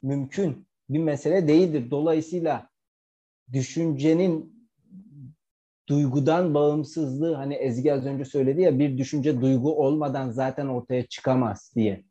[0.02, 1.90] mümkün bir mesele değildir.
[1.90, 2.68] Dolayısıyla
[3.52, 4.61] düşüncenin
[5.88, 11.72] duygudan bağımsızlığı hani Ezgi az önce söyledi ya bir düşünce duygu olmadan zaten ortaya çıkamaz
[11.76, 12.04] diye.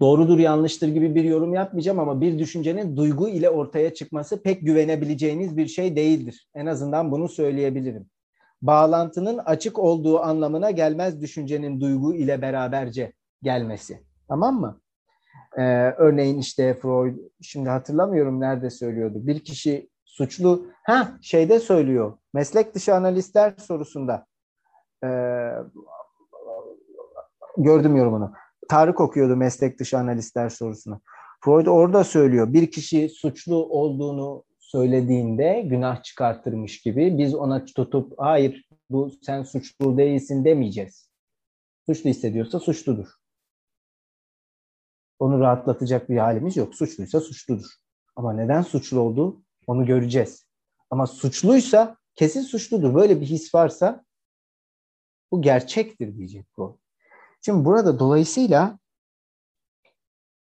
[0.00, 5.56] Doğrudur yanlıştır gibi bir yorum yapmayacağım ama bir düşüncenin duygu ile ortaya çıkması pek güvenebileceğiniz
[5.56, 6.48] bir şey değildir.
[6.54, 8.06] En azından bunu söyleyebilirim.
[8.62, 13.12] Bağlantının açık olduğu anlamına gelmez düşüncenin duygu ile beraberce
[13.42, 14.00] gelmesi.
[14.28, 14.80] Tamam mı?
[15.56, 15.62] Ee,
[15.98, 19.26] örneğin işte Freud, şimdi hatırlamıyorum nerede söylüyordu.
[19.26, 24.26] Bir kişi suçlu, ha şeyde söylüyor, meslek dışı analistler sorusunda.
[25.04, 25.08] Ee,
[27.56, 28.32] gördüm yorumunu.
[28.68, 31.00] Tarık okuyordu meslek dışı analistler sorusunu.
[31.44, 38.68] Freud orada söylüyor bir kişi suçlu olduğunu söylediğinde günah çıkartırmış gibi biz ona tutup hayır
[38.90, 41.08] bu sen suçlu değilsin demeyeceğiz.
[41.86, 43.08] Suçlu hissediyorsa suçludur.
[45.18, 46.74] Onu rahatlatacak bir halimiz yok.
[46.74, 47.66] Suçluysa suçludur.
[48.16, 50.46] Ama neden suçlu olduğu onu göreceğiz.
[50.90, 52.94] Ama suçluysa kesin suçludur.
[52.94, 54.04] Böyle bir his varsa
[55.32, 56.78] bu gerçektir diyecek bu.
[57.40, 58.78] Şimdi burada dolayısıyla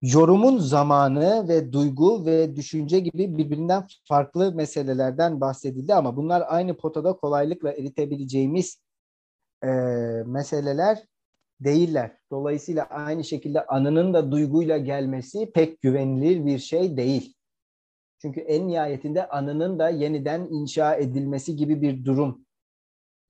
[0.02, 7.12] yorumun zamanı ve duygu ve düşünce gibi birbirinden farklı meselelerden bahsedildi ama bunlar aynı potada
[7.12, 8.82] kolaylıkla eritebileceğimiz
[9.62, 9.68] e,
[10.26, 11.06] meseleler
[11.60, 12.18] değiller.
[12.30, 17.33] Dolayısıyla aynı şekilde anının da duyguyla gelmesi pek güvenilir bir şey değil.
[18.24, 22.44] Çünkü en nihayetinde anının da yeniden inşa edilmesi gibi bir durum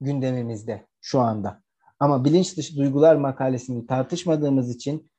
[0.01, 1.63] gündemimizde şu anda.
[2.01, 5.11] Ama bilinç dışı duygular makalesini tartışmadığımız için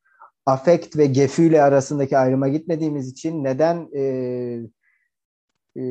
[0.45, 4.02] afekt ve gefüyle arasındaki ayrıma gitmediğimiz için neden e,
[5.76, 5.84] e,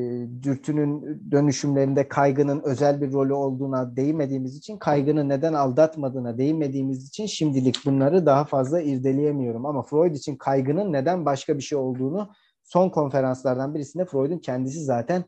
[0.43, 7.77] dürtünün dönüşümlerinde kaygının özel bir rolü olduğuna değinmediğimiz için kaygının neden aldatmadığına değinmediğimiz için şimdilik
[7.86, 9.66] bunları daha fazla irdeleyemiyorum.
[9.66, 12.31] Ama Freud için kaygının neden başka bir şey olduğunu
[12.65, 15.24] son konferanslardan birisinde Freud'un kendisi zaten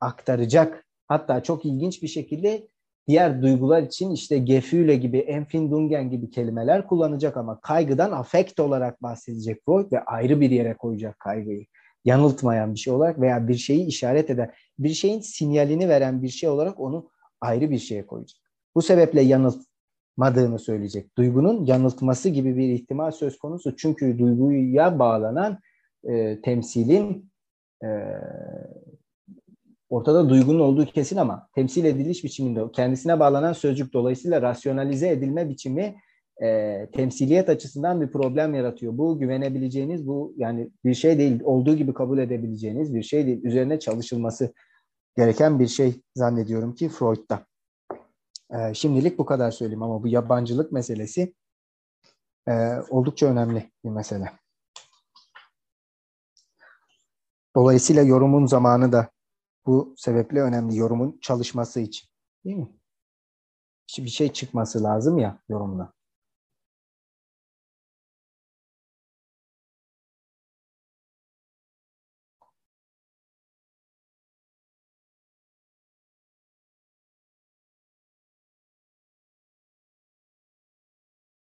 [0.00, 0.86] aktaracak.
[1.08, 2.68] Hatta çok ilginç bir şekilde
[3.08, 9.64] diğer duygular için işte Gefühle gibi, Empfindungen gibi kelimeler kullanacak ama kaygıdan afekt olarak bahsedecek
[9.64, 11.66] Freud ve ayrı bir yere koyacak kaygıyı.
[12.04, 16.48] Yanıltmayan bir şey olarak veya bir şeyi işaret eden, bir şeyin sinyalini veren bir şey
[16.48, 17.10] olarak onu
[17.40, 18.40] ayrı bir şeye koyacak.
[18.74, 21.16] Bu sebeple yanıltmadığını söyleyecek.
[21.18, 23.76] Duygunun yanıltması gibi bir ihtimal söz konusu.
[23.76, 25.58] Çünkü duyguya bağlanan
[26.08, 27.30] e, temsilin
[27.84, 27.88] e,
[29.88, 35.96] ortada duygunun olduğu kesin ama temsil ediliş biçiminde kendisine bağlanan sözcük dolayısıyla rasyonalize edilme biçimi
[36.42, 38.98] e, temsiliyet açısından bir problem yaratıyor.
[38.98, 43.44] Bu güvenebileceğiniz, bu yani bir şey değil, olduğu gibi kabul edebileceğiniz bir şey değil.
[43.44, 44.54] Üzerine çalışılması
[45.16, 47.46] gereken bir şey zannediyorum ki Freud'da.
[48.50, 51.34] E, şimdilik bu kadar söyleyeyim ama bu yabancılık meselesi
[52.48, 52.52] e,
[52.90, 54.32] oldukça önemli bir mesele.
[57.56, 59.10] Dolayısıyla yorumun zamanı da
[59.66, 62.08] bu sebeple önemli yorumun çalışması için.
[62.44, 62.68] Değil mi?
[63.98, 65.92] Bir şey çıkması lazım ya yorumla.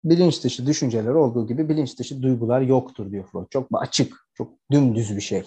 [0.03, 3.47] bilinç dışı düşünceler olduğu gibi bilinç dışı duygular yoktur diyor Freud.
[3.49, 5.43] Çok açık, çok dümdüz bir şey.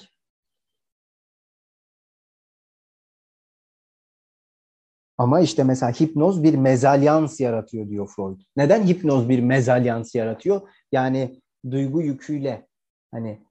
[5.19, 8.41] Ama işte mesela hipnoz bir mezalyans yaratıyor diyor Freud.
[8.57, 10.61] Neden hipnoz bir mezalyans yaratıyor?
[10.93, 11.41] Yani
[11.71, 12.67] duygu yüküyle
[13.11, 13.43] hani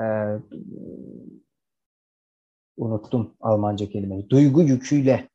[0.00, 0.04] e,
[2.76, 4.30] unuttum Almanca kelimeyi.
[4.30, 5.28] Duygu yüküyle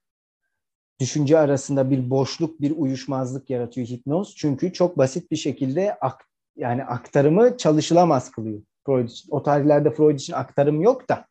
[0.99, 4.35] düşünce arasında bir boşluk, bir uyuşmazlık yaratıyor hipnoz.
[4.35, 9.31] Çünkü çok basit bir şekilde ak, yani aktarımı çalışılamaz kılıyor Freud için.
[9.31, 11.27] O tarihlerde Freud için aktarım yok da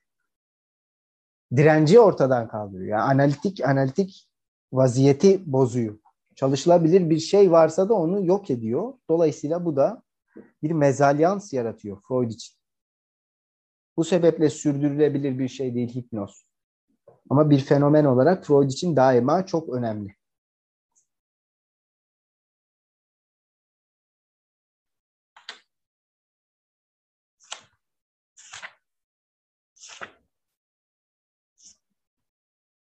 [1.57, 2.99] direnci ortadan kaldırıyor.
[2.99, 4.29] Yani analitik analitik
[4.73, 5.99] vaziyeti bozuyor.
[6.37, 8.95] Çalışılabilir bir şey varsa da onu yok ediyor.
[9.11, 10.03] Dolayısıyla bu da
[10.63, 12.57] bir mezalyans yaratıyor Freud için.
[13.97, 16.47] Bu sebeple sürdürülebilir bir şey değil hipnoz.
[17.31, 20.17] Ama bir fenomen olarak Freud için daima çok önemli.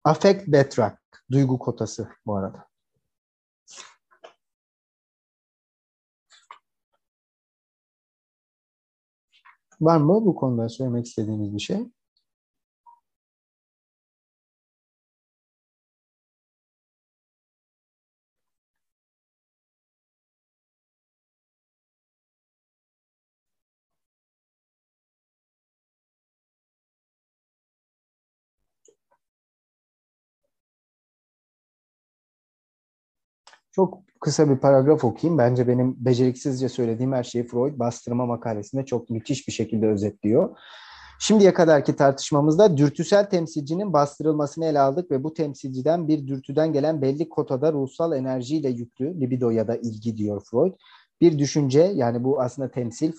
[0.05, 1.02] Affect Betrak,
[1.33, 2.69] duygu kotası bu arada.
[9.81, 11.91] Var mı bu konuda söylemek istediğiniz bir şey?
[33.73, 35.39] Çok kısa bir paragraf okuyayım.
[35.39, 40.57] Bence benim beceriksizce söylediğim her şeyi Freud bastırma makalesinde çok müthiş bir şekilde özetliyor.
[41.19, 47.29] Şimdiye kadarki tartışmamızda dürtüsel temsilcinin bastırılmasını ele aldık ve bu temsilciden bir dürtüden gelen belli
[47.29, 50.73] kotada ruhsal enerjiyle yüklü, libido ya da ilgi diyor Freud.
[51.21, 53.13] Bir düşünce yani bu aslında temsil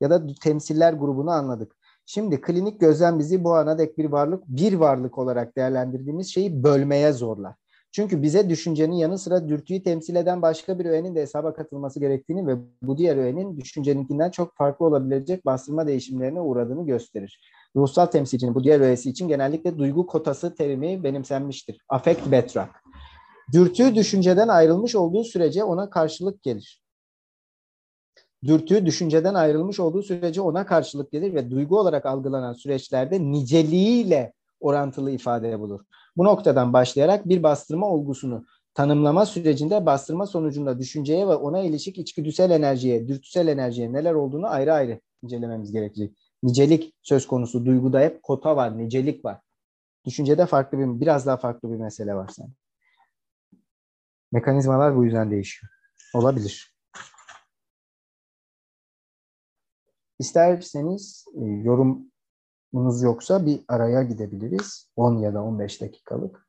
[0.00, 1.76] ya da temsiller grubunu anladık.
[2.06, 7.12] Şimdi klinik gözlem bizi bu ana dek bir varlık, bir varlık olarak değerlendirdiğimiz şeyi bölmeye
[7.12, 7.54] zorlar.
[7.96, 12.46] Çünkü bize düşüncenin yanı sıra dürtüyü temsil eden başka bir öğenin de hesaba katılması gerektiğini
[12.46, 17.40] ve bu diğer öğenin düşünceninkinden çok farklı olabilecek bastırma değişimlerine uğradığını gösterir.
[17.76, 21.78] Ruhsal temsilcinin bu diğer öğesi için genellikle duygu kotası terimi benimsenmiştir.
[21.88, 22.84] Affect betrak.
[23.52, 26.82] Dürtü düşünceden ayrılmış olduğu sürece ona karşılık gelir.
[28.44, 35.10] Dürtü düşünceden ayrılmış olduğu sürece ona karşılık gelir ve duygu olarak algılanan süreçlerde niceliğiyle orantılı
[35.10, 35.80] ifade bulur.
[36.16, 42.50] Bu noktadan başlayarak bir bastırma olgusunu tanımlama sürecinde bastırma sonucunda düşünceye ve ona ilişik içgüdüsel
[42.50, 46.16] enerjiye, dürtüsel enerjiye neler olduğunu ayrı ayrı incelememiz gerekecek.
[46.42, 49.40] Nicelik söz konusu duyguda hep kota var, nicelik var.
[50.04, 52.48] Düşüncede farklı bir, biraz daha farklı bir mesele var sen.
[54.32, 55.72] Mekanizmalar bu yüzden değişiyor.
[56.14, 56.76] Olabilir.
[60.18, 62.12] İsterseniz e, yorum
[62.76, 64.90] Bunuz yoksa bir araya gidebiliriz.
[64.96, 66.46] 10 ya da 15 dakikalık.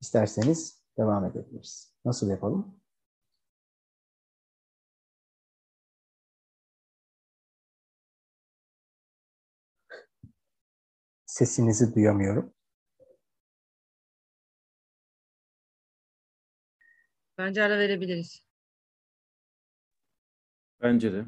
[0.00, 1.94] İsterseniz devam edebiliriz.
[2.04, 2.80] Nasıl yapalım?
[11.26, 12.54] Sesinizi duyamıyorum.
[17.38, 18.46] Bence ara verebiliriz.
[20.80, 21.24] Bence de.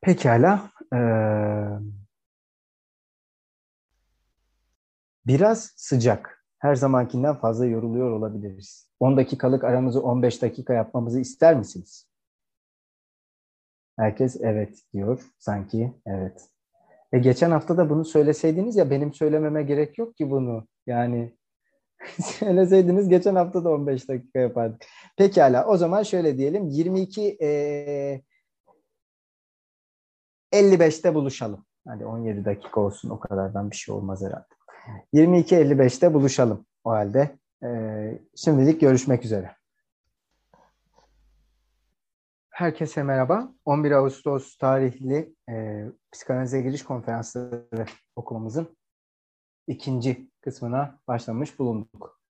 [0.00, 0.70] Pekala.
[0.94, 0.98] Ee,
[5.26, 6.44] biraz sıcak.
[6.58, 8.90] Her zamankinden fazla yoruluyor olabiliriz.
[9.00, 12.08] 10 dakikalık aramızı 15 dakika yapmamızı ister misiniz?
[13.98, 15.20] Herkes evet diyor.
[15.38, 16.48] Sanki evet.
[17.12, 20.66] E geçen hafta da bunu söyleseydiniz ya benim söylememe gerek yok ki bunu.
[20.86, 21.36] Yani
[22.22, 24.86] söyleseydiniz geçen hafta da 15 dakika yapardık.
[25.16, 28.22] Pekala o zaman şöyle diyelim 22 e,
[30.52, 31.64] 55'te buluşalım.
[31.86, 34.46] Hadi 17 dakika olsun o kadardan bir şey olmaz herhalde.
[35.14, 36.66] 22.55'te buluşalım.
[36.84, 37.68] O halde e,
[38.36, 39.56] şimdilik görüşmek üzere.
[42.50, 43.52] Herkese merhaba.
[43.64, 48.76] 11 Ağustos tarihli e, psikanalize giriş konferansları okulumuzun
[49.66, 52.20] ikinci kısmına başlamış bulunduk.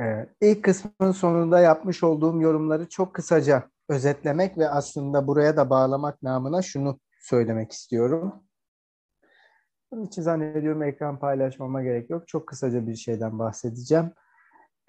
[0.00, 6.22] E, ilk kısmın sonunda yapmış olduğum yorumları çok kısaca özetlemek ve aslında buraya da bağlamak
[6.22, 8.34] namına şunu söylemek istiyorum.
[9.92, 12.28] Bunun için zannediyorum ekran paylaşmama gerek yok.
[12.28, 14.12] Çok kısaca bir şeyden bahsedeceğim.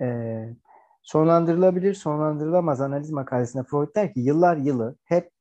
[0.02, 0.56] Ee,
[1.02, 5.32] sonlandırılabilir, sonlandırılamaz analiz makalesinde Freud der ki yıllar yılı hep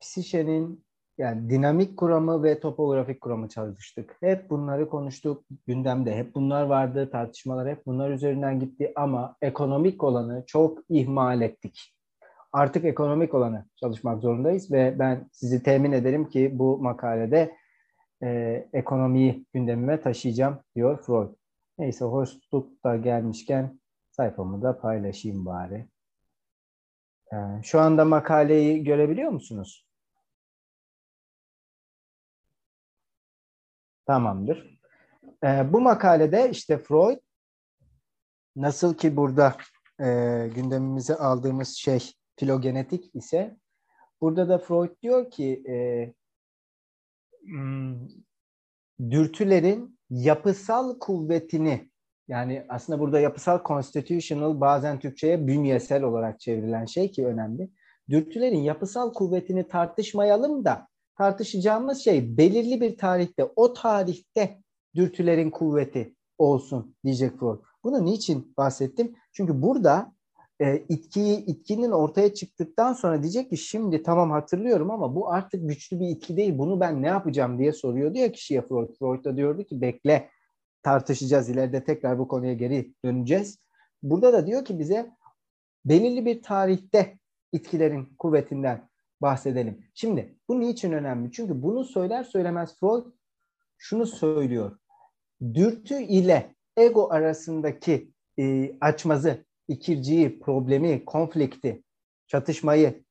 [0.00, 0.84] psişenin
[1.18, 4.16] yani dinamik kuramı ve topografik kuramı çalıştık.
[4.20, 6.16] Hep bunları konuştuk gündemde.
[6.16, 11.94] Hep bunlar vardı, tartışmalar hep bunlar üzerinden gitti ama ekonomik olanı çok ihmal ettik.
[12.54, 17.56] Artık ekonomik olanı çalışmak zorundayız ve ben sizi temin ederim ki bu makalede
[18.22, 18.28] e,
[18.72, 21.34] ekonomiyi gündemime taşıyacağım diyor Freud.
[21.78, 25.88] Neyse hoşluk da gelmişken sayfamı da paylaşayım bari.
[27.32, 29.86] E, şu anda makaleyi görebiliyor musunuz?
[34.06, 34.80] Tamamdır.
[35.44, 37.18] E, bu makalede işte Freud
[38.56, 39.56] nasıl ki burada
[40.00, 40.04] e,
[40.54, 43.56] gündemimize aldığımız şey filogenetik ise
[44.20, 45.74] burada da Freud diyor ki e,
[47.44, 48.08] hmm,
[49.10, 51.90] dürtülerin yapısal kuvvetini
[52.28, 57.70] yani aslında burada yapısal constitutional bazen Türkçe'ye bünyesel olarak çevrilen şey ki önemli.
[58.10, 60.88] Dürtülerin yapısal kuvvetini tartışmayalım da
[61.18, 64.58] tartışacağımız şey belirli bir tarihte o tarihte
[64.94, 67.58] dürtülerin kuvveti olsun diyecek Freud.
[67.84, 69.14] Bunu niçin bahsettim?
[69.32, 70.13] Çünkü burada
[70.60, 76.00] e, itkiyi itkinin ortaya çıktıktan sonra diyecek ki şimdi tamam hatırlıyorum ama bu artık güçlü
[76.00, 76.58] bir itki değil.
[76.58, 78.94] Bunu ben ne yapacağım diye soruyor diyor kişiye Freud.
[78.98, 80.30] Freud da diyordu ki bekle
[80.82, 83.58] tartışacağız ileride tekrar bu konuya geri döneceğiz.
[84.02, 85.10] Burada da diyor ki bize
[85.84, 87.18] belirli bir tarihte
[87.52, 88.88] itkilerin kuvvetinden
[89.22, 89.86] bahsedelim.
[89.94, 91.32] Şimdi bu niçin önemli?
[91.32, 93.06] Çünkü bunu söyler söylemez Freud
[93.78, 94.78] şunu söylüyor.
[95.54, 101.82] Dürtü ile ego arasındaki e, açmazı, ikirciyi, problemi, konflikti,
[102.26, 103.04] çatışmayı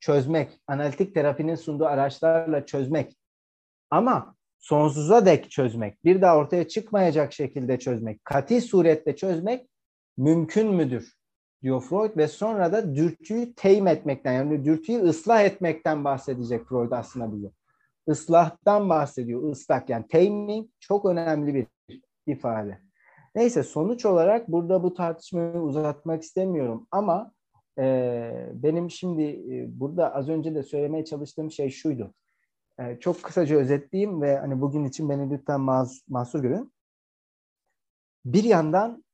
[0.00, 3.16] çözmek, analitik terapinin sunduğu araçlarla çözmek
[3.90, 9.68] ama sonsuza dek çözmek, bir daha ortaya çıkmayacak şekilde çözmek, kati surette çözmek
[10.16, 11.20] mümkün müdür?
[11.62, 17.36] diyor Freud ve sonra da dürtüyü teyim etmekten yani dürtüyü ıslah etmekten bahsedecek Freud aslında
[17.36, 17.50] bize.
[18.06, 19.52] Islahtan bahsediyor.
[19.52, 21.66] Islah yani taming çok önemli bir
[22.26, 22.80] ifade.
[23.34, 27.32] Neyse sonuç olarak burada bu tartışmayı uzatmak istemiyorum ama
[27.78, 32.14] e, benim şimdi e, burada az önce de söylemeye çalıştığım şey şuydu.
[32.78, 36.72] E, çok kısaca özetleyeyim ve hani bugün için beni lütfen maz, mahsur görün.
[38.24, 39.04] Bir yandan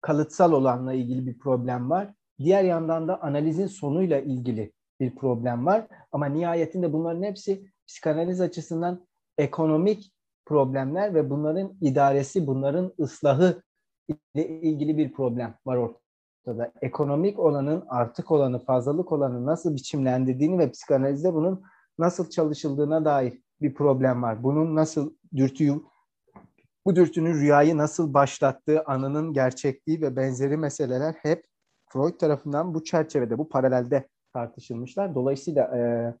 [0.00, 2.14] kalıtsal olanla ilgili bir problem var.
[2.38, 5.86] Diğer yandan da analizin sonuyla ilgili bir problem var.
[6.12, 9.06] Ama nihayetinde bunların hepsi psikanaliz açısından
[9.38, 10.12] ekonomik
[10.48, 13.62] problemler ve bunların idaresi, bunların ıslahı
[14.08, 16.72] ile ilgili bir problem var ortada.
[16.82, 21.62] Ekonomik olanın, artık olanı, fazlalık olanı nasıl biçimlendirdiğini ve psikanalizde bunun
[21.98, 24.42] nasıl çalışıldığına dair bir problem var.
[24.42, 25.82] Bunun nasıl dürtüyü,
[26.86, 31.44] bu dürtünün rüyayı nasıl başlattığı, anının gerçekliği ve benzeri meseleler hep
[31.86, 35.14] Freud tarafından bu çerçevede, bu paralelde tartışılmışlar.
[35.14, 36.14] Dolayısıyla e,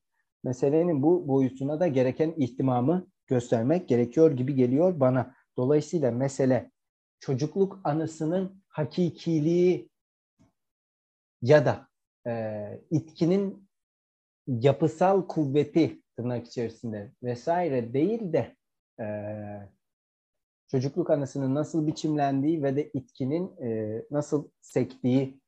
[0.44, 5.34] meselenin bu boyutuna da gereken ihtimamı göstermek gerekiyor gibi geliyor bana.
[5.56, 6.70] Dolayısıyla mesele
[7.20, 9.90] çocukluk anısının hakikiliği
[11.42, 11.88] ya da
[12.26, 13.68] e, itkinin
[14.46, 18.56] yapısal kuvveti tırnak içerisinde vesaire değil de
[19.00, 19.06] e,
[20.68, 25.40] çocukluk anısının nasıl biçimlendiği ve de itkinin e, nasıl sektiği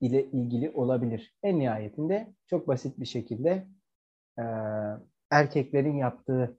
[0.00, 1.36] ile ilgili olabilir.
[1.42, 3.66] En nihayetinde çok basit bir şekilde
[4.38, 4.44] e,
[5.30, 6.58] erkeklerin yaptığı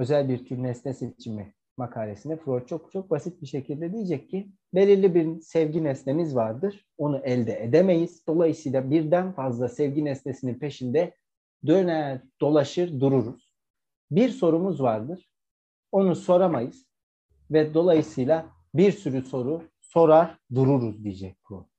[0.00, 5.14] özel bir tür nesne seçimi makalesinde Freud çok çok basit bir şekilde diyecek ki belirli
[5.14, 6.86] bir sevgi nesnemiz vardır.
[6.98, 8.26] Onu elde edemeyiz.
[8.26, 11.14] Dolayısıyla birden fazla sevgi nesnesinin peşinde
[11.66, 13.52] döner, dolaşır, dururuz.
[14.10, 15.30] Bir sorumuz vardır.
[15.92, 16.86] Onu soramayız
[17.50, 21.69] ve dolayısıyla bir sürü soru sorar, dururuz diyecek Freud.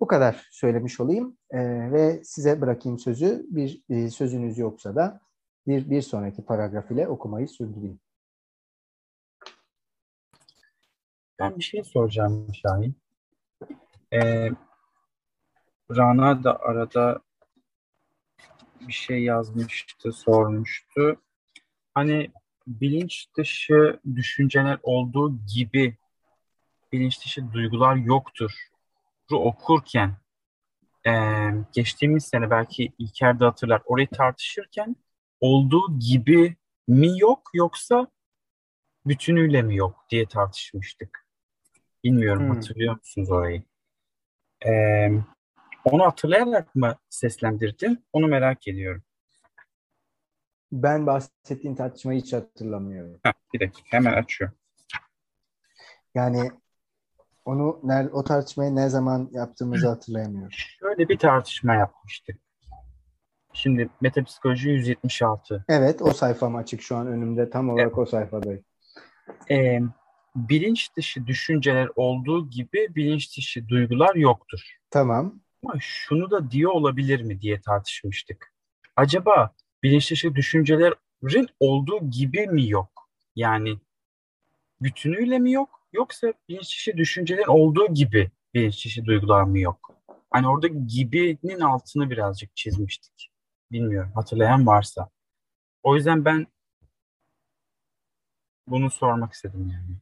[0.00, 1.58] Bu kadar söylemiş olayım e,
[1.92, 3.46] ve size bırakayım sözü.
[3.48, 5.20] Bir e, sözünüz yoksa da
[5.66, 8.00] bir, bir sonraki paragraf ile okumayı sürdüreyim.
[11.38, 12.96] Ben bir şey soracağım Şahin.
[14.12, 14.50] Ee,
[15.90, 17.20] Rana da arada
[18.80, 21.22] bir şey yazmıştı, sormuştu.
[21.94, 22.30] Hani
[22.66, 25.96] bilinç dışı düşünceler olduğu gibi
[26.92, 28.52] bilinç dışı duygular yoktur.
[29.34, 30.16] Okurken
[31.06, 31.12] e,
[31.72, 34.96] geçtiğimiz sene belki İlker de hatırlar orayı tartışırken
[35.40, 36.56] olduğu gibi
[36.88, 38.06] mi yok yoksa
[39.06, 41.26] bütünüyle mi yok diye tartışmıştık.
[42.04, 42.54] Bilmiyorum Hmm.
[42.54, 43.62] hatırlıyor musunuz orayı?
[44.66, 45.10] Ee,
[45.84, 48.04] onu hatırlayarak mı seslendirdin?
[48.12, 49.02] Onu merak ediyorum.
[50.72, 53.20] Ben bahsettiğin tartışmayı hiç hatırlamıyorum.
[53.22, 54.56] Heh, bir dakika hemen açıyorum.
[56.14, 56.50] Yani
[57.46, 60.52] onu ner- o tartışmayı ne zaman yaptığımızı hatırlayamıyorum.
[60.52, 62.36] Şöyle bir tartışma yapmıştık.
[63.52, 65.64] Şimdi Metapsikoloji 176.
[65.68, 67.50] Evet, o sayfam açık şu an önümde.
[67.50, 68.64] Tam olarak o sayfadayım.
[69.50, 69.80] Ee,
[70.36, 74.76] bilinç dışı düşünceler olduğu gibi bilinç dışı duygular yoktur.
[74.90, 75.40] Tamam.
[75.64, 78.52] Ama şunu da diyor olabilir mi diye tartışmıştık.
[78.96, 79.50] Acaba
[79.82, 83.10] bilinç dışı düşüncelerin olduğu gibi mi yok?
[83.36, 83.78] Yani
[84.80, 85.75] bütünüyle mi yok?
[85.96, 89.90] Yoksa bilinç dışı düşüncelerin olduğu gibi bilinç dışı duygular mı yok?
[90.30, 93.30] Hani orada gibinin altını birazcık çizmiştik.
[93.72, 95.08] Bilmiyorum hatırlayan varsa.
[95.82, 96.46] O yüzden ben
[98.66, 99.96] bunu sormak istedim yani.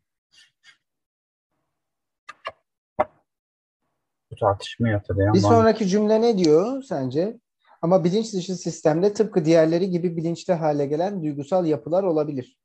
[4.31, 7.41] Bu tartışmayı hatırlayan Bir var sonraki cümle ne diyor sence?
[7.83, 12.59] Ama bilinç dışı sistemde tıpkı diğerleri gibi bilinçli hale gelen duygusal yapılar olabilir.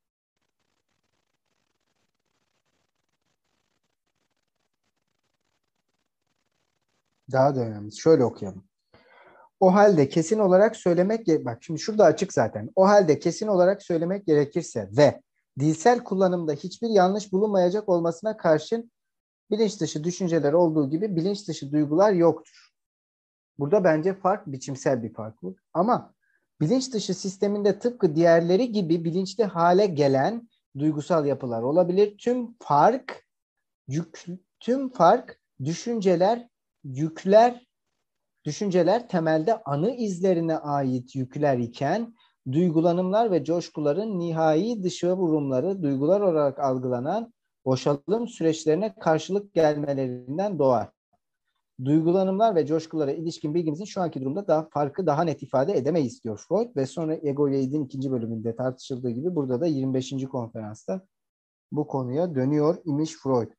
[7.31, 7.97] Daha da önemli.
[7.97, 8.64] Şöyle okuyalım.
[9.60, 12.69] O halde kesin olarak söylemek bak şimdi şurada açık zaten.
[12.76, 15.22] O halde kesin olarak söylemek gerekirse ve
[15.60, 18.91] dilsel kullanımda hiçbir yanlış bulunmayacak olmasına karşın
[19.51, 22.69] bilinç dışı düşünceler olduğu gibi bilinç dışı duygular yoktur.
[23.60, 25.56] Burada bence fark biçimsel bir fark bu.
[25.73, 26.14] Ama
[26.61, 32.18] bilinç dışı sisteminde tıpkı diğerleri gibi bilinçli hale gelen duygusal yapılar olabilir.
[32.18, 33.26] Tüm fark
[34.60, 36.49] tüm fark düşünceler,
[36.90, 37.68] yükler,
[38.45, 42.16] düşünceler temelde anı izlerine ait yükler iken
[42.52, 47.34] duygulanımlar ve coşkuların nihai dışa vurumları duygular olarak algılanan
[47.66, 50.90] boşalım süreçlerine karşılık gelmelerinden doğar.
[51.86, 56.45] Duygulanımlar ve coşkulara ilişkin bilgimizin şu anki durumda daha farkı daha net ifade edemeyiz diyor
[56.48, 60.14] Freud ve sonra Ego İd'in ikinci bölümünde tartışıldığı gibi burada da 25.
[60.32, 61.02] konferansta
[61.72, 63.59] bu konuya dönüyor imiş Freud.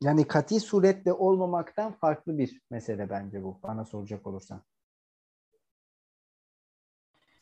[0.00, 4.62] Yani kati suretle olmamaktan farklı bir mesele bence bu bana soracak olursan.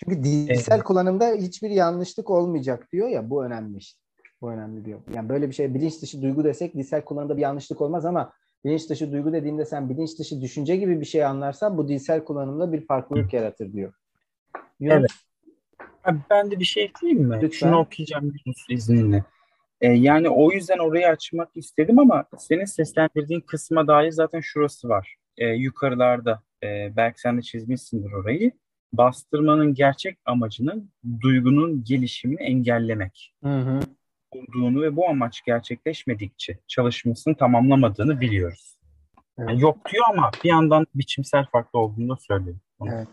[0.04, 0.84] Çünkü dilsel Evet.
[0.84, 4.00] kullanımda hiçbir yanlışlık olmayacak diyor ya bu önemli işte.
[4.40, 5.00] Bu önemli diyor.
[5.14, 8.32] Yani böyle bir şey bilinç dışı duygu desek dilsel kullanımda bir yanlışlık olmaz ama
[8.64, 12.72] bilinç dışı duygu dediğinde sen bilinç dışı düşünce gibi bir şey anlarsan bu dilsel kullanımda
[12.72, 13.92] bir farklılık yaratır diyor.
[14.80, 14.96] Yunus,
[16.04, 16.24] Evet.
[16.30, 17.38] Ben de bir şey ekleyeyim mi?
[17.42, 17.68] Lütfen.
[17.68, 19.24] Şunu okuyacağım Yunus izninle.
[19.80, 25.16] Ee, yani o yüzden orayı açmak istedim ama senin seslendirdiğin kısma dair zaten şurası var.
[25.36, 28.52] Ee, yukarılarda e, belki sen de çizmişsindir orayı.
[28.92, 30.90] Bastırmanın gerçek amacının
[31.20, 33.80] duygunun gelişimini engellemek Hı hı.
[34.30, 38.78] olduğunu ve bu amaç gerçekleşmedikçe çalışmasını tamamlamadığını biliyoruz.
[39.38, 39.50] Evet.
[39.50, 42.56] Yani yok diyor ama bir yandan biçimsel farklı olduğunu da söylüyor.
[42.86, 43.08] Evet.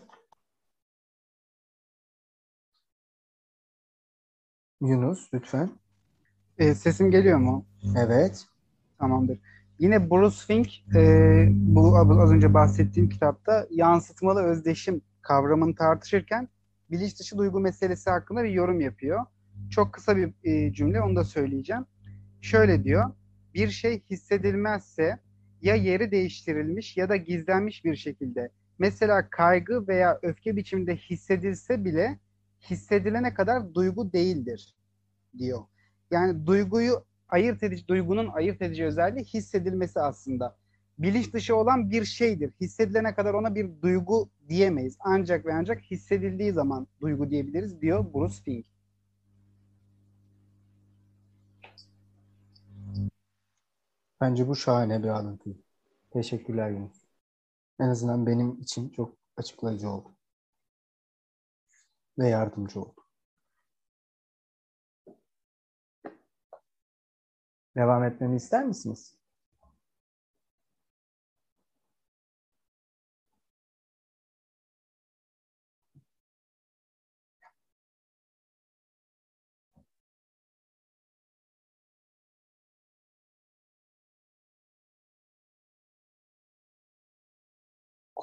[4.80, 5.70] Yunus lütfen.
[6.58, 7.66] E, sesim geliyor mu?
[7.98, 8.44] Evet.
[8.98, 9.38] Tamamdır.
[9.78, 16.48] Yine Bruce Fink e, bu az önce bahsettiğim kitapta yansıtmalı özdeşim kavramını tartışırken
[16.90, 19.26] bilinç dışı duygu meselesi hakkında bir yorum yapıyor.
[19.70, 21.84] Çok kısa bir e, cümle onu da söyleyeceğim.
[22.40, 23.10] Şöyle diyor.
[23.54, 25.18] Bir şey hissedilmezse
[25.62, 28.50] ya yeri değiştirilmiş ya da gizlenmiş bir şekilde.
[28.78, 32.18] Mesela kaygı veya öfke biçiminde hissedilse bile
[32.70, 34.74] hissedilene kadar duygu değildir
[35.38, 35.60] diyor.
[36.10, 40.56] Yani duyguyu ayırt edici, duygunun ayırt edici özelliği hissedilmesi aslında.
[40.98, 42.52] Bilinç dışı olan bir şeydir.
[42.60, 44.96] Hissedilene kadar ona bir duygu diyemeyiz.
[45.00, 48.66] Ancak ve ancak hissedildiği zaman duygu diyebiliriz diyor Bruce Fink.
[54.20, 55.50] Bence bu şahane bir alıntı.
[56.10, 57.04] Teşekkürler Yunus.
[57.80, 60.08] En azından benim için çok açıklayıcı oldu.
[62.18, 63.05] Ve yardımcı oldu.
[67.76, 69.16] Devam etmemi ister misiniz?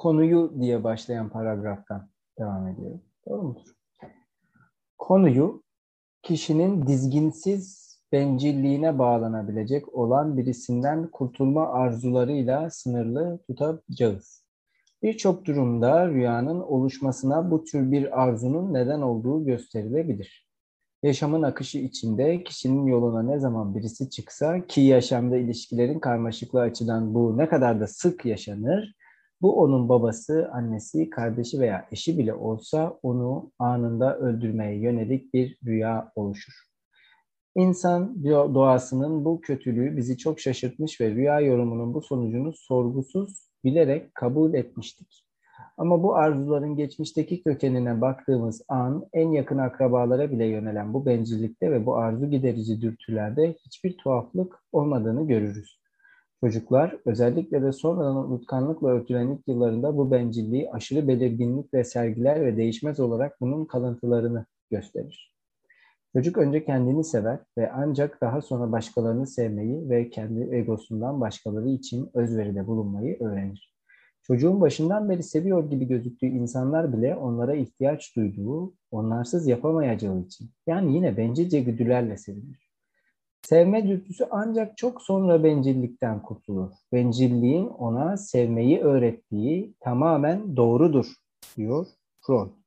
[0.03, 2.09] konuyu diye başlayan paragraftan
[2.39, 3.01] devam ediyorum.
[3.25, 3.75] Doğru mudur?
[4.97, 5.63] Konuyu
[6.23, 14.43] kişinin dizginsiz bencilliğine bağlanabilecek olan birisinden kurtulma arzularıyla sınırlı tutacağız.
[15.03, 20.47] Birçok durumda rüyanın oluşmasına bu tür bir arzunun neden olduğu gösterilebilir.
[21.03, 27.37] Yaşamın akışı içinde kişinin yoluna ne zaman birisi çıksa ki yaşamda ilişkilerin karmaşıklığı açıdan bu
[27.37, 28.95] ne kadar da sık yaşanır,
[29.41, 36.11] bu onun babası, annesi, kardeşi veya eşi bile olsa onu anında öldürmeye yönelik bir rüya
[36.15, 36.72] oluşur.
[37.55, 44.53] İnsan doğasının bu kötülüğü bizi çok şaşırtmış ve rüya yorumunun bu sonucunu sorgusuz bilerek kabul
[44.53, 45.25] etmiştik.
[45.77, 51.85] Ama bu arzuların geçmişteki kökenine baktığımız an en yakın akrabalara bile yönelen bu bencillikte ve
[51.85, 55.79] bu arzu giderici dürtülerde hiçbir tuhaflık olmadığını görürüz.
[56.39, 62.99] Çocuklar özellikle de sonradan unutkanlıkla örtülen ilk yıllarında bu bencilliği aşırı belirginlikle sergiler ve değişmez
[62.99, 65.32] olarak bunun kalıntılarını gösterir.
[66.13, 72.09] Çocuk önce kendini sever ve ancak daha sonra başkalarını sevmeyi ve kendi egosundan başkaları için
[72.13, 73.73] özveride bulunmayı öğrenir.
[74.23, 80.95] Çocuğun başından beri seviyor gibi gözüktüğü insanlar bile onlara ihtiyaç duyduğu, onlarsız yapamayacağı için yani
[80.95, 82.69] yine bencilce güdülerle sevilir.
[83.41, 86.71] Sevme dürtüsü ancak çok sonra bencillikten kurtulur.
[86.91, 91.13] Bencilliğin ona sevmeyi öğrettiği tamamen doğrudur,
[91.57, 91.87] diyor
[92.21, 92.62] Freud.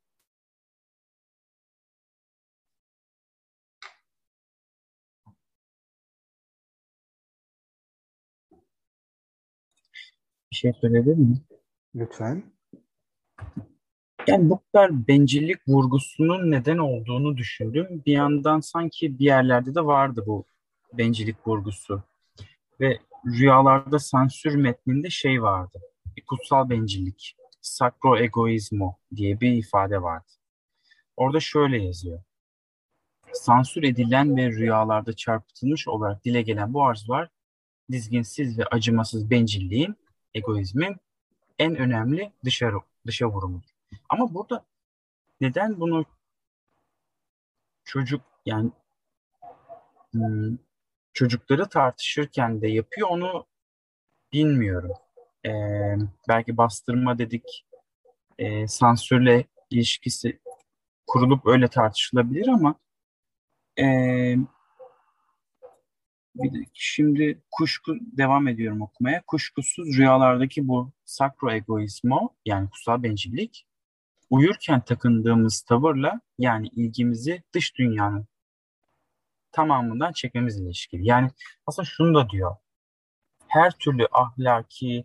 [10.57, 11.41] Bir şey söyleyebilir miyim?
[11.95, 12.43] Lütfen.
[14.27, 18.03] Yani bu kadar bencillik vurgusunun neden olduğunu düşündüm.
[18.07, 20.45] Bir yandan sanki bir yerlerde de vardı bu
[20.93, 22.03] bencillik vurgusu.
[22.81, 25.81] Ve rüyalarda sansür metninde şey vardı.
[26.17, 27.37] Bir kutsal bencillik.
[27.61, 30.33] Sacro egoismo diye bir ifade vardı.
[31.17, 32.23] Orada şöyle yazıyor.
[33.33, 37.29] Sansür edilen ve rüyalarda çarpıtılmış olarak dile gelen bu arzular
[37.91, 39.97] dizginsiz ve acımasız bencilliğin,
[40.37, 40.97] egoizmin
[41.59, 42.77] en önemli dışarı
[43.07, 43.71] dışa vurumudur.
[44.09, 44.65] Ama burada
[45.41, 46.05] neden bunu
[47.85, 48.71] çocuk yani
[50.11, 50.59] hmm,
[51.13, 53.47] çocukları tartışırken de yapıyor onu
[54.33, 54.93] bilmiyorum.
[55.47, 55.97] Ee,
[56.29, 57.67] belki bastırma dedik,
[58.39, 60.41] e, sansürle ilişkisi
[61.07, 62.75] kurulup öyle tartışılabilir ama
[63.79, 63.85] e,
[66.43, 69.23] bir şimdi kuşku devam ediyorum okumaya.
[69.27, 73.67] Kuşkusuz rüyalardaki bu sakro egoismo yani kutsal bencillik
[74.31, 78.27] uyurken takındığımız tavırla yani ilgimizi dış dünyanın
[79.53, 81.07] tamamından çekmemizle ilişkili.
[81.07, 81.31] Yani
[81.67, 82.57] aslında şunu da diyor.
[83.49, 85.05] Her türlü ahlaki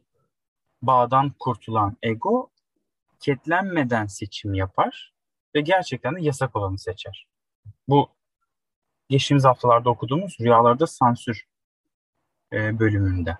[0.81, 2.49] bağdan kurtulan ego
[3.19, 5.13] ketlenmeden seçim yapar
[5.55, 7.27] ve gerçekten de yasak olanı seçer.
[7.87, 8.09] Bu
[9.11, 11.45] geçtiğimiz haftalarda okuduğumuz rüyalarda sansür
[12.53, 13.37] e, bölümünde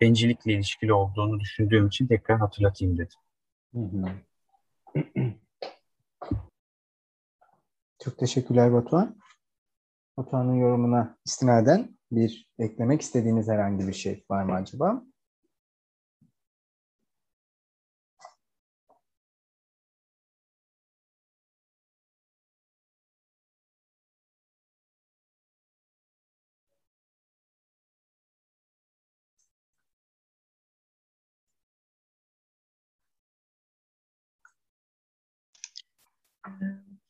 [0.00, 3.18] bencillikle ilişkili olduğunu düşündüğüm için tekrar hatırlatayım dedim.
[3.74, 4.04] Hı hı.
[8.04, 9.16] Çok teşekkürler Batuhan.
[10.16, 15.02] Batuhan'ın yorumuna istinaden bir eklemek istediğiniz herhangi bir şey var mı acaba?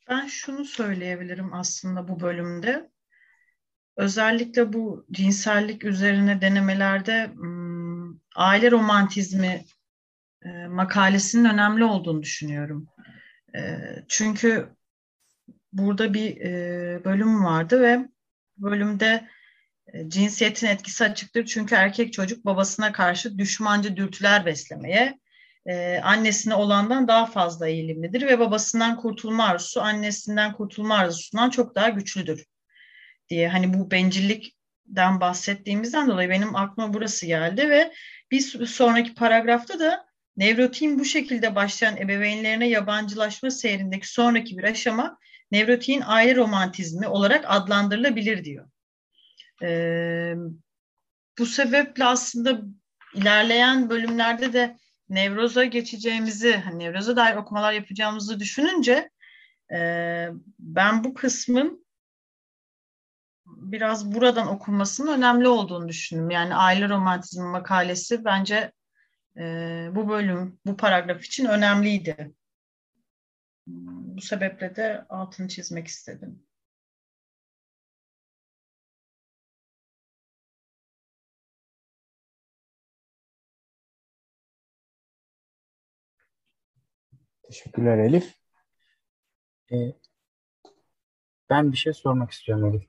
[0.09, 2.91] Ben şunu söyleyebilirim aslında bu bölümde.
[3.97, 7.31] Özellikle bu cinsellik üzerine denemelerde
[8.37, 9.65] aile romantizmi
[10.45, 12.89] e, makalesinin önemli olduğunu düşünüyorum.
[13.57, 13.79] E,
[14.09, 14.69] çünkü
[15.73, 18.09] burada bir e, bölüm vardı ve
[18.59, 19.29] bölümde
[20.09, 21.47] cinsiyetin etkisi açıktır.
[21.47, 25.19] Çünkü erkek çocuk babasına karşı düşmancı dürtüler beslemeye,
[25.71, 31.89] e, annesine olandan daha fazla eğilimlidir ve babasından kurtulma arzusu annesinden kurtulma arzusundan çok daha
[31.89, 32.45] güçlüdür
[33.29, 37.93] diye hani bu bencillikten bahsettiğimizden dolayı benim aklıma burası geldi ve
[38.31, 40.07] bir sonraki paragrafta da
[40.37, 45.19] nevrotiğin bu şekilde başlayan ebeveynlerine yabancılaşma seyrindeki sonraki bir aşama
[45.51, 48.71] nevrotiğin aile romantizmi olarak adlandırılabilir diyor.
[49.63, 50.35] Ee,
[51.39, 52.61] bu sebeple aslında
[53.15, 54.77] ilerleyen bölümlerde de
[55.11, 59.11] nevroza geçeceğimizi, hani nevroza dair okumalar yapacağımızı düşününce
[59.73, 60.29] e,
[60.59, 61.87] ben bu kısmın
[63.47, 66.31] biraz buradan okunmasının önemli olduğunu düşündüm.
[66.31, 68.73] Yani aile romantizmi makalesi bence
[69.37, 69.43] e,
[69.93, 72.35] bu bölüm, bu paragraf için önemliydi.
[73.67, 76.43] Bu sebeple de altını çizmek istedim.
[87.51, 88.35] Teşekkürler Elif.
[89.73, 89.77] Ee,
[91.51, 92.89] ben bir şey sormak istiyorum Elif.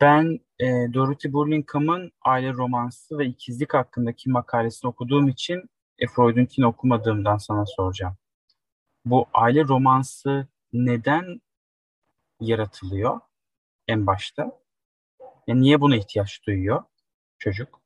[0.00, 7.36] Ben e, Dorothy Burlingham'ın aile romansı ve ikizlik hakkındaki makalesini okuduğum için e, Freud'unkini okumadığımdan
[7.36, 8.16] sana soracağım.
[9.04, 11.40] Bu aile romansı neden
[12.40, 13.20] yaratılıyor
[13.88, 14.60] en başta?
[15.46, 16.84] Yani niye buna ihtiyaç duyuyor
[17.38, 17.80] çocuk?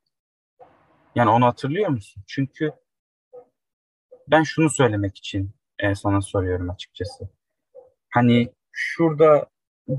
[1.14, 2.22] Yani onu hatırlıyor musun?
[2.26, 2.72] Çünkü
[4.28, 7.28] ben şunu söylemek için e, sana soruyorum açıkçası.
[8.10, 9.46] Hani şurada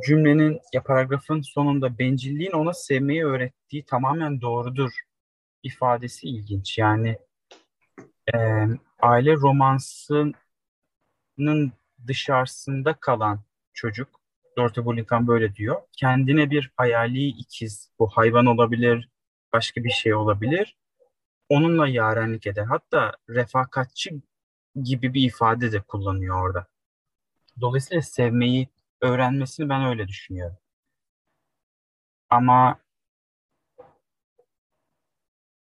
[0.07, 4.91] cümlenin ya paragrafın sonunda bencilliğin ona sevmeyi öğrettiği tamamen doğrudur
[5.64, 6.77] ifadesi ilginç.
[6.77, 7.18] Yani
[8.34, 8.38] e,
[8.99, 10.34] aile romansının
[12.07, 13.39] dışarısında kalan
[13.73, 14.10] çocuk
[14.57, 15.81] Dorothy Burlingham böyle diyor.
[15.97, 19.10] Kendine bir hayali ikiz, bu hayvan olabilir,
[19.53, 20.77] başka bir şey olabilir.
[21.49, 22.65] Onunla yarenlik eder.
[22.65, 24.22] Hatta refakatçi
[24.84, 26.67] gibi bir ifade de kullanıyor orada.
[27.61, 28.69] Dolayısıyla sevmeyi
[29.01, 30.57] öğrenmesini ben öyle düşünüyorum.
[32.30, 32.80] Ama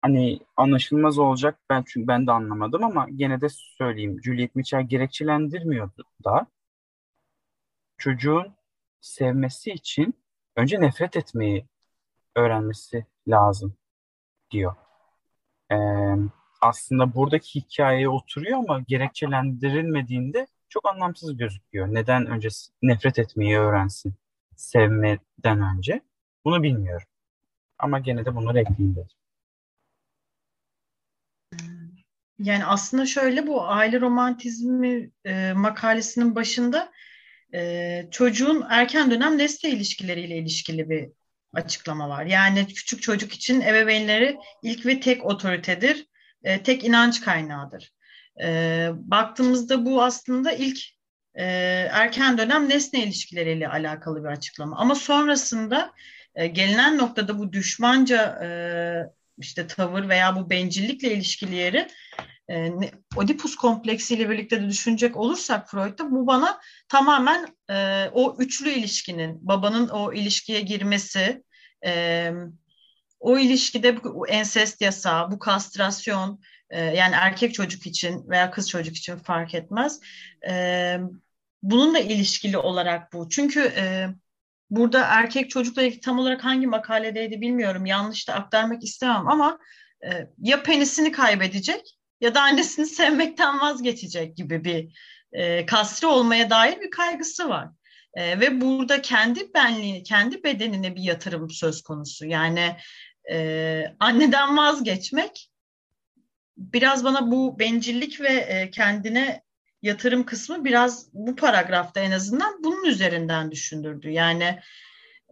[0.02, 4.22] hani anlaşılmaz olacak ben çünkü ben de anlamadım ama gene de söyleyeyim.
[4.24, 6.48] Juliet Mitchell gerekçelendirmiyordu da
[7.98, 8.56] çocuğun
[9.02, 10.14] sevmesi için
[10.56, 11.66] önce nefret etmeyi
[12.36, 13.78] öğrenmesi lazım
[14.52, 14.76] diyor.
[15.72, 15.76] Ee,
[16.62, 21.88] aslında buradaki hikayeye oturuyor ama gerekçelendirilmediğinde çok anlamsız gözüküyor.
[21.88, 22.50] Neden önce
[22.82, 24.14] nefret etmeyi öğrensin
[24.56, 26.02] sevmeden önce?
[26.46, 27.08] Bunu bilmiyorum.
[27.80, 29.10] Ama gene de bunları ekleyeyim dedim.
[32.40, 36.92] Yani aslında şöyle bu aile romantizmi e, makalesinin başında
[37.54, 41.10] e, çocuğun erken dönem nesne ilişkileriyle ilişkili bir
[41.56, 42.26] açıklama var.
[42.26, 46.08] Yani küçük çocuk için ebeveynleri ilk ve tek otoritedir,
[46.44, 47.92] e, tek inanç kaynağıdır.
[48.44, 50.80] E, baktığımızda bu aslında ilk
[51.36, 51.46] e,
[51.92, 54.78] erken dönem nesne ilişkileriyle alakalı bir açıklama.
[54.78, 55.92] Ama sonrasında
[56.36, 58.50] e, gelinen noktada bu düşmanca e,
[59.38, 61.88] işte tavır veya bu bencillikle ilişkili yeri
[62.50, 62.72] e,
[63.16, 66.60] Oedipus kompleksiyle birlikte de düşünecek olursak Freud'da bu bana
[66.90, 71.44] tamamen e, o üçlü ilişkinin, babanın o ilişkiye girmesi,
[71.86, 72.32] e,
[73.20, 78.96] o ilişkide bu ensest yasağı, bu kastrasyon, e, yani erkek çocuk için veya kız çocuk
[78.96, 80.00] için fark etmez.
[80.50, 80.98] E,
[81.64, 83.30] bununla ilişkili olarak bu.
[83.30, 84.08] Çünkü e,
[84.70, 87.86] burada erkek çocukla ilgili tam olarak hangi makaledeydi bilmiyorum.
[87.86, 89.60] Yanlış da aktarmak istemem ama
[90.06, 94.96] e, ya penisini kaybedecek ya da annesini sevmekten vazgeçecek gibi bir
[95.34, 97.70] e, kasri olmaya dair bir kaygısı var.
[98.14, 102.26] E, ve burada kendi benliğini, kendi bedenine bir yatırım söz konusu.
[102.26, 102.76] Yani
[103.32, 105.50] e, anneden vazgeçmek
[106.58, 109.42] biraz bana bu bencillik ve e, kendine
[109.82, 114.10] yatırım kısmı biraz bu paragrafta en azından bunun üzerinden düşündürdü.
[114.10, 114.60] Yani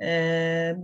[0.03, 0.75] e,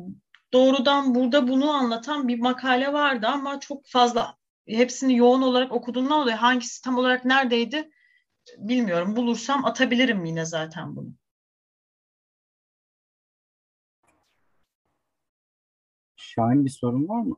[0.53, 4.39] doğrudan burada bunu anlatan bir makale vardı ama çok fazla
[4.77, 7.89] hepsini yoğun olarak okuduğundan dolayı hangisi tam olarak neredeydi
[8.57, 9.15] bilmiyorum.
[9.15, 11.09] Bulursam atabilirim yine zaten bunu.
[16.15, 17.35] Şahin bir sorun var mı?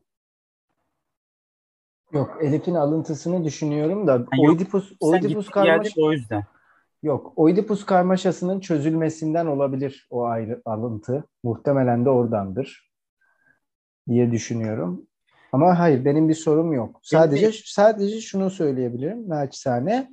[2.13, 4.49] Yok Elif'in alıntısını düşünüyorum da Ha, yok.
[4.49, 6.43] Oedipus, Sen Oedipus gittiğin karmaş yerde de o yüzden.
[7.03, 7.33] yok.
[7.35, 11.27] Oedipus karmaşasının çözülmesinden olabilir o ayrı alıntı.
[11.43, 12.91] Muhtemelen de oradandır
[14.07, 15.07] diye düşünüyorum.
[15.51, 16.99] Ama hayır benim bir sorum yok.
[17.03, 20.11] Sadece sadece şunu söyleyebilirim naçizane.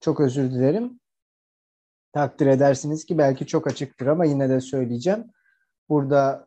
[0.00, 1.00] Çok özür dilerim.
[2.12, 5.24] Takdir edersiniz ki belki çok açıktır ama yine de söyleyeceğim.
[5.88, 6.46] Burada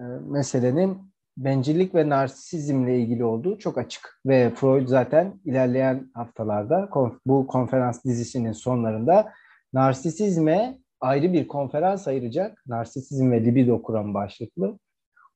[0.00, 4.20] e, meselenin bencillik ve narsisizmle ilgili olduğu çok açık.
[4.26, 6.88] Ve Freud zaten ilerleyen haftalarda
[7.26, 9.32] bu konferans dizisinin sonlarında
[9.72, 12.62] narsisizme ayrı bir konferans ayıracak.
[12.66, 14.78] Narsisizm ve libido kuramı başlıklı.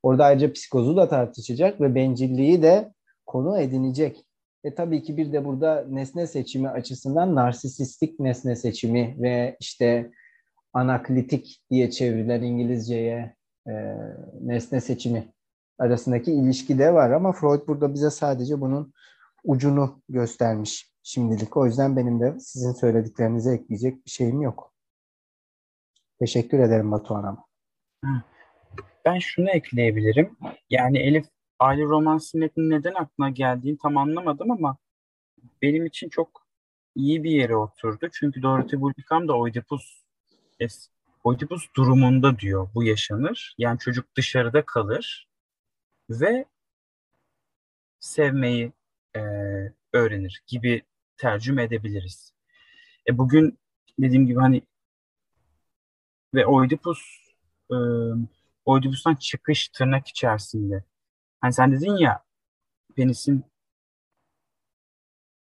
[0.03, 2.93] Orada ayrıca psikozu da tartışacak ve bencilliği de
[3.27, 4.25] konu edinecek.
[4.65, 10.11] E tabii ki bir de burada nesne seçimi açısından narsisistik nesne seçimi ve işte
[10.73, 13.37] anaklitik diye çevrilen İngilizceye
[13.69, 13.73] e,
[14.41, 15.33] nesne seçimi
[15.79, 18.93] arasındaki ilişki de var ama Freud burada bize sadece bunun
[19.45, 21.57] ucunu göstermiş şimdilik.
[21.57, 24.73] O yüzden benim de sizin söylediklerinize ekleyecek bir şeyim yok.
[26.19, 27.45] Teşekkür ederim Batuhan Hanım.
[29.05, 30.37] Ben şunu ekleyebilirim.
[30.71, 31.27] Yani Elif
[31.59, 34.77] aile romansı metni neden aklına geldiğini tam anlamadım ama
[35.63, 36.47] benim için çok
[36.95, 38.09] iyi bir yere oturdu.
[38.13, 40.01] Çünkü Dorothy Bullickham da Oedipus
[41.25, 43.55] Oedipus durumunda diyor bu yaşanır.
[43.59, 45.29] Yani çocuk dışarıda kalır
[46.11, 46.45] ve
[48.01, 48.73] sevmeyi
[49.17, 49.21] e,
[49.93, 50.83] öğrenir gibi
[51.17, 52.33] tercüme edebiliriz.
[53.09, 53.59] E bugün
[53.99, 54.63] dediğim gibi hani
[56.35, 56.99] ve Oedipus
[57.71, 57.77] e,
[58.71, 60.85] Oedipus'tan çıkış tırnak içerisinde.
[61.41, 62.25] Hani sen dedin ya
[62.97, 63.45] penisin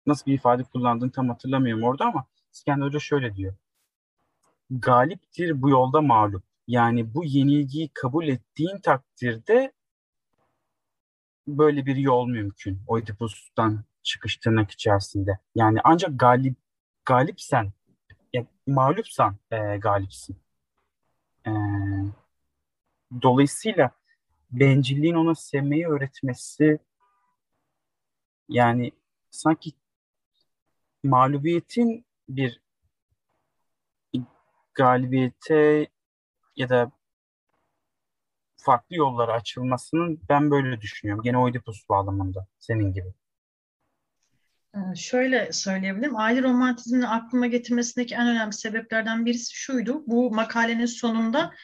[0.07, 3.55] nasıl bir ifade kullandığını tam hatırlamıyorum orada ama İskender Hoca şöyle diyor.
[4.71, 6.45] Galiptir bu yolda mağlup.
[6.67, 9.73] Yani bu yenilgiyi kabul ettiğin takdirde
[11.49, 12.83] böyle bir yol mümkün.
[12.87, 15.39] Oedipus'tan çıkış tırnak içerisinde.
[15.55, 16.57] Yani ancak galip
[17.05, 17.73] galipsen,
[18.33, 20.37] yani mağlupsan e, galipsin.
[21.47, 21.51] E,
[23.23, 23.91] dolayısıyla
[24.51, 26.79] bencilliğin ona sevmeyi öğretmesi
[28.49, 28.93] yani
[29.31, 29.73] sanki
[31.03, 32.61] mağlubiyetin bir
[34.75, 35.87] galibiyete
[36.57, 36.93] ya da
[38.57, 41.23] farklı yollara açılmasının ben böyle düşünüyorum.
[41.25, 43.15] Gene Oedipus bağlamında senin gibi.
[44.75, 46.17] Ee, şöyle söyleyebilirim.
[46.17, 50.03] Aile romantizmini aklıma getirmesindeki en önemli sebeplerden birisi şuydu.
[50.07, 51.55] Bu makalenin sonunda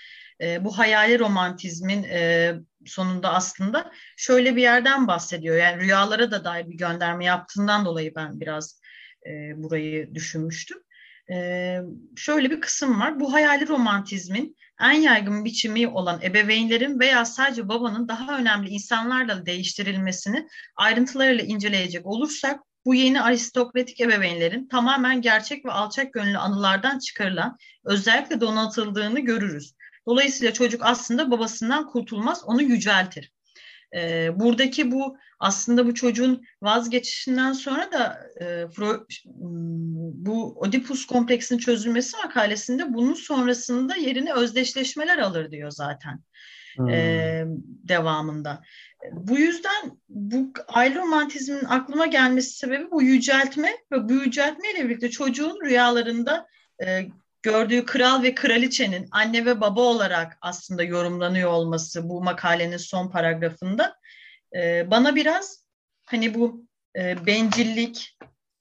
[0.43, 2.53] e, bu hayali romantizmin e,
[2.87, 5.57] sonunda aslında şöyle bir yerden bahsediyor.
[5.57, 8.81] Yani rüyalara da dair bir gönderme yaptığından dolayı ben biraz
[9.27, 9.31] e,
[9.63, 10.79] burayı düşünmüştüm.
[11.33, 11.79] E,
[12.17, 13.21] şöyle bir kısım var.
[13.21, 20.47] Bu hayali romantizmin en yaygın biçimi olan ebeveynlerin veya sadece babanın daha önemli insanlarla değiştirilmesini
[20.77, 28.41] ayrıntılarıyla inceleyecek olursak bu yeni aristokratik ebeveynlerin tamamen gerçek ve alçak gönüllü anılardan çıkarılan özellikle
[28.41, 29.75] donatıldığını görürüz.
[30.07, 33.33] Dolayısıyla çocuk aslında babasından kurtulmaz, onu yüceltir.
[33.97, 42.17] Ee, buradaki bu aslında bu çocuğun vazgeçişinden sonra da e, Freud, bu Oedipus kompleksinin çözülmesi
[42.17, 46.19] makalesinde bunun sonrasında yerini özdeşleşmeler alır diyor zaten
[46.77, 46.89] hmm.
[46.89, 48.63] e, devamında.
[49.13, 55.61] Bu yüzden bu aile romantizminin aklıma gelmesi sebebi bu yüceltme ve bu yüceltmeyle birlikte çocuğun
[55.65, 56.47] rüyalarında
[56.87, 57.07] e,
[57.43, 63.97] gördüğü kral ve kraliçenin anne ve baba olarak aslında yorumlanıyor olması bu makalenin son paragrafında
[64.57, 65.67] e, bana biraz
[66.05, 66.67] hani bu
[66.97, 68.19] e, bencillik,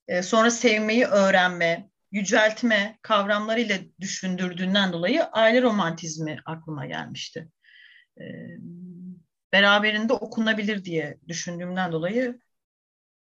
[0.08, 7.49] e, sonra sevmeyi öğrenme, yüceltme kavramlarıyla düşündürdüğünden dolayı aile romantizmi aklıma gelmişti.
[8.22, 8.24] E,
[9.53, 12.40] beraberinde okunabilir diye düşündüğümden dolayı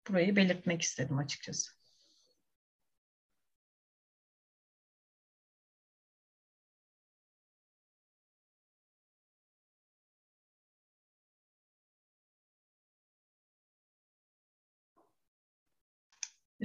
[0.10, 1.75] burayı belirtmek istedim açıkçası.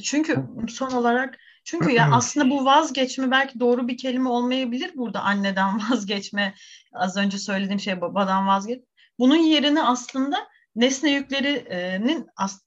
[0.02, 5.80] Çünkü son olarak çünkü ya aslında bu vazgeçme belki doğru bir kelime olmayabilir burada anneden
[5.90, 6.54] vazgeçme
[6.92, 8.80] az önce söylediğim şey babadan vazgeç.
[9.18, 10.36] Bunun yerine aslında
[10.76, 12.26] nesne yüklerinin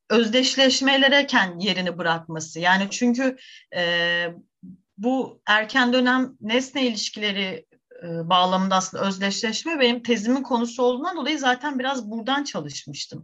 [0.09, 2.59] özdeşleşmelereken yerini bırakması.
[2.59, 3.37] Yani çünkü
[3.75, 4.25] e,
[4.97, 7.65] bu erken dönem nesne ilişkileri
[8.03, 13.23] e, bağlamında aslında özdeşleşme benim tezimin konusu olduğundan dolayı zaten biraz buradan çalışmıştım.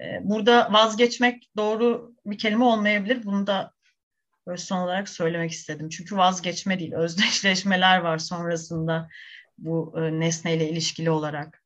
[0.00, 3.24] Ee, burada vazgeçmek doğru bir kelime olmayabilir.
[3.24, 3.72] Bunu da
[4.46, 5.88] böyle son olarak söylemek istedim.
[5.88, 9.08] Çünkü vazgeçme değil, özdeşleşmeler var sonrasında
[9.58, 11.64] bu e, nesneyle ilişkili olarak.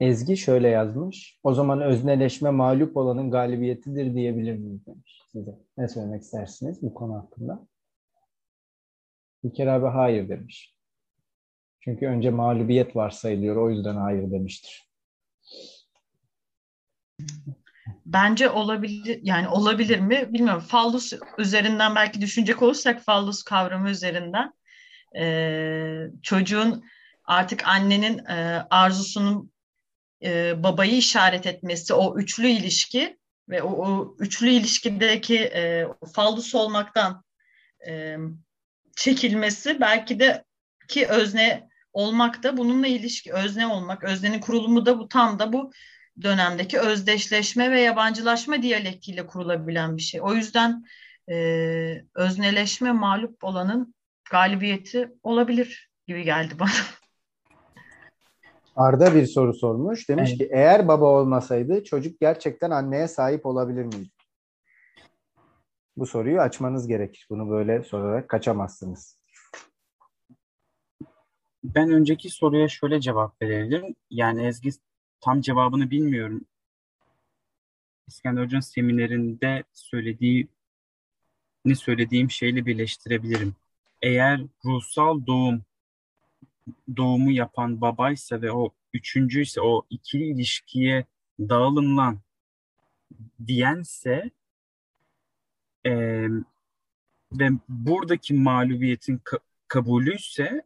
[0.00, 1.38] Ezgi şöyle yazmış.
[1.42, 5.50] O zaman özneleşme mağlup olanın galibiyetidir diyebilir miyiz demiş size.
[5.78, 7.66] Ne söylemek istersiniz bu konu hakkında?
[9.44, 10.74] Bir abi hayır demiş.
[11.80, 13.56] Çünkü önce mağlubiyet varsayılıyor.
[13.56, 14.89] O yüzden hayır demiştir.
[18.06, 20.62] Bence olabilir yani olabilir mi bilmiyorum.
[20.68, 24.52] Fallus üzerinden belki düşünecek olursak fallus kavramı üzerinden
[25.16, 26.84] e, çocuğun
[27.24, 29.52] artık annenin e, arzusunun
[30.22, 33.18] e, babayı işaret etmesi o üçlü ilişki
[33.48, 37.24] ve o, o üçlü ilişkideki e, fallus olmaktan
[37.88, 38.16] e,
[38.96, 40.44] çekilmesi belki de
[40.88, 45.72] ki özne olmak da bununla ilişki özne olmak öznenin kurulumu da bu tam da bu
[46.22, 50.20] dönemdeki özdeşleşme ve yabancılaşma diyalektiyle kurulabilen bir şey.
[50.22, 50.84] O yüzden
[51.30, 51.36] e,
[52.14, 53.94] özneleşme mağlup olanın
[54.30, 56.70] galibiyeti olabilir gibi geldi bana.
[58.76, 60.08] Arda bir soru sormuş.
[60.08, 60.38] Demiş evet.
[60.38, 64.10] ki eğer baba olmasaydı çocuk gerçekten anneye sahip olabilir miydi?
[65.96, 67.26] Bu soruyu açmanız gerekir.
[67.30, 69.20] Bunu böyle sorarak kaçamazsınız.
[71.64, 73.94] Ben önceki soruya şöyle cevap verebilirim.
[74.10, 74.70] Yani Ezgi
[75.20, 76.44] tam cevabını bilmiyorum.
[78.08, 80.48] İskender Hoca'nın seminerinde söylediği
[81.64, 83.54] ne söylediğim şeyle birleştirebilirim.
[84.02, 85.64] Eğer ruhsal doğum
[86.96, 91.04] doğumu yapan babaysa ve o üçüncüyse o ikili ilişkiye
[91.40, 92.20] dağılımlan
[93.46, 94.30] diyense
[95.86, 95.92] e,
[97.32, 100.62] ve buradaki mağlubiyetin ka- kabulüyse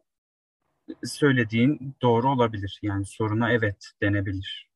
[1.03, 2.79] söylediğin doğru olabilir.
[2.81, 4.69] Yani soruna evet denebilir.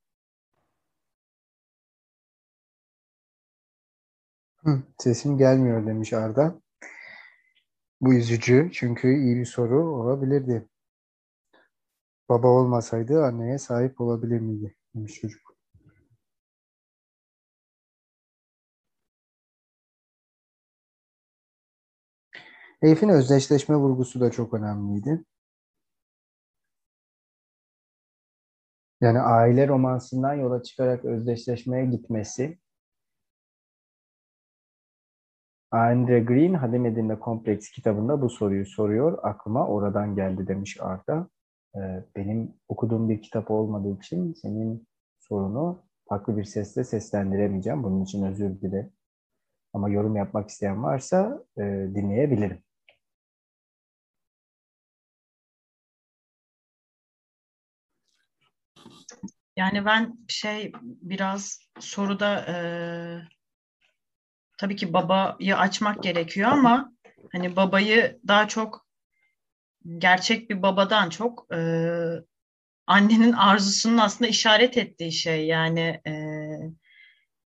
[4.64, 6.62] Hı, sesim gelmiyor demiş Arda.
[8.02, 10.68] Bu üzücü çünkü iyi bir soru olabilirdi.
[12.30, 14.76] Baba olmasaydı anneye sahip olabilir miydi?
[14.96, 15.56] demiş çocuk.
[22.82, 25.24] Elif'in özdeşleşme vurgusu da çok önemliydi.
[29.02, 32.58] Yani aile romansından yola çıkarak özdeşleşmeye gitmesi
[35.72, 39.20] Andre Green Hadim Edin'le Kompleks kitabında bu soruyu soruyor.
[39.24, 41.30] Aklıma oradan geldi demiş Arda.
[41.76, 44.88] Ee, benim okuduğum bir kitap olmadığı için senin
[45.20, 47.84] sorunu farklı bir sesle seslendiremeyeceğim.
[47.84, 48.92] Bunun için özür dilerim.
[49.74, 51.62] Ama yorum yapmak isteyen varsa e,
[51.96, 52.64] dinleyebilirim.
[59.60, 62.56] Yani ben şey biraz soruda e,
[64.58, 66.94] tabii ki babayı açmak gerekiyor ama
[67.32, 68.88] hani babayı daha çok
[69.98, 71.60] gerçek bir babadan çok e,
[72.88, 76.14] annenin arzusunun aslında işaret ettiği şey yani e,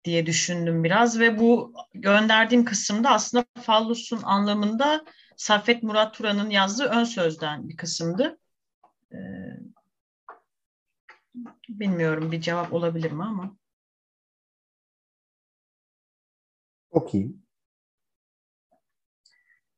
[0.04, 5.04] diye düşündüm biraz ve bu gönderdiğim kısımda aslında fallusun anlamında
[5.36, 8.38] Saffet Murat Turan'ın yazdığı ön sözden bir kısımdı.
[9.12, 9.18] E,
[11.80, 13.56] bilmiyorum bir cevap olabilir mi ama.
[16.90, 17.42] Okuyayım.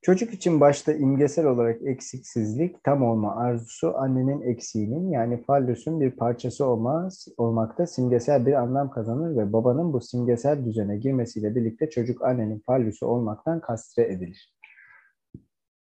[0.03, 6.67] Çocuk için başta imgesel olarak eksiksizlik, tam olma arzusu annenin eksiğinin yani fallusun bir parçası
[6.67, 12.63] olma, olmakta simgesel bir anlam kazanır ve babanın bu simgesel düzene girmesiyle birlikte çocuk annenin
[12.67, 14.54] fallusu olmaktan kastre edilir.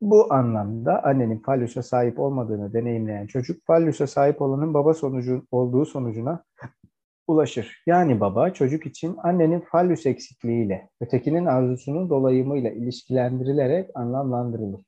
[0.03, 6.45] Bu anlamda annenin fallusa sahip olmadığını deneyimleyen çocuk fallusa sahip olanın baba sonucu olduğu sonucuna
[7.27, 7.83] ulaşır.
[7.87, 14.81] Yani baba çocuk için annenin fallüs eksikliğiyle, ötekinin arzusunun dolayımıyla ilişkilendirilerek anlamlandırılır.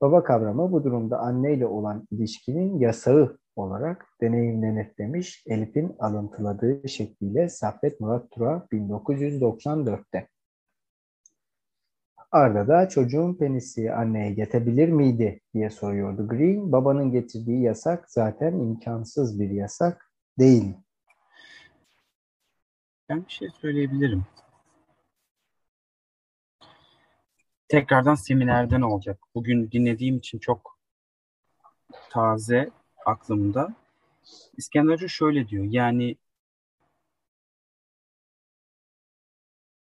[0.00, 8.00] Baba kavramı bu durumda anneyle olan ilişkinin yasağı olarak deneyimlenir demiş Elif'in alıntıladığı şekliyle Saffet
[8.00, 10.28] Murat Tura 1994'te.
[12.32, 16.72] Arda da çocuğun penisi anneye yetebilir miydi diye soruyordu Green.
[16.72, 20.74] Babanın getirdiği yasak zaten imkansız bir yasak değil.
[23.08, 24.24] Ben bir şey söyleyebilirim.
[27.68, 29.18] Tekrardan seminerden olacak.
[29.34, 30.78] Bugün dinlediğim için çok
[32.10, 32.70] taze
[33.06, 33.74] aklımda.
[34.56, 35.64] İskender Hoca şöyle diyor.
[35.64, 36.16] Yani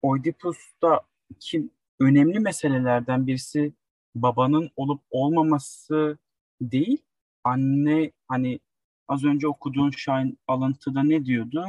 [0.02, 1.02] Oedipus'ta
[1.40, 3.73] kim önemli meselelerden birisi
[4.15, 6.17] babanın olup olmaması
[6.61, 7.01] değil.
[7.43, 8.59] Anne hani
[9.07, 11.65] az önce okuduğun Şahin alıntıda ne diyordu?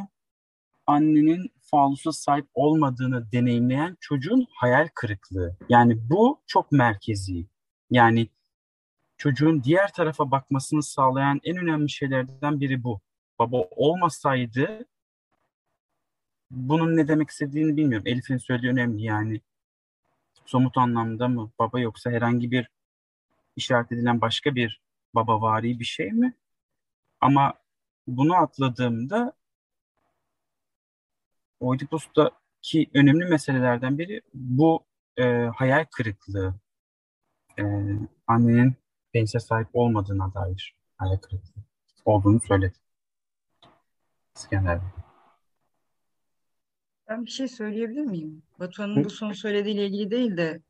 [0.86, 5.56] Annenin falusa sahip olmadığını deneyimleyen çocuğun hayal kırıklığı.
[5.68, 7.46] Yani bu çok merkezi.
[7.90, 8.28] Yani
[9.16, 13.00] çocuğun diğer tarafa bakmasını sağlayan en önemli şeylerden biri bu.
[13.38, 14.86] Baba olmasaydı
[16.50, 18.06] bunun ne demek istediğini bilmiyorum.
[18.06, 19.40] Elif'in söylediği önemli yani
[20.46, 22.68] somut anlamda mı baba yoksa herhangi bir
[23.56, 24.80] işaret edilen başka bir
[25.14, 26.34] babavari bir şey mi?
[27.20, 27.54] Ama
[28.06, 29.32] bunu atladığımda
[31.60, 34.84] Oedipus'taki önemli meselelerden biri bu
[35.16, 35.24] e,
[35.56, 36.54] hayal kırıklığı.
[37.58, 37.62] E,
[38.26, 38.74] annenin
[39.12, 41.62] penise sahip olmadığına dair hayal kırıklığı
[42.04, 42.78] olduğunu söyledi.
[44.36, 45.05] İskender Bey.
[47.08, 48.42] Ben bir şey söyleyebilir miyim?
[48.58, 50.60] Batuhan'ın bu son söylediğiyle ilgili değil de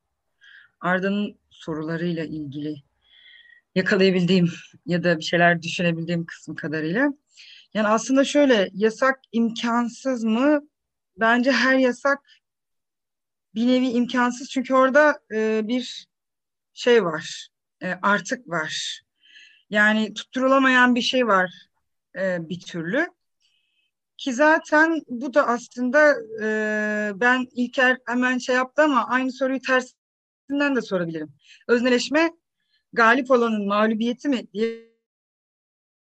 [0.81, 2.83] Arda'nın sorularıyla ilgili
[3.75, 4.49] yakalayabildiğim
[4.87, 7.13] ya da bir şeyler düşünebildiğim kısım kadarıyla.
[7.75, 10.61] Yani aslında şöyle yasak imkansız mı?
[11.17, 12.19] Bence her yasak
[13.55, 16.07] bir nevi imkansız çünkü orada e, bir
[16.75, 17.49] şey var,
[17.83, 19.03] e, artık var.
[19.71, 21.69] Yani tutturulamayan bir şey var
[22.19, 23.07] e, bir türlü.
[24.17, 30.77] Ki zaten bu da aslında e, ben İlker hemen şey yaptı ama aynı soruyu tersinden
[30.77, 31.35] de sorabilirim.
[31.69, 32.31] Özneleşme
[32.93, 34.97] galip olanın mağlubiyeti mi diye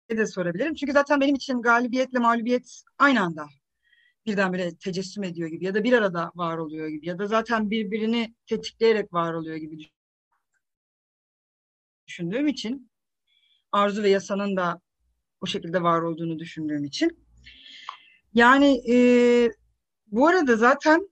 [0.09, 0.75] de sorabilirim.
[0.75, 3.45] Çünkü zaten benim için galibiyetle mağlubiyet aynı anda
[4.25, 8.35] birdenbire tecessüm ediyor gibi ya da bir arada var oluyor gibi ya da zaten birbirini
[8.45, 9.77] tetikleyerek var oluyor gibi
[12.07, 12.91] düşündüğüm için
[13.71, 14.81] arzu ve yasanın da
[15.41, 17.24] o şekilde var olduğunu düşündüğüm için.
[18.35, 18.97] Yani e,
[20.07, 21.09] bu arada zaten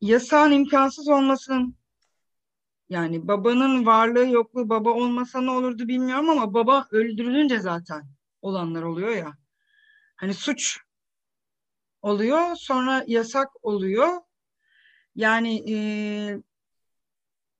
[0.00, 1.76] yasağın imkansız olmasının
[2.88, 8.02] yani babanın varlığı yokluğu baba olmasa ne olurdu bilmiyorum ama baba öldürülünce zaten
[8.42, 9.32] olanlar oluyor ya.
[10.16, 10.78] Hani suç
[12.02, 14.20] oluyor sonra yasak oluyor.
[15.14, 15.76] Yani e,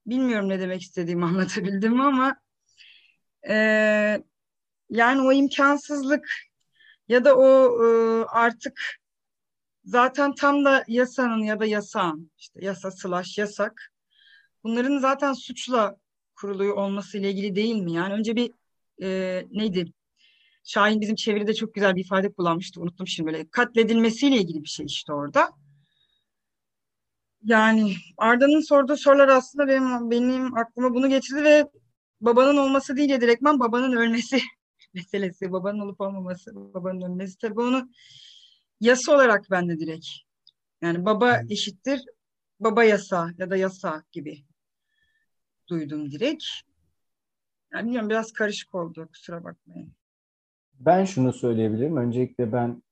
[0.07, 2.37] bilmiyorum ne demek istediğimi anlatabildim ama
[3.49, 3.55] e,
[4.91, 6.50] yani o imkansızlık
[7.11, 7.49] ya da o
[7.85, 7.89] e,
[8.25, 8.81] artık
[9.85, 13.93] zaten tam da yasanın ya da yasağın işte yasa slash yasak
[14.65, 15.97] bunların zaten suçla
[16.37, 17.93] kuruluyor olması ile ilgili değil mi?
[17.93, 18.53] Yani önce bir
[19.03, 19.09] e,
[19.51, 19.93] neydi?
[20.65, 22.81] Şahin bizim çeviride çok güzel bir ifade kullanmıştı.
[22.81, 23.51] Unuttum şimdi böyle.
[23.51, 25.51] Katledilmesiyle ilgili bir şey işte orada.
[27.45, 31.67] Yani Arda'nın sorduğu sorular aslında benim benim aklıma bunu getirdi ve
[32.21, 34.41] babanın olması değil de direktman babanın ölmesi
[34.95, 35.53] meselesi.
[35.53, 37.39] Babanın olup olmaması, babanın ölmesi.
[37.39, 37.91] Tabii onu
[38.81, 40.07] yasa olarak ben de direkt.
[40.83, 42.01] Yani baba eşittir
[42.61, 44.45] baba yasa ya da yasa gibi
[45.69, 46.45] duydum direkt.
[47.73, 49.93] Yani bilmiyorum biraz karışık oldu kusura bakmayın.
[50.75, 51.97] Ben şunu söyleyebilirim.
[51.97, 52.83] Öncelikle ben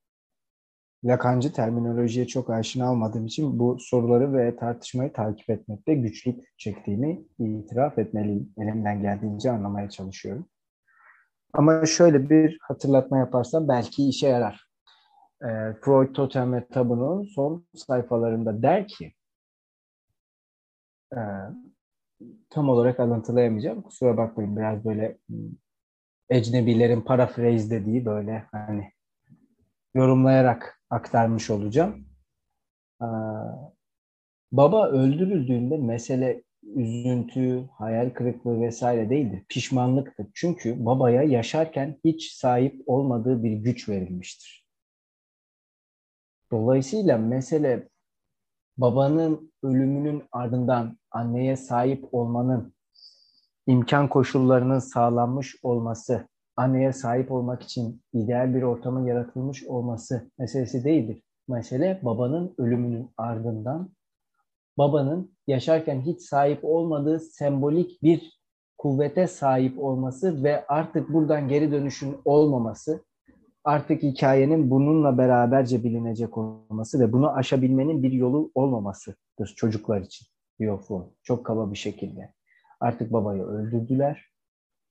[1.05, 7.99] Lakancı terminolojiye çok aşina olmadığım için bu soruları ve tartışmayı takip etmekte güçlük çektiğimi itiraf
[7.99, 8.53] etmeliyim.
[8.59, 10.49] Elimden geldiğince anlamaya çalışıyorum.
[11.53, 14.69] Ama şöyle bir hatırlatma yaparsam belki işe yarar.
[15.43, 15.49] E,
[15.81, 19.12] Freud Totem ve Tabu'nun son sayfalarında der ki
[21.12, 21.20] e,
[22.51, 23.83] tam olarak alıntılayamayacağım.
[23.83, 25.19] Kusura bakmayın biraz böyle
[26.31, 28.93] ecnebilerin paraphrase dediği böyle hani
[29.95, 32.05] yorumlayarak aktarmış olacağım.
[33.03, 33.07] Ee,
[34.53, 39.44] baba öldürüldüğünde mesele üzüntü, hayal kırıklığı vesaire değildir.
[39.48, 40.26] Pişmanlıktır.
[40.35, 44.68] Çünkü babaya yaşarken hiç sahip olmadığı bir güç verilmiştir.
[46.51, 47.89] Dolayısıyla mesele
[48.76, 52.74] babanın ölümünün ardından anneye sahip olmanın
[53.66, 61.22] imkan koşullarının sağlanmış olması, anneye sahip olmak için ideal bir ortamın yaratılmış olması meselesi değildir.
[61.48, 63.90] Mesele babanın ölümünün ardından
[64.78, 68.39] babanın yaşarken hiç sahip olmadığı sembolik bir
[68.79, 73.05] kuvvete sahip olması ve artık buradan geri dönüşün olmaması,
[73.65, 80.27] artık hikayenin bununla beraberce bilinecek olması ve bunu aşabilmenin bir yolu olmamasıdır çocuklar için
[80.59, 81.12] diyor Foucault.
[81.23, 82.35] Çok kaba bir şekilde.
[82.81, 84.25] Artık babayı öldürdüler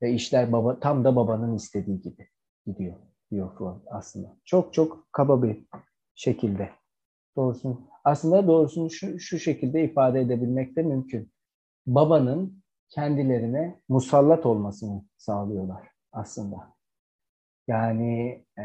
[0.02, 2.28] ve işler baba tam da babanın istediği gibi
[2.66, 2.96] gidiyor
[3.32, 4.38] diyor Freud aslında.
[4.46, 5.68] Çok çok kaba bir
[6.16, 6.70] şekilde.
[7.36, 11.32] Doğrusunu, aslında doğrusunu şu, şu şekilde ifade edebilmek de mümkün.
[11.88, 16.74] Babanın kendilerine musallat olmasını sağlıyorlar aslında.
[17.68, 18.64] Yani e,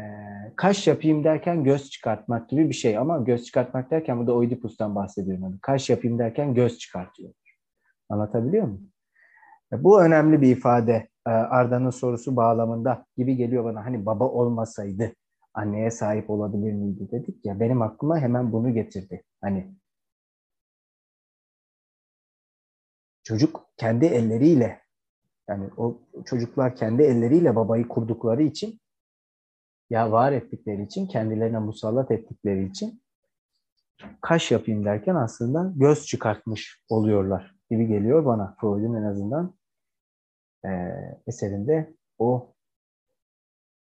[0.55, 5.59] kaş yapayım derken göz çıkartmak gibi bir şey ama göz çıkartmak derken burada Oedipus'tan bahsediyorum.
[5.61, 7.33] Kaş yapayım derken göz çıkartıyor.
[8.09, 8.91] Anlatabiliyor muyum?
[9.71, 13.85] Bu önemli bir ifade e, Arda'nın sorusu bağlamında gibi geliyor bana.
[13.85, 15.13] Hani baba olmasaydı
[15.53, 17.59] anneye sahip olabilir miydi dedik ya.
[17.59, 19.23] Benim aklıma hemen bunu getirdi.
[19.43, 19.75] Hani
[23.23, 24.81] çocuk kendi elleriyle
[25.49, 28.81] yani o çocuklar kendi elleriyle babayı kurdukları için
[29.89, 33.03] ya var ettikleri için kendilerine musallat ettikleri için
[34.21, 39.55] kaş yapayım derken aslında göz çıkartmış oluyorlar gibi geliyor bana Freud'un en azından
[40.65, 40.69] e,
[41.27, 42.55] eserinde o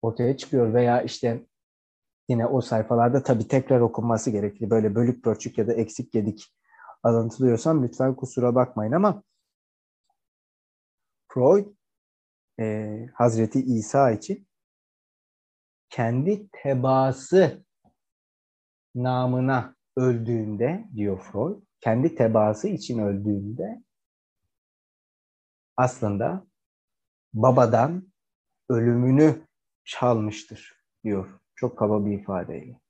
[0.03, 0.75] ortaya çıkıyor.
[0.75, 1.47] Veya işte
[2.29, 4.71] yine o sayfalarda tabii tekrar okunması gerekli.
[4.71, 6.55] Böyle bölük pörçük ya da eksik yedik
[7.03, 9.23] alıntılıyorsam lütfen kusura bakmayın ama
[11.29, 11.67] Freud
[12.61, 14.47] e, Hazreti İsa için
[15.91, 17.65] kendi tebaası
[18.95, 23.83] namına öldüğünde diyor Freud, kendi tebaası için öldüğünde
[25.77, 26.47] aslında
[27.35, 28.13] babadan
[28.69, 29.47] ölümünü
[29.85, 31.42] çalmıştır diyor.
[31.55, 32.81] Çok kaba bir ifadeyle.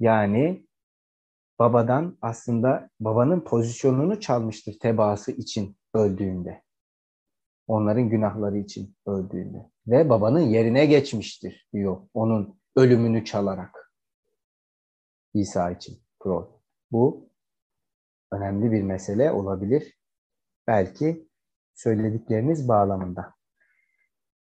[0.00, 0.66] Yani
[1.58, 6.62] babadan aslında babanın pozisyonunu çalmıştır tebaası için öldüğünde.
[7.66, 9.70] Onların günahları için öldüğünde.
[9.86, 13.92] Ve babanın yerine geçmiştir diyor onun ölümünü çalarak.
[15.34, 16.46] İsa için Freud.
[16.92, 17.30] Bu
[18.32, 19.98] önemli bir mesele olabilir.
[20.66, 21.28] Belki
[21.74, 23.35] söyledikleriniz bağlamında.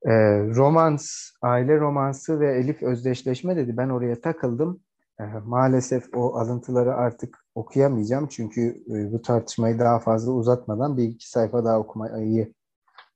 [0.05, 0.11] E,
[0.55, 3.77] romans, aile romansı ve Elif özdeşleşme dedi.
[3.77, 4.79] Ben oraya takıldım.
[5.19, 8.27] E, maalesef o alıntıları artık okuyamayacağım.
[8.27, 12.53] Çünkü e, bu tartışmayı daha fazla uzatmadan bir iki sayfa daha okumayı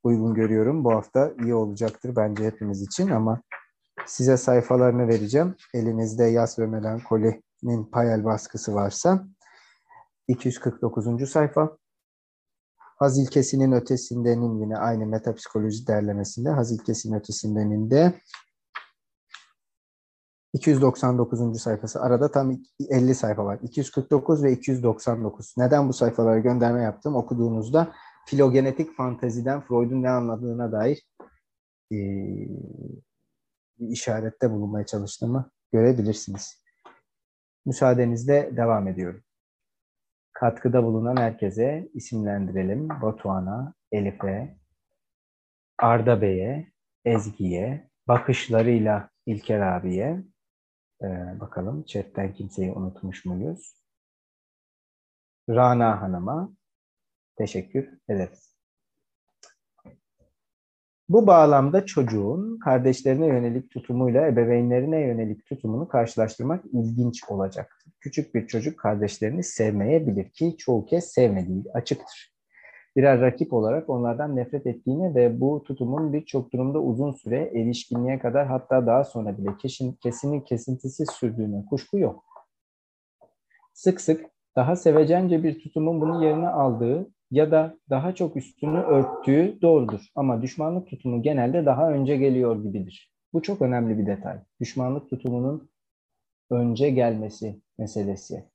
[0.04, 0.84] uygun görüyorum.
[0.84, 3.42] Bu hafta iyi olacaktır bence hepimiz için ama
[4.06, 5.56] size sayfalarını vereceğim.
[5.74, 9.26] Elinizde Yas ve Melankoli'nin payel baskısı varsa
[10.28, 11.30] 249.
[11.30, 11.78] sayfa.
[13.02, 18.14] Haz ilkesinin ötesindenin yine aynı metapsikoloji derlemesinde haz ilkesinin ötesindenin de
[20.54, 21.62] 299.
[21.62, 22.02] sayfası.
[22.02, 22.58] Arada tam
[22.90, 23.60] 50 sayfa var.
[23.64, 25.54] 249 ve 299.
[25.58, 27.16] Neden bu sayfalara gönderme yaptım?
[27.16, 27.94] Okuduğunuzda
[28.26, 31.08] filogenetik fanteziden Freud'un ne anladığına dair
[31.92, 31.98] e,
[33.80, 36.64] bir işarette bulunmaya çalıştığımı görebilirsiniz.
[37.66, 39.24] Müsaadenizle devam ediyorum.
[40.42, 42.90] Katkıda bulunan herkese isimlendirelim.
[42.90, 44.58] Batuhan'a, Elif'e,
[45.78, 46.72] Arda Bey'e,
[47.06, 50.24] Ezgi'ye, bakışlarıyla İlker abiye,
[51.02, 53.74] ee, bakalım chatten kimseyi unutmuş muyuz?
[55.50, 56.50] Rana Hanım'a
[57.38, 58.51] teşekkür ederiz.
[61.12, 67.92] Bu bağlamda çocuğun kardeşlerine yönelik tutumuyla ebeveynlerine yönelik tutumunu karşılaştırmak ilginç olacaktır.
[68.00, 72.34] Küçük bir çocuk kardeşlerini sevmeyebilir ki çoğu kez sevmediği açıktır.
[72.96, 78.48] Birer rakip olarak onlardan nefret ettiğine ve bu tutumun birçok durumda uzun süre erişkinliğe kadar
[78.48, 82.24] hatta daha sonra bile kesin, kesinin kesintisiz sürdüğüne kuşku yok.
[83.74, 84.26] Sık sık
[84.56, 90.02] daha sevecence bir tutumun bunu yerine aldığı ya da daha çok üstünü örttüğü doğrudur.
[90.16, 93.12] Ama düşmanlık tutumu genelde daha önce geliyor gibidir.
[93.34, 94.40] Bu çok önemli bir detay.
[94.60, 95.70] Düşmanlık tutumunun
[96.50, 98.52] önce gelmesi meselesi.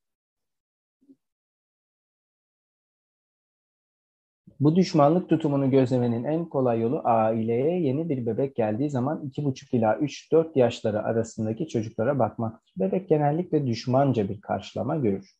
[4.60, 9.94] Bu düşmanlık tutumunu gözlemenin en kolay yolu aileye yeni bir bebek geldiği zaman 2,5 ila
[9.94, 12.72] 3-4 yaşları arasındaki çocuklara bakmaktır.
[12.76, 15.34] Bebek genellikle düşmanca bir karşılama görür.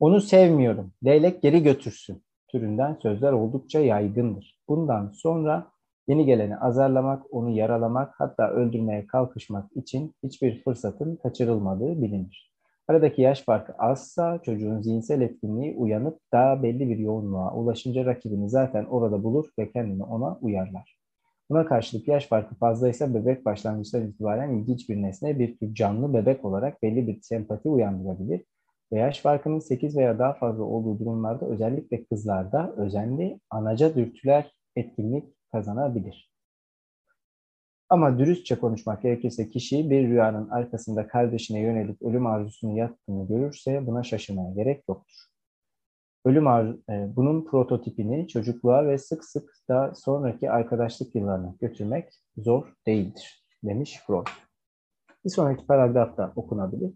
[0.00, 4.58] Onu sevmiyorum, leylek geri götürsün türünden sözler oldukça yaygındır.
[4.68, 5.66] Bundan sonra
[6.08, 12.52] yeni geleni azarlamak, onu yaralamak hatta öldürmeye kalkışmak için hiçbir fırsatın kaçırılmadığı bilinir.
[12.88, 18.84] Aradaki yaş farkı azsa çocuğun zihinsel etkinliği uyanıp daha belli bir yoğunluğa ulaşınca rakibini zaten
[18.84, 20.98] orada bulur ve kendini ona uyarlar.
[21.50, 26.44] Buna karşılık yaş farkı fazlaysa bebek başlangıçtan itibaren ilginç bir nesne bir tür canlı bebek
[26.44, 28.44] olarak belli bir sempati uyandırabilir
[28.96, 36.32] yaş farkının 8 veya daha fazla olduğu durumlarda özellikle kızlarda özenli anaca dürtüler etkinlik kazanabilir.
[37.90, 44.02] Ama dürüstçe konuşmak gerekirse kişi bir rüyanın arkasında kardeşine yönelik ölüm arzusunu yattığını görürse buna
[44.02, 45.16] şaşırmaya gerek yoktur.
[46.24, 52.72] Ölüm arzu, e, bunun prototipini çocukluğa ve sık sık da sonraki arkadaşlık yıllarına götürmek zor
[52.86, 54.26] değildir, demiş Freud.
[55.24, 56.92] Bir sonraki paragrafta okunabilir.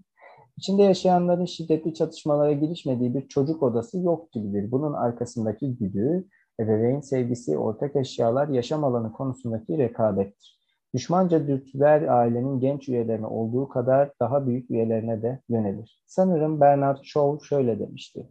[0.57, 4.71] İçinde yaşayanların şiddetli çatışmalara girişmediği bir çocuk odası yok gibidir.
[4.71, 6.29] Bunun arkasındaki güdü,
[6.61, 10.63] ebeveyn sevgisi, ortak eşyalar, yaşam alanı konusundaki rekabettir.
[10.95, 16.03] Düşmanca dürtüler ailenin genç üyelerine olduğu kadar daha büyük üyelerine de yönelir.
[16.07, 18.29] Sanırım Bernard Shaw şöyle demişti.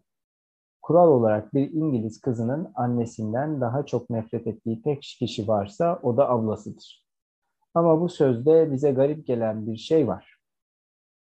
[0.81, 6.30] Kural olarak bir İngiliz kızının annesinden daha çok nefret ettiği tek kişi varsa o da
[6.30, 7.06] ablasıdır.
[7.73, 10.31] Ama bu sözde bize garip gelen bir şey var.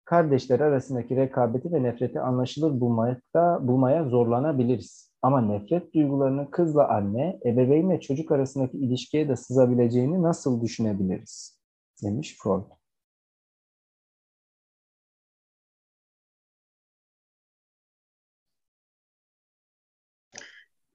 [0.09, 5.11] Kardeşler arasındaki rekabeti ve nefreti anlaşılır bulmakta, bulmaya zorlanabiliriz.
[5.21, 11.59] Ama nefret duygularını kızla anne, ebeveynle çocuk arasındaki ilişkiye de sızabileceğini nasıl düşünebiliriz?
[12.03, 12.63] Demiş Freud.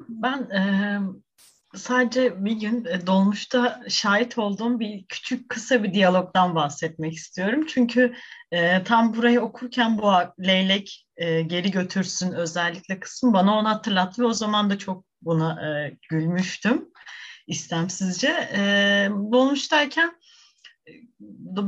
[0.09, 0.62] Ben e,
[1.76, 7.66] sadece bir gün e, dolmuşta şahit olduğum bir küçük kısa bir diyalogdan bahsetmek istiyorum.
[7.68, 8.14] Çünkü
[8.52, 10.12] e, tam burayı okurken bu
[10.46, 15.68] leylek e, geri götürsün özellikle kısmı bana onu hatırlattı ve o zaman da çok buna
[15.68, 16.88] e, gülmüştüm
[17.46, 18.48] istemsizce.
[18.56, 18.60] E,
[19.32, 20.12] dolmuştayken
[20.88, 20.92] e,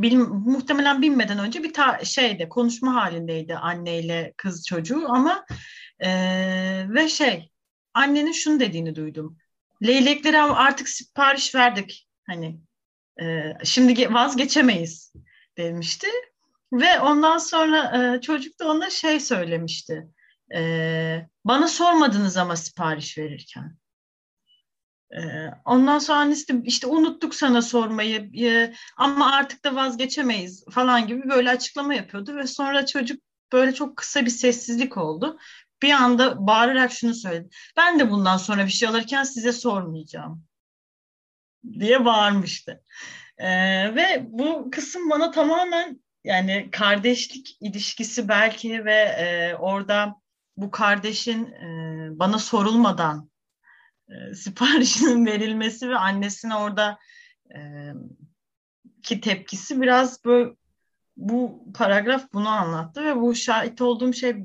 [0.02, 5.46] bil, muhtemelen binmeden önce bir ta, şeyde konuşma halindeydi anneyle kız çocuğu ama
[6.00, 6.10] e,
[6.88, 7.50] ve şey
[7.94, 9.38] annenin şunu dediğini duydum
[9.82, 12.08] Leyleklere artık sipariş verdik.
[12.26, 12.60] Hani
[13.20, 15.12] e, şimdi vazgeçemeyiz
[15.56, 16.06] demişti.
[16.72, 20.08] Ve ondan sonra e, çocuk da ona şey söylemişti.
[20.54, 23.76] E, bana sormadınız ama sipariş verirken.
[25.10, 25.20] E,
[25.64, 31.28] ondan sonra annesi de işte unuttuk sana sormayı e, ama artık da vazgeçemeyiz falan gibi
[31.28, 32.36] böyle açıklama yapıyordu.
[32.36, 33.22] Ve sonra çocuk
[33.52, 35.38] böyle çok kısa bir sessizlik oldu
[35.82, 37.48] bir anda bağırarak şunu söyledi.
[37.76, 40.44] Ben de bundan sonra bir şey alırken size sormayacağım.
[41.78, 42.82] diye bağırmıştı.
[43.38, 50.14] Ee, ve bu kısım bana tamamen yani kardeşlik ilişkisi belki ve e, orada
[50.56, 53.30] bu kardeşin e, bana sorulmadan
[54.08, 56.98] e, siparişinin verilmesi ve annesine orada
[57.54, 57.58] e,
[59.02, 60.50] ki tepkisi biraz böyle
[61.16, 64.36] bu paragraf bunu anlattı ve bu şahit olduğum şey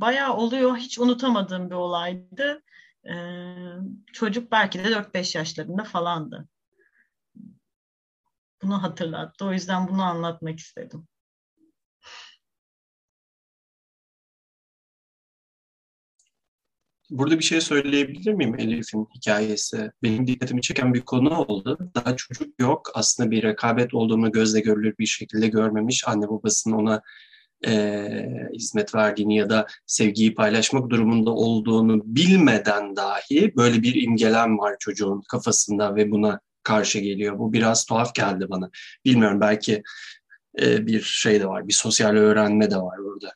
[0.00, 0.76] bayağı oluyor.
[0.76, 2.62] Hiç unutamadığım bir olaydı.
[3.08, 3.54] Ee,
[4.12, 6.48] çocuk belki de 4-5 yaşlarında falandı.
[8.62, 9.44] Bunu hatırlattı.
[9.44, 11.08] O yüzden bunu anlatmak istedim.
[17.10, 19.90] Burada bir şey söyleyebilir miyim Elif'in hikayesi?
[20.02, 21.78] Benim dikkatimi çeken bir konu oldu.
[21.94, 22.90] Daha çocuk yok.
[22.94, 26.08] Aslında bir rekabet olduğunu gözle görülür bir şekilde görmemiş.
[26.08, 27.02] Anne babasının ona
[27.66, 34.76] e, hizmet verdiğini ya da sevgiyi paylaşmak durumunda olduğunu bilmeden dahi böyle bir imgelem var
[34.78, 37.38] çocuğun kafasında ve buna karşı geliyor.
[37.38, 38.70] Bu biraz tuhaf geldi bana.
[39.04, 39.82] Bilmiyorum belki
[40.60, 43.32] e, bir şey de var, bir sosyal öğrenme de var burada.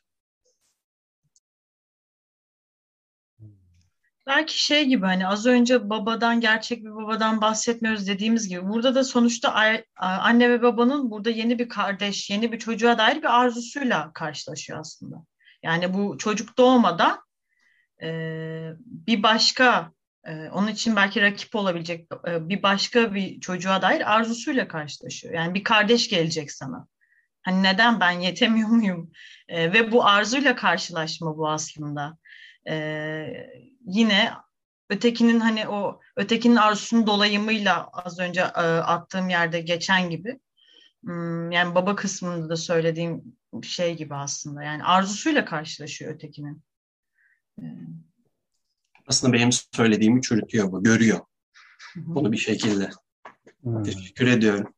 [4.29, 9.03] Belki şey gibi hani az önce babadan gerçek bir babadan bahsetmiyoruz dediğimiz gibi burada da
[9.03, 14.79] sonuçta anne ve babanın burada yeni bir kardeş, yeni bir çocuğa dair bir arzusuyla karşılaşıyor
[14.79, 15.15] aslında.
[15.63, 17.19] Yani bu çocuk doğmadan
[18.01, 18.09] e,
[18.85, 19.91] bir başka
[20.23, 25.33] e, onun için belki rakip olabilecek e, bir başka bir çocuğa dair arzusuyla karşılaşıyor.
[25.33, 26.87] Yani bir kardeş gelecek sana.
[27.41, 29.11] Hani neden ben yetemiyor muyum?
[29.47, 32.17] E, ve bu arzuyla karşılaşma bu aslında.
[32.67, 32.75] E,
[33.85, 34.31] yine
[34.89, 40.39] ötekinin hani o ötekinin arzusunun dolayımıyla az önce e, attığım yerde geçen gibi
[41.03, 43.23] hmm, yani baba kısmında da söylediğim
[43.63, 46.63] şey gibi aslında yani arzusuyla karşılaşıyor ötekinin.
[47.61, 47.63] E,
[49.07, 51.19] aslında benim söylediğimi çürütüyor bu, görüyor.
[51.95, 52.89] Bunu bir şekilde.
[53.61, 53.83] Hmm.
[53.83, 54.73] Teşekkür ediyorum.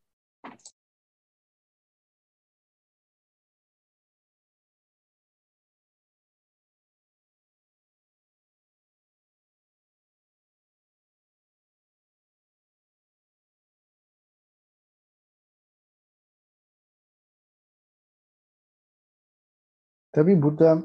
[20.11, 20.83] Tabii burada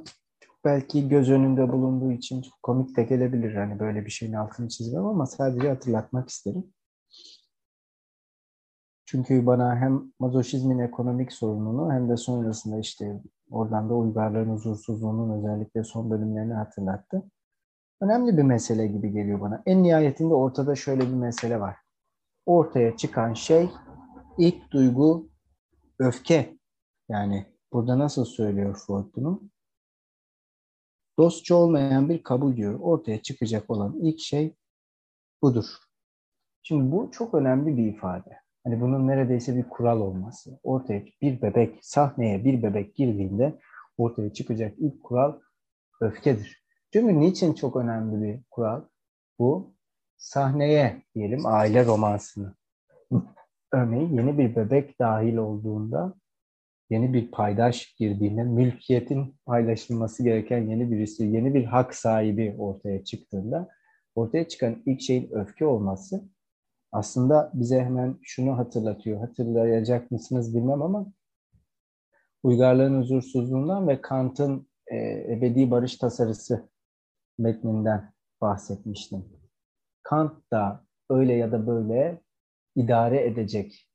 [0.65, 3.55] belki göz önünde bulunduğu için çok komik de gelebilir.
[3.55, 6.65] Hani böyle bir şeyin altını çizmem ama sadece hatırlatmak isterim.
[9.05, 15.85] Çünkü bana hem mazoşizmin ekonomik sorununu hem de sonrasında işte oradan da uygarlığın huzursuzluğunun özellikle
[15.85, 17.23] son bölümlerini hatırlattı.
[18.01, 19.63] Önemli bir mesele gibi geliyor bana.
[19.67, 21.77] En nihayetinde ortada şöyle bir mesele var.
[22.47, 23.71] Ortaya çıkan şey
[24.39, 25.29] ilk duygu
[25.99, 26.57] öfke.
[27.09, 29.43] Yani Burada nasıl söylüyor Freud bunu?
[31.19, 32.81] Dostça olmayan bir kabul diyor.
[32.81, 34.57] Ortaya çıkacak olan ilk şey
[35.43, 35.67] budur.
[36.63, 38.41] Şimdi bu çok önemli bir ifade.
[38.65, 40.61] Hani bunun neredeyse bir kural olması.
[40.63, 43.59] Ortaya bir bebek, sahneye bir bebek girdiğinde
[43.99, 45.41] ortaya çıkacak ilk kural
[46.01, 46.67] öfkedir.
[46.93, 48.83] Çünkü niçin çok önemli bir kural?
[49.39, 49.75] Bu
[50.17, 52.55] sahneye diyelim aile romansını.
[53.73, 56.15] Örneğin yeni bir bebek dahil olduğunda
[56.91, 63.69] yeni bir paydaş girdiğinde mülkiyetin paylaşılması gereken yeni birisi, yeni bir hak sahibi ortaya çıktığında
[64.15, 66.25] ortaya çıkan ilk şeyin öfke olması
[66.93, 69.21] aslında bize hemen şunu hatırlatıyor.
[69.21, 71.13] Hatırlayacak mısınız bilmem ama
[72.43, 74.97] uygarlığın huzursuzluğundan ve Kant'ın e,
[75.33, 76.69] ebedi barış tasarısı
[77.39, 79.25] metninden bahsetmiştim.
[80.03, 82.21] Kant da öyle ya da böyle
[82.77, 83.89] idare edecek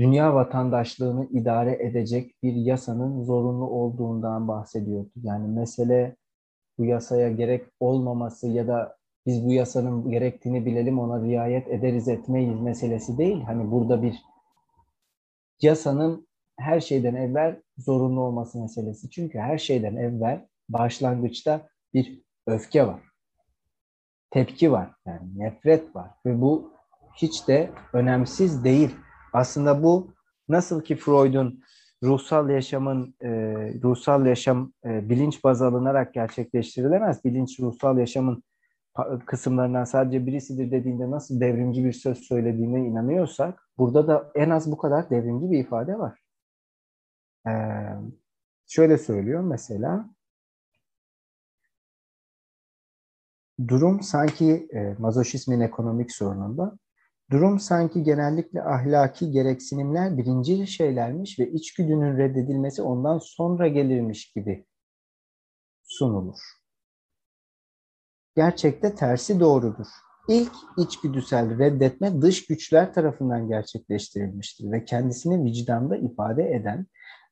[0.00, 5.10] dünya vatandaşlığını idare edecek bir yasanın zorunlu olduğundan bahsediyordu.
[5.16, 6.16] Yani mesele
[6.78, 8.96] bu yasaya gerek olmaması ya da
[9.26, 13.42] biz bu yasanın gerektiğini bilelim ona riayet ederiz etmeyiz meselesi değil.
[13.42, 14.22] Hani burada bir
[15.62, 19.10] yasanın her şeyden evvel zorunlu olması meselesi.
[19.10, 23.02] Çünkü her şeyden evvel başlangıçta bir öfke var.
[24.30, 24.90] Tepki var.
[25.06, 26.10] Yani nefret var.
[26.26, 26.72] Ve bu
[27.16, 28.96] hiç de önemsiz değil.
[29.32, 30.12] Aslında bu
[30.48, 31.62] nasıl ki Freud'un
[32.02, 33.28] ruhsal yaşamın e,
[33.82, 37.24] ruhsal yaşam e, bilinç baz alınarak gerçekleştirilemez.
[37.24, 38.42] Bilinç ruhsal yaşamın
[39.26, 44.76] kısımlarından sadece birisidir dediğinde nasıl devrimci bir söz söylediğine inanıyorsak burada da en az bu
[44.78, 46.18] kadar devrimci bir ifade var.
[47.46, 47.50] Ee,
[48.66, 50.10] şöyle söylüyor mesela
[53.68, 56.78] durum sanki e, mazoşizmin ekonomik sorununda
[57.30, 64.66] Durum sanki genellikle ahlaki gereksinimler birinci şeylermiş ve içgüdünün reddedilmesi ondan sonra gelirmiş gibi
[65.82, 66.38] sunulur.
[68.36, 69.86] Gerçekte tersi doğrudur.
[70.28, 76.86] İlk içgüdüsel reddetme dış güçler tarafından gerçekleştirilmiştir ve kendisini vicdanda ifade eden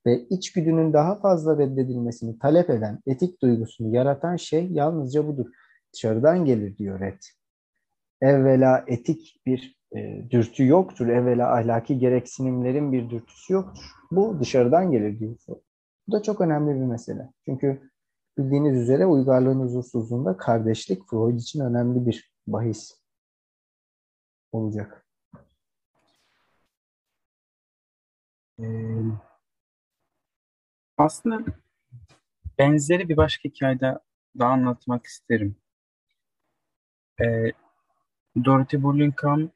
[0.07, 5.47] ve içgüdünün daha fazla reddedilmesini talep eden etik duygusunu yaratan şey yalnızca budur.
[5.95, 7.21] Dışarıdan gelir diyor Red.
[8.21, 11.09] Evvela etik bir e, dürtü yoktur.
[11.09, 13.85] Evvela ahlaki gereksinimlerin bir dürtüsü yoktur.
[14.11, 15.37] Bu dışarıdan gelir diyor.
[16.09, 17.33] Bu da çok önemli bir mesele.
[17.45, 17.91] Çünkü
[18.39, 22.99] bildiğiniz üzere uygarlığın huzursuzluğunda kardeşlik Freud için önemli bir bahis
[24.53, 25.07] olacak.
[28.61, 28.65] Ee,
[30.99, 31.45] aslında
[32.59, 33.99] benzeri bir başka hikayede
[34.39, 35.57] daha anlatmak isterim.
[37.21, 37.53] Ee,
[38.45, 39.51] Dorothy Burlingham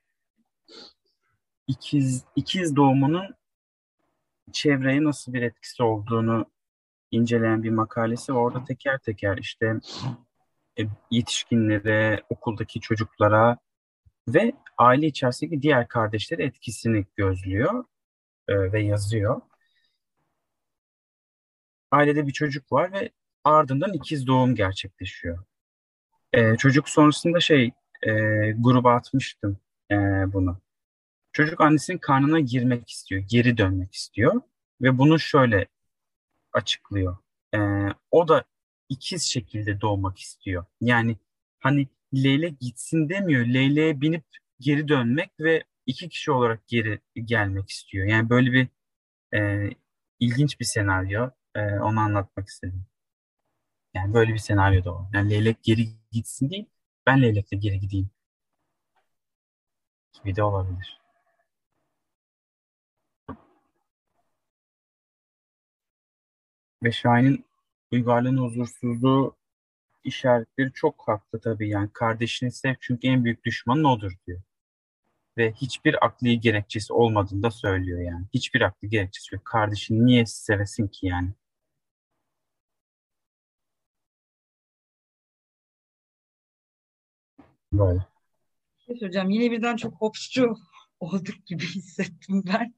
[1.66, 3.34] ikiz, ikiz doğumunun
[4.52, 6.46] çevreye nasıl bir etkisi olduğunu
[7.10, 8.32] inceleyen bir makalesi.
[8.32, 9.74] Orada teker teker işte
[10.80, 13.58] e, yetişkinlere, okuldaki çocuklara
[14.28, 17.84] ve aile içerisindeki diğer kardeşlere etkisini gözlüyor
[18.48, 19.40] e, ve yazıyor.
[21.90, 23.10] Ailede bir çocuk var ve
[23.44, 25.44] ardından ikiz doğum gerçekleşiyor.
[26.32, 27.70] E, çocuk sonrasında şey
[28.02, 28.10] e,
[28.58, 29.58] gruba atmıştım
[29.92, 29.96] e,
[30.32, 30.60] bunu.
[31.32, 34.42] Çocuk annesinin karnına girmek istiyor, geri dönmek istiyor
[34.82, 35.66] ve bunu şöyle
[36.52, 37.16] açıklıyor.
[37.54, 37.58] E,
[38.10, 38.44] o da
[38.88, 40.64] ikiz şekilde doğmak istiyor.
[40.80, 41.16] Yani
[41.60, 43.46] hani leylek gitsin demiyor.
[43.46, 44.24] Leyleğe binip
[44.60, 48.06] geri dönmek ve iki kişi olarak geri gelmek istiyor.
[48.06, 48.68] Yani böyle bir
[49.38, 49.70] e,
[50.20, 51.30] ilginç bir senaryo.
[51.54, 52.86] E, onu anlatmak istedim.
[53.94, 55.10] Yani böyle bir senaryo da o.
[55.14, 56.66] Yani leylek geri gitsin değil,
[57.06, 58.10] ben leylekle geri gideyim
[60.12, 61.00] gibi de olabilir.
[66.82, 67.44] Ve Şahin'in
[67.92, 69.36] uygarlığın huzursuzluğu
[70.04, 74.42] işaretleri çok haklı tabii yani kardeşini sev çünkü en büyük düşmanın odur diyor.
[75.38, 78.26] Ve hiçbir akli gerekçesi olmadığını da söylüyor yani.
[78.34, 79.44] Hiçbir akli gerekçesi yok.
[79.44, 81.30] Kardeşini niye sevesin ki yani?
[87.72, 88.11] Böyle.
[88.92, 89.30] Şey söyleyeceğim.
[89.30, 90.54] Yine birden çok hopsçu
[91.00, 92.74] olduk gibi hissettim ben.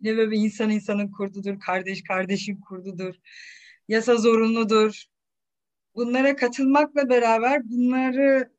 [0.00, 3.14] Yine böyle insan insanın kurdudur, kardeş kardeşin kurdudur.
[3.88, 5.04] Yasa zorunludur.
[5.94, 8.52] Bunlara katılmakla beraber bunları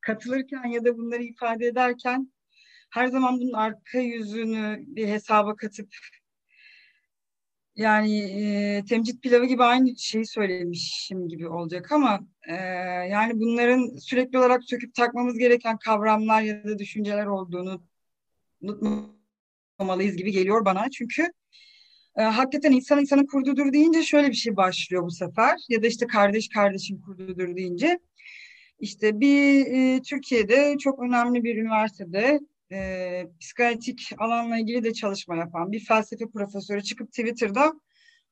[0.00, 2.32] katılırken ya da bunları ifade ederken
[2.90, 5.88] her zaman bunun arka yüzünü bir hesaba katıp
[7.76, 12.54] yani e, temcit pilavı gibi aynı şeyi söylemişim gibi olacak ama e,
[13.10, 17.82] yani bunların sürekli olarak söküp takmamız gereken kavramlar ya da düşünceler olduğunu
[18.62, 20.90] unutmamalıyız gibi geliyor bana.
[20.90, 21.32] Çünkü
[22.16, 26.06] e, hakikaten insan insanın kurdudur deyince şöyle bir şey başlıyor bu sefer ya da işte
[26.06, 27.98] kardeş kardeşin kurdudur deyince
[28.80, 32.40] işte bir e, Türkiye'de çok önemli bir üniversitede
[32.74, 37.74] e, psikanalitik alanla ilgili de çalışma yapan bir felsefe profesörü çıkıp Twitter'da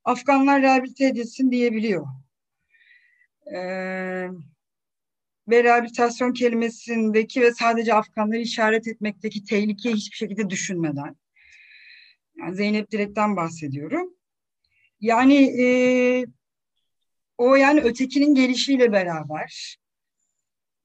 [0.04, 2.06] Afganlar rehabilite edilsin diyebiliyor.
[3.54, 3.58] E,
[5.48, 11.16] ve rehabilitasyon kelimesindeki ve sadece Afganları işaret etmekteki tehlikeyi hiçbir şekilde düşünmeden.
[12.38, 14.14] Yani Zeynep Direk'ten bahsediyorum.
[15.00, 15.66] Yani e,
[17.38, 19.76] o yani ötekinin gelişiyle beraber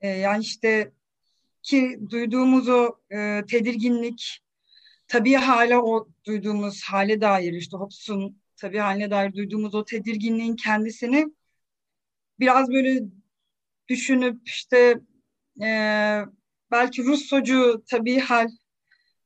[0.01, 0.91] e, yani işte
[1.67, 4.39] ki duyduğumuz o e, tedirginlik
[5.07, 11.27] tabii hala o duyduğumuz hale dair işte Hobbes'un tabii haline dair duyduğumuz o tedirginliğin kendisini
[12.39, 13.03] biraz böyle
[13.87, 14.99] düşünüp işte
[15.61, 15.69] e,
[16.71, 18.49] belki Russocu tabii hal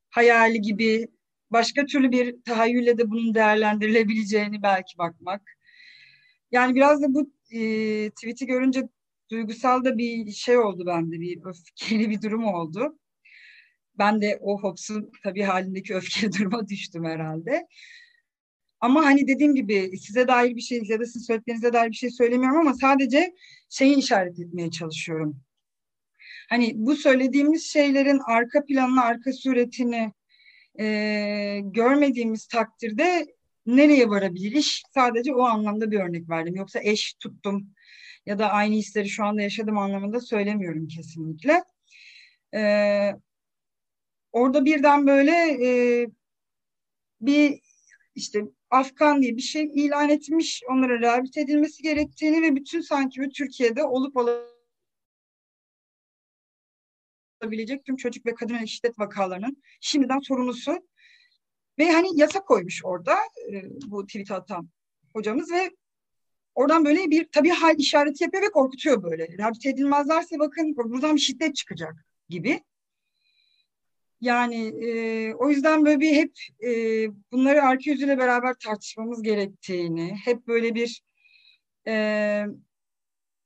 [0.09, 1.07] hayali gibi
[1.51, 5.41] başka türlü bir tahayyülle de bunun değerlendirilebileceğini belki bakmak.
[6.51, 7.59] Yani biraz da bu e,
[8.09, 8.89] tweet'i görünce
[9.31, 12.99] duygusal da bir şey oldu bende, bir öfkeli bir durum oldu.
[13.97, 17.67] Ben de o Hobbes'un tabii halindeki öfkeli duruma düştüm herhalde.
[18.79, 22.09] Ama hani dediğim gibi size dair bir şey ya da sizin söylediklerinize dair bir şey
[22.09, 23.35] söylemiyorum ama sadece
[23.69, 25.41] şeyi işaret etmeye çalışıyorum.
[26.49, 30.11] Hani bu söylediğimiz şeylerin arka planını, arka suretini
[30.79, 33.27] e, görmediğimiz takdirde
[33.65, 34.83] nereye varabilir iş?
[34.93, 36.55] Sadece o anlamda bir örnek verdim.
[36.55, 37.73] Yoksa eş tuttum
[38.25, 41.63] ya da aynı hisleri şu anda yaşadım anlamında söylemiyorum kesinlikle.
[42.53, 43.11] Ee,
[44.31, 45.31] orada birden böyle
[45.65, 46.07] e,
[47.21, 47.59] bir
[48.15, 53.83] işte Afgan diye bir şey ilan etmiş, onlara rehabilite edilmesi gerektiğini ve bütün sanki Türkiye'de
[53.83, 54.15] olup
[57.41, 60.87] olabilecek tüm çocuk ve kadın şiddet vakalarının şimdiden sorumlusu
[61.79, 63.15] ve hani yasa koymuş orada
[63.51, 64.69] e, bu tweet atan
[65.13, 65.71] hocamız ve
[66.55, 69.27] oradan böyle bir tabii hal işareti yapıyor ve korkutuyor böyle.
[69.37, 72.61] Rehabilite edilmezlerse bakın buradan bir şiddet çıkacak gibi.
[74.21, 76.69] Yani e, o yüzden böyle bir hep e,
[77.31, 81.01] bunları arka yüzüyle beraber tartışmamız gerektiğini, hep böyle bir
[81.87, 81.93] e,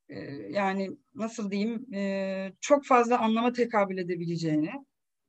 [0.10, 0.20] e,
[0.50, 4.72] yani nasıl diyeyim e, çok fazla anlama tekabül edebileceğini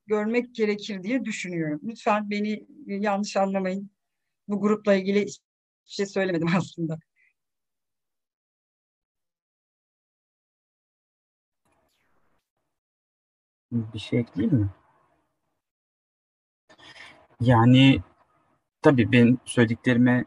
[0.06, 1.80] görmek gerekir diye düşünüyorum.
[1.84, 3.90] Lütfen beni yanlış anlamayın.
[4.48, 5.44] Bu grupla ilgili hiçbir
[5.86, 6.98] şey söylemedim aslında.
[13.72, 14.70] Bir şey ekleyeyim mi?
[17.40, 18.02] Yani
[18.82, 20.24] tabii ben söylediklerime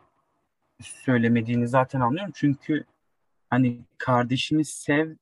[0.81, 2.31] söylemediğini zaten anlıyorum.
[2.35, 2.85] Çünkü
[3.49, 5.15] hani kardeşini sev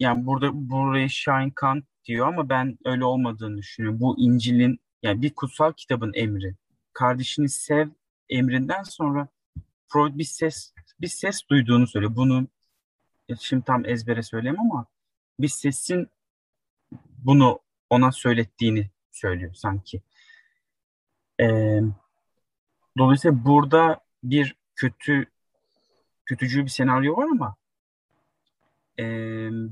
[0.00, 4.00] yani burada buraya Shine Kant diyor ama ben öyle olmadığını düşünüyorum.
[4.00, 6.54] Bu İncil'in yani bir kutsal kitabın emri.
[6.92, 7.88] Kardeşini sev
[8.28, 9.28] emrinden sonra
[9.88, 12.16] Freud bir ses bir ses duyduğunu söylüyor.
[12.16, 12.46] Bunu
[13.40, 14.86] şimdi tam ezbere söyleyeyim ama
[15.40, 16.08] bir sesin
[17.24, 20.02] bunu ona söylettiğini söylüyor sanki.
[21.40, 21.80] Ee,
[22.98, 25.26] dolayısıyla burada bir kötü
[26.26, 27.56] kötücül bir senaryo var ama
[28.98, 29.04] e,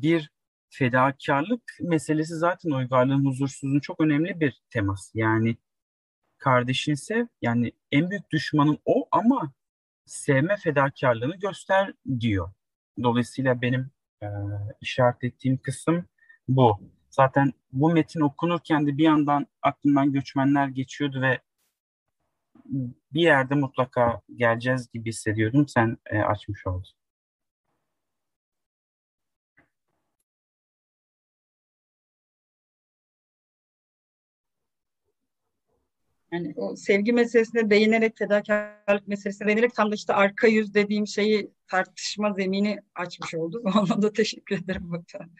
[0.02, 0.30] bir
[0.68, 5.10] fedakarlık meselesi zaten uygarlığın huzursuzluğun çok önemli bir temas.
[5.14, 5.56] Yani
[6.38, 9.52] kardeşini sev, yani en büyük düşmanın o ama
[10.06, 12.52] sevme fedakarlığını göster diyor.
[13.02, 13.90] Dolayısıyla benim
[14.22, 14.26] e,
[14.80, 16.04] işaret ettiğim kısım
[16.48, 16.80] bu.
[17.12, 21.40] Zaten bu metin okunurken de bir yandan aklımdan göçmenler geçiyordu ve
[23.12, 25.68] bir yerde mutlaka geleceğiz gibi hissediyordum.
[25.68, 26.90] Sen e, açmış oldun.
[36.32, 41.50] Yani o sevgi meselesine değinerek, fedakarlık meselesine değinerek tam da işte arka yüz dediğim şeyi
[41.66, 43.62] tartışma zemini açmış oldu.
[43.76, 44.82] Ona da teşekkür ederim.
[44.82, 45.32] Muhtemelen.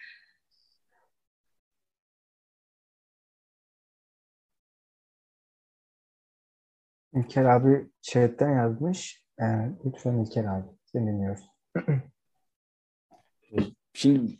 [7.14, 9.24] İlker abi chatten yazmış.
[9.40, 9.44] Ee,
[9.84, 11.44] lütfen İlker abi seni dinliyoruz.
[13.94, 14.38] Şimdi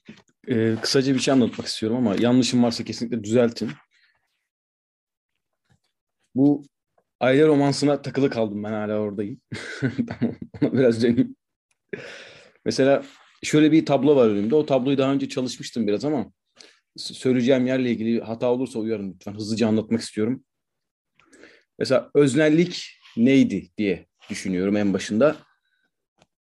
[0.48, 3.70] e, kısaca bir şey anlatmak istiyorum ama yanlışım varsa kesinlikle düzeltin.
[6.34, 6.62] Bu
[7.20, 9.40] aile romansına takılı kaldım ben hala oradayım.
[9.80, 11.36] tamam ona biraz döneyim.
[12.64, 13.02] Mesela
[13.42, 14.54] şöyle bir tablo var önümde.
[14.54, 16.32] O tabloyu daha önce çalışmıştım biraz ama
[16.96, 19.34] söyleyeceğim yerle ilgili hata olursa uyarın lütfen.
[19.34, 20.44] Hızlıca anlatmak istiyorum.
[21.78, 25.36] Mesela öznellik neydi diye düşünüyorum en başında.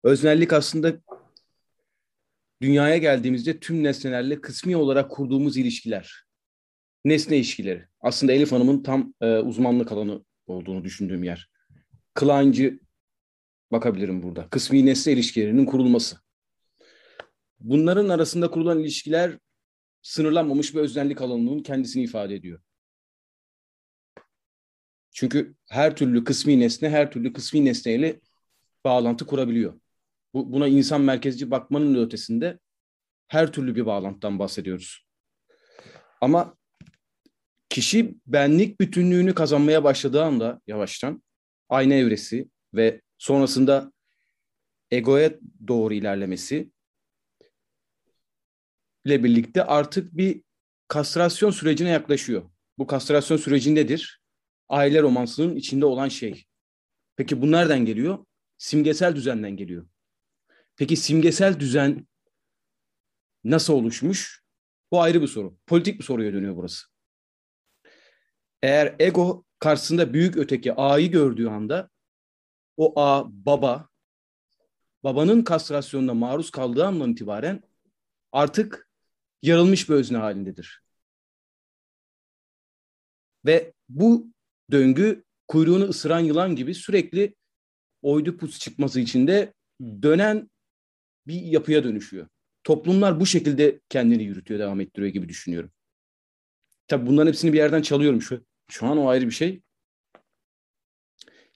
[0.03, 0.93] Öznellik aslında
[2.61, 6.24] dünyaya geldiğimizde tüm nesnelerle kısmi olarak kurduğumuz ilişkiler.
[7.06, 7.85] Nesne ilişkileri.
[8.01, 11.50] Aslında Elif Hanım'ın tam e, uzmanlık alanı olduğunu düşündüğüm yer.
[12.14, 12.80] Kleinci
[13.72, 14.50] bakabilirim burada.
[14.50, 16.18] Kısmi nesne ilişkilerinin kurulması.
[17.60, 19.38] Bunların arasında kurulan ilişkiler
[20.01, 22.61] sınırlanmamış bir öznellik alanının kendisini ifade ediyor.
[25.11, 28.19] Çünkü her türlü kısmi nesne her türlü kısmi nesneyle
[28.85, 29.80] bağlantı kurabiliyor.
[30.33, 32.59] Bu, buna insan merkezci bakmanın ötesinde
[33.27, 35.06] her türlü bir bağlantıdan bahsediyoruz.
[36.22, 36.57] Ama
[37.69, 41.23] kişi benlik bütünlüğünü kazanmaya başladığı anda yavaştan
[41.69, 43.91] ayna evresi ve sonrasında
[44.91, 45.31] egoya
[45.67, 46.72] doğru ilerlemesi
[49.06, 50.43] ile birlikte artık bir
[50.88, 52.43] kastrasyon sürecine yaklaşıyor.
[52.77, 54.20] Bu kastrasyon süreci nedir?
[54.72, 56.45] Aile romansının içinde olan şey.
[57.16, 58.25] Peki bu nereden geliyor?
[58.58, 59.88] Simgesel düzenden geliyor.
[60.75, 62.08] Peki simgesel düzen
[63.43, 64.43] nasıl oluşmuş?
[64.91, 65.58] Bu ayrı bir soru.
[65.67, 66.88] Politik bir soruya dönüyor burası.
[68.61, 71.90] Eğer ego karşısında büyük öteki A'yı gördüğü anda
[72.77, 73.90] o A baba
[75.03, 77.64] babanın kastrasyonuna maruz kaldığı andan itibaren
[78.32, 78.90] artık
[79.41, 80.83] yarılmış bir özne halindedir.
[83.45, 84.32] Ve bu
[84.72, 87.35] döngü kuyruğunu ısıran yılan gibi sürekli
[88.01, 90.50] oydupus çıkması içinde dönen
[91.27, 92.27] bir yapıya dönüşüyor.
[92.64, 95.72] Toplumlar bu şekilde kendini yürütüyor, devam ettiriyor gibi düşünüyorum.
[96.88, 98.45] Tabii bunların hepsini bir yerden çalıyorum şu.
[98.69, 99.61] Şu an o ayrı bir şey.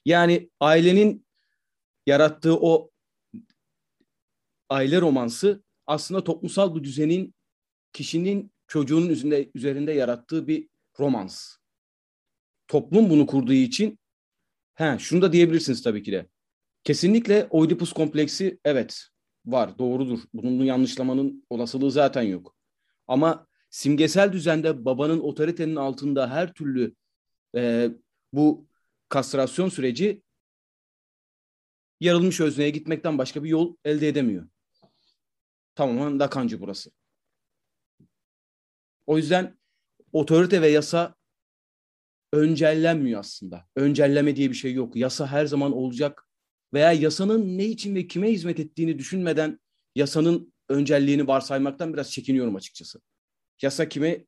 [0.06, 1.26] Yani ailenin
[2.08, 2.92] yarattığı o
[4.70, 7.36] aile romansı aslında toplumsal bu düzenin
[7.94, 10.68] kişinin çocuğunun üzerinde, üzerinde yarattığı bir
[11.00, 11.58] romans.
[12.68, 14.00] Toplum bunu kurduğu için
[14.74, 16.28] he, şunu da diyebilirsiniz tabii ki de.
[16.84, 19.08] Kesinlikle Oedipus kompleksi evet
[19.46, 20.20] var, doğrudur.
[20.34, 22.56] Bunun yanlışlamanın olasılığı zaten yok.
[23.08, 26.96] Ama simgesel düzende babanın otoritenin altında her türlü
[27.56, 27.90] e,
[28.34, 28.68] bu
[29.10, 30.22] kastrasyon süreci
[32.00, 34.48] yarılmış özneye gitmekten başka bir yol elde edemiyor.
[35.76, 36.92] Tamamen Lacancı burası.
[39.08, 39.58] O yüzden
[40.12, 41.16] otorite ve yasa
[42.36, 43.66] öncellenmiyor aslında.
[43.76, 44.96] Öncelleme diye bir şey yok.
[44.96, 46.30] Yasa her zaman olacak
[46.74, 49.60] veya yasanın ne için ve kime hizmet ettiğini düşünmeden
[49.96, 53.02] yasanın öncelliğini varsaymaktan biraz çekiniyorum açıkçası.
[53.62, 54.26] Yasa kime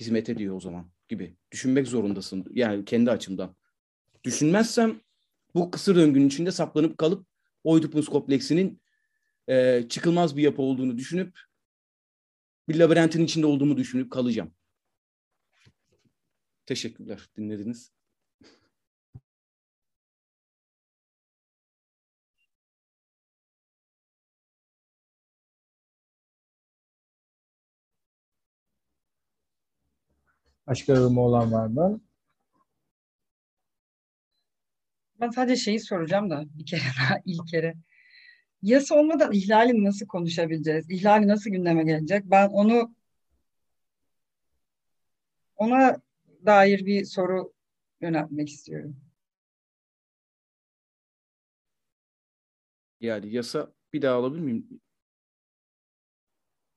[0.00, 2.44] hizmet ediyor o zaman gibi düşünmek zorundasın.
[2.50, 3.56] Yani kendi açımdan.
[4.24, 5.00] Düşünmezsem
[5.54, 7.26] bu kısır döngünün içinde saplanıp kalıp
[7.64, 8.82] Oedipus kompleksinin
[9.48, 11.38] e, çıkılmaz bir yapı olduğunu düşünüp
[12.68, 14.54] bir labirentin içinde olduğumu düşünüp kalacağım.
[16.72, 17.28] Teşekkürler.
[17.36, 17.92] Dinlediniz.
[30.66, 32.00] Başka yorumu olan var mı?
[35.20, 37.74] Ben sadece şeyi soracağım da bir kere daha ilk kere.
[38.62, 40.90] Yasa olmadan ihlali nasıl konuşabileceğiz?
[40.90, 42.24] İhlali nasıl gündeme gelecek?
[42.24, 42.94] Ben onu
[45.56, 46.02] ona
[46.46, 47.52] dair bir soru
[48.00, 48.96] yöneltmek istiyorum.
[53.00, 54.80] Yani yasa bir daha alabilir miyim?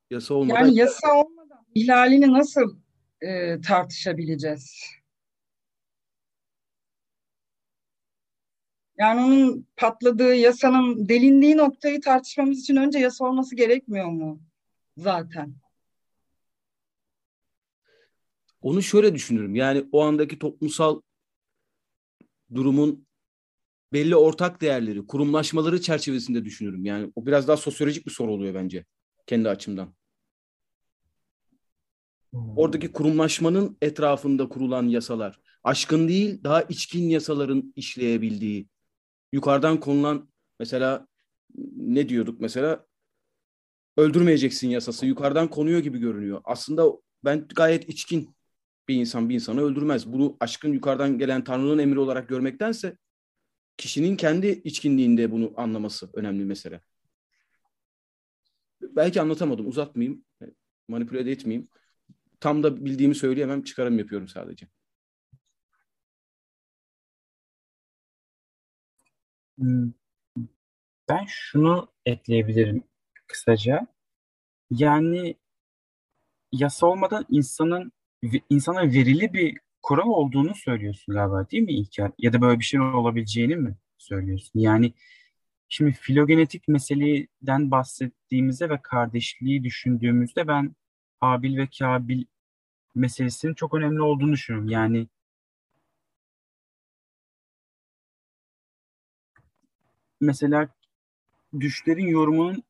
[0.10, 2.78] Yasa olmadan Yani yasa olmadan ihlalini nasıl
[3.22, 4.96] e, tartışabileceğiz?
[8.98, 14.42] Yani onun patladığı yasanın delindiği noktayı tartışmamız için önce yasa olması gerekmiyor mu?
[14.98, 15.65] Zaten.
[18.66, 19.56] Onu şöyle düşünürüm.
[19.56, 21.02] Yani o andaki toplumsal
[22.56, 23.08] durumun
[23.94, 26.86] belli ortak değerleri, kurumlaşmaları çerçevesinde düşünürüm.
[26.86, 28.86] Yani o biraz daha sosyolojik bir soru oluyor bence
[29.28, 29.96] kendi açımdan.
[32.34, 38.68] Oradaki kurumlaşmanın etrafında kurulan yasalar, aşkın değil daha içkin yasaların işleyebildiği,
[39.34, 40.30] yukarıdan konulan
[40.60, 41.08] mesela
[41.76, 42.86] ne diyorduk mesela
[43.98, 46.42] öldürmeyeceksin yasası yukarıdan konuyor gibi görünüyor.
[46.44, 46.92] Aslında
[47.26, 48.35] ben gayet içkin
[48.88, 50.14] bir insan bir insanı öldürmez.
[50.14, 52.98] Bunu aşkın yukarıdan gelen Tanrı'nın emri olarak görmektense
[53.78, 56.82] kişinin kendi içkinliğinde bunu anlaması önemli mesele.
[58.82, 60.26] Belki anlatamadım, uzatmayayım,
[60.88, 61.68] manipüle etmeyeyim.
[62.40, 64.68] Tam da bildiğimi söyleyemem, çıkarım yapıyorum sadece.
[69.58, 69.92] Hmm,
[71.10, 72.84] Ben şunu ekleyebilirim
[73.28, 73.88] kısaca.
[74.72, 75.36] Yani
[76.52, 77.92] yasa olmadan insanın
[78.50, 82.12] insana verili bir kural olduğunu söylüyorsun galiba değil mi İlker?
[82.18, 84.60] Ya da böyle bir şey olabileceğini mi söylüyorsun?
[84.60, 84.94] Yani
[85.70, 90.76] şimdi filogenetik meseleden bahsettiğimizde ve kardeşliği düşündüğümüzde ben
[91.20, 92.24] Habil ve Kabil
[92.96, 94.70] meselesinin çok önemli olduğunu düşünüyorum.
[94.70, 95.08] Yani
[100.22, 100.70] mesela
[101.60, 102.64] düşlerin yorumunun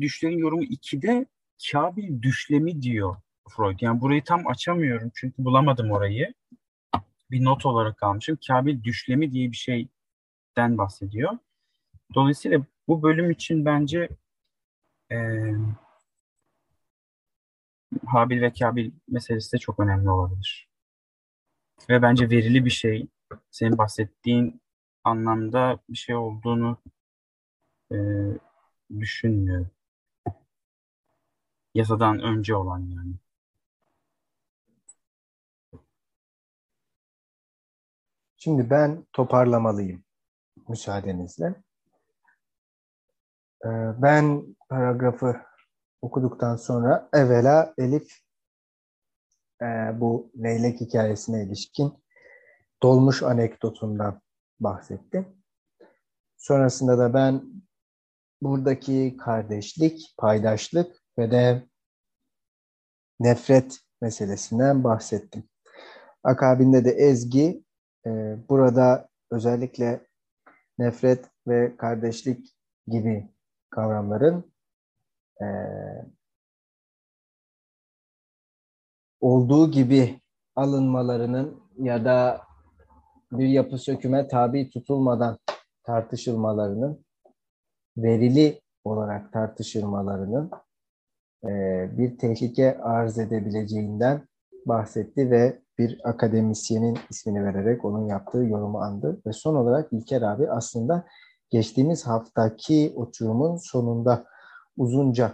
[0.00, 1.26] düşlerin yorumu 2'de
[1.72, 3.16] Kabil düşlemi diyor
[3.50, 3.80] Freud.
[3.80, 6.34] Yani burayı tam açamıyorum çünkü bulamadım orayı.
[7.30, 8.38] Bir not olarak almışım.
[8.48, 11.38] Kabil düşlemi diye bir şeyden bahsediyor.
[12.14, 14.08] Dolayısıyla bu bölüm için bence
[15.12, 15.16] e,
[18.06, 20.68] Habil ve Kabil meselesi de çok önemli olabilir.
[21.88, 23.08] Ve bence verili bir şey.
[23.50, 24.60] Senin bahsettiğin
[25.04, 26.78] anlamda bir şey olduğunu
[27.92, 27.96] e,
[29.00, 29.70] düşünmüyorum.
[31.74, 33.14] Yasadan önce olan yani.
[38.42, 40.04] Şimdi ben toparlamalıyım
[40.68, 41.46] müsaadenizle.
[43.64, 43.68] Ee,
[44.02, 45.36] Ben paragrafı
[46.02, 48.18] okuduktan sonra evvela Elif
[49.62, 49.66] e,
[50.00, 52.04] bu leylek hikayesine ilişkin
[52.82, 54.20] dolmuş anekdotundan
[54.60, 55.28] bahsetti.
[56.36, 57.42] Sonrasında da ben
[58.42, 61.68] buradaki kardeşlik, paydaşlık ve de
[63.20, 65.48] nefret meselesinden bahsettim.
[66.24, 67.64] Akabinde de Ezgi
[68.06, 70.06] e, burada özellikle
[70.78, 72.56] nefret ve kardeşlik
[72.86, 73.28] gibi
[73.70, 74.52] kavramların
[75.42, 75.46] e,
[79.20, 80.20] olduğu gibi
[80.56, 82.42] alınmalarının ya da
[83.32, 85.38] bir yapı söküme tabi tutulmadan
[85.84, 87.04] tartışılmalarının
[87.96, 90.50] verili olarak tartışılmalarının
[91.44, 91.48] e,
[91.98, 94.28] bir tehlike arz edebileceğinden
[94.66, 99.20] bahsetti ve bir akademisyenin ismini vererek onun yaptığı yorumu andı.
[99.26, 101.06] Ve son olarak İlker abi aslında
[101.50, 104.24] geçtiğimiz haftaki oturumun sonunda
[104.76, 105.32] uzunca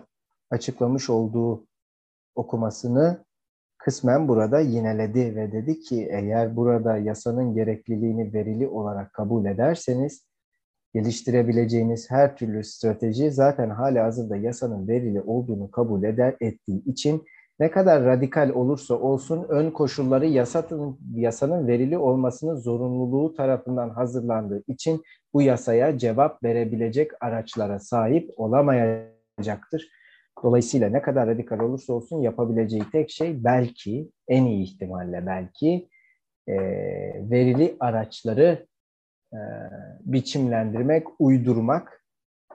[0.51, 1.67] açıklamış olduğu
[2.35, 3.25] okumasını
[3.79, 10.29] kısmen burada yineledi ve dedi ki eğer burada yasanın gerekliliğini verili olarak kabul ederseniz
[10.95, 17.25] geliştirebileceğiniz her türlü strateji zaten hala hazırda yasanın verili olduğunu kabul eder ettiği için
[17.61, 25.03] ne kadar radikal olursa olsun ön koşulları yasanın, yasanın verili olmasının zorunluluğu tarafından hazırlandığı için
[25.35, 29.89] bu yasaya cevap verebilecek araçlara sahip olamayacaktır.
[30.43, 35.89] Dolayısıyla ne kadar radikal olursa olsun yapabileceği tek şey belki, en iyi ihtimalle belki
[36.49, 36.57] e,
[37.31, 38.67] verili araçları
[39.33, 39.39] e,
[40.01, 42.05] biçimlendirmek, uydurmak,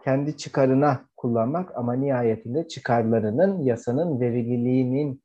[0.03, 5.23] kendi çıkarına kullanmak ama nihayetinde çıkarlarının yasanın verililiğinin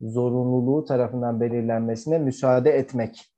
[0.00, 3.32] zorunluluğu tarafından belirlenmesine müsaade etmek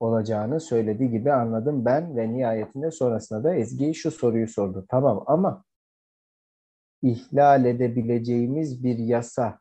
[0.00, 4.86] olacağını söylediği gibi anladım ben ve nihayetinde sonrasında da Ezgi şu soruyu sordu.
[4.88, 5.64] Tamam ama
[7.02, 9.58] ihlal edebileceğimiz bir yasa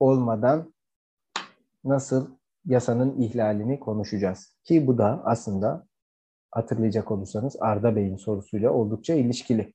[0.00, 0.74] olmadan
[1.84, 2.30] nasıl
[2.64, 4.56] yasanın ihlalini konuşacağız?
[4.64, 5.86] Ki bu da aslında
[6.50, 9.72] hatırlayacak olursanız Arda Bey'in sorusuyla oldukça ilişkili.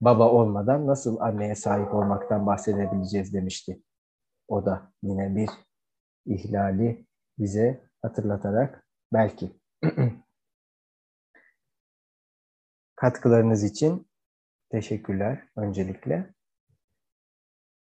[0.00, 3.82] Baba olmadan nasıl anneye sahip olmaktan bahsedebileceğiz demişti.
[4.48, 5.50] O da yine bir
[6.26, 7.06] ihlali
[7.38, 9.60] bize hatırlatarak belki.
[12.96, 14.08] Katkılarınız için
[14.70, 16.34] teşekkürler öncelikle.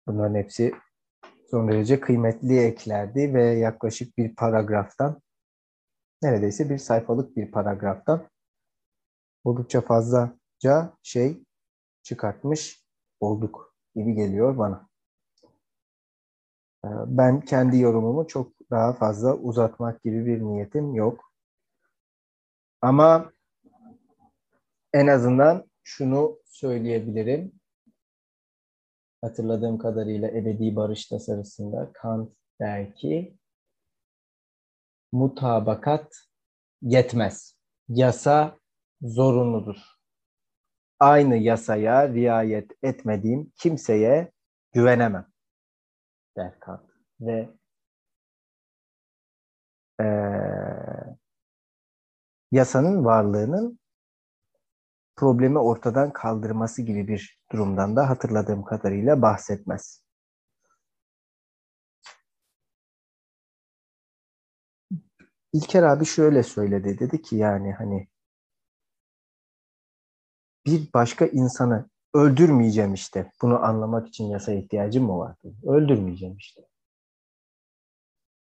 [0.06, 0.74] Bunların hepsi
[1.50, 5.22] son derece kıymetli eklerdi ve yaklaşık bir paragraftan
[6.22, 8.28] neredeyse bir sayfalık bir paragraftan
[9.44, 11.44] oldukça fazlaca şey
[12.02, 12.84] çıkartmış
[13.20, 14.88] olduk gibi geliyor bana.
[16.84, 21.32] Ee, ben kendi yorumumu çok daha fazla uzatmak gibi bir niyetim yok.
[22.82, 23.32] Ama
[24.92, 27.52] en azından şunu söyleyebilirim.
[29.22, 32.30] Hatırladığım kadarıyla ebedi barış tasarısında Kant
[32.60, 33.38] der ki
[35.12, 36.14] mutabakat
[36.82, 37.56] yetmez.
[37.88, 38.58] Yasa
[39.02, 39.99] zorunludur.
[41.00, 44.32] Aynı yasaya riayet etmediğim kimseye
[44.72, 45.26] güvenemem
[46.36, 46.90] der Kant.
[47.20, 47.50] Ve
[50.00, 50.06] e,
[52.52, 53.78] yasanın varlığının
[55.16, 60.04] problemi ortadan kaldırması gibi bir durumdan da hatırladığım kadarıyla bahsetmez.
[65.52, 66.98] İlker abi şöyle söyledi.
[66.98, 68.08] Dedi ki yani hani
[70.66, 73.32] bir başka insanı öldürmeyeceğim işte.
[73.42, 75.36] Bunu anlamak için yasa ihtiyacım mı var?
[75.66, 76.62] Öldürmeyeceğim işte.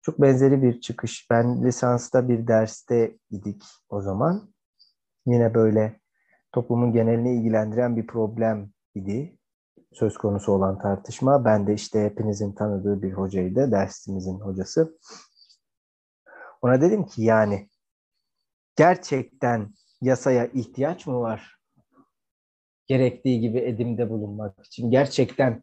[0.02, 1.30] Çok benzeri bir çıkış.
[1.30, 4.54] Ben lisansta bir derste idik o zaman.
[5.26, 6.00] Yine böyle
[6.52, 9.38] toplumun genelini ilgilendiren bir problem idi.
[9.92, 11.44] Söz konusu olan tartışma.
[11.44, 13.72] Ben de işte hepinizin tanıdığı bir hocaydı.
[13.72, 14.98] Dersimizin hocası.
[16.62, 17.68] Ona dedim ki yani
[18.76, 21.55] gerçekten yasaya ihtiyaç mı var?
[22.86, 24.90] Gerektiği gibi edimde bulunmak için.
[24.90, 25.62] Gerçekten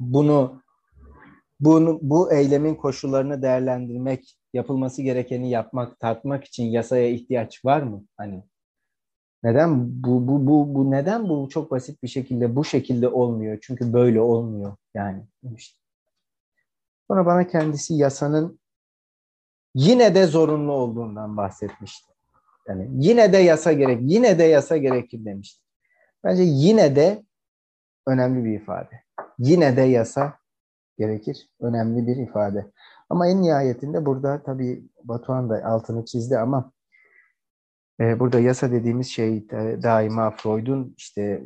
[0.00, 0.62] bunu
[1.60, 8.04] bunu bu eylemin koşullarını değerlendirmek, yapılması gerekeni yapmak, tartmak için yasaya ihtiyaç var mı?
[8.16, 8.44] Hani
[9.42, 13.58] neden bu bu bu bu neden bu çok basit bir şekilde bu şekilde olmuyor?
[13.62, 15.82] Çünkü böyle olmuyor yani demiştim.
[17.08, 18.60] Sonra bana kendisi yasanın
[19.74, 22.15] yine de zorunlu olduğundan bahsetmişti.
[22.68, 25.62] Yani yine de yasa gerek, yine de yasa gerekir demişti.
[26.24, 27.22] Bence yine de
[28.06, 29.02] önemli bir ifade.
[29.38, 30.38] Yine de yasa
[30.98, 31.50] gerekir.
[31.60, 32.72] Önemli bir ifade.
[33.10, 36.72] Ama en nihayetinde burada tabii Batuhan da altını çizdi ama
[38.00, 39.50] e, burada yasa dediğimiz şey
[39.82, 41.42] daima Freud'un işte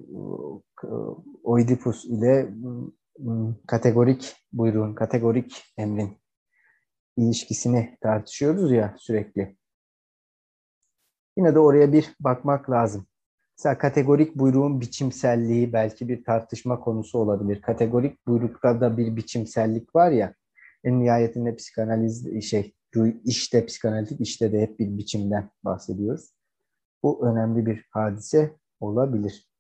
[1.45, 2.49] Oedipus ile
[3.67, 6.19] kategorik buyruğun, kategorik emrin
[7.17, 9.60] ilişkisini tartışıyoruz ya sürekli.
[11.41, 13.07] Yine de oraya bir bakmak lazım.
[13.59, 17.63] Mesela kategorik buyruğun biçimselliği belki bir tartışma konusu olabilir.
[17.63, 20.35] Kategorik buyrukta da bir biçimsellik var ya.
[20.85, 22.75] En nihayetinde psikanaliz şey
[23.25, 26.35] işte psikanalitik işte de hep bir biçimden bahsediyoruz.
[27.03, 29.51] Bu önemli bir hadise olabilir.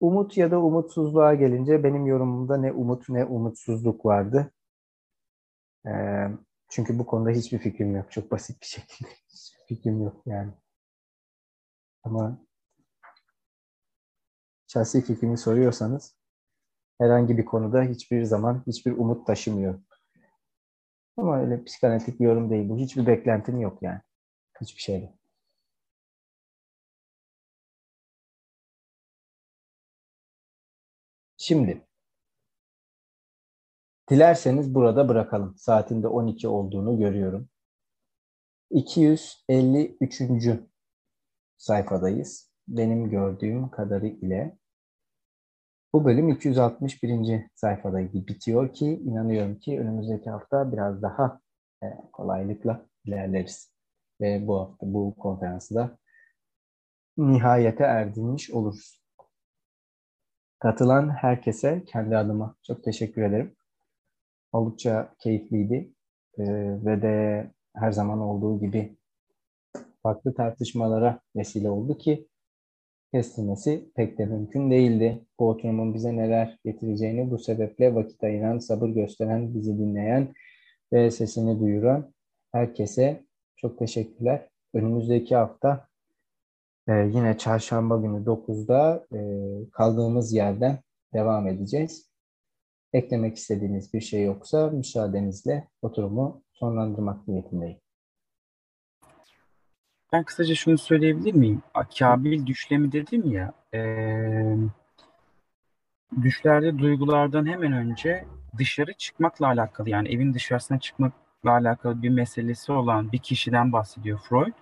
[0.00, 4.50] Umut ya da umutsuzluğa gelince benim yorumumda ne umut ne umutsuzluk vardı.
[5.86, 6.28] Ee,
[6.68, 8.12] çünkü bu konuda hiçbir fikrim yok.
[8.12, 9.08] Çok basit bir şekilde.
[9.28, 10.52] Hiçbir fikrim yok yani.
[12.04, 12.38] Ama
[14.66, 16.16] şahsi fikrimi soruyorsanız
[17.00, 19.80] herhangi bir konuda hiçbir zaman hiçbir umut taşımıyor.
[21.16, 22.78] Ama öyle psikanalitik bir yorum değil bu.
[22.78, 24.00] Hiçbir beklentim yok yani.
[24.60, 25.14] Hiçbir şeyde.
[31.36, 31.86] Şimdi
[34.10, 35.56] dilerseniz burada bırakalım.
[35.58, 37.48] Saatinde 12 olduğunu görüyorum.
[38.70, 40.73] 253.
[41.64, 42.50] sayfadayız.
[42.68, 44.58] Benim gördüğüm kadarı ile
[45.92, 47.50] bu bölüm 261.
[47.54, 51.40] sayfada bitiyor ki inanıyorum ki önümüzdeki hafta biraz daha
[51.82, 53.72] e, kolaylıkla ilerleriz.
[54.20, 55.98] Ve bu hafta bu konferansı da
[57.16, 59.02] nihayete erdirmiş oluruz.
[60.58, 63.56] Katılan herkese kendi adıma çok teşekkür ederim.
[64.52, 65.94] Oldukça keyifliydi
[66.38, 66.44] ee,
[66.84, 68.96] ve de her zaman olduğu gibi
[70.04, 72.28] farklı tartışmalara vesile oldu ki
[73.12, 75.24] kestirmesi pek de mümkün değildi.
[75.38, 80.34] Bu oturumun bize neler getireceğini bu sebeple vakit ayıran, sabır gösteren, bizi dinleyen
[80.92, 82.14] ve sesini duyuran
[82.52, 83.24] herkese
[83.56, 84.48] çok teşekkürler.
[84.74, 85.88] Önümüzdeki hafta
[86.88, 89.20] e, yine çarşamba günü 9'da e,
[89.70, 90.78] kaldığımız yerden
[91.14, 92.10] devam edeceğiz.
[92.92, 97.83] Eklemek istediğiniz bir şey yoksa müsaadenizle oturumu sonlandırmak niyetindeyim.
[100.14, 101.62] Ben kısaca şunu söyleyebilir miyim?
[101.98, 103.52] Kabil düşlemi dedim ya.
[103.74, 103.80] E,
[106.22, 108.24] düşlerde duygulardan hemen önce
[108.58, 114.52] dışarı çıkmakla alakalı yani evin dışarısına çıkmakla alakalı bir meselesi olan bir kişiden bahsediyor Freud.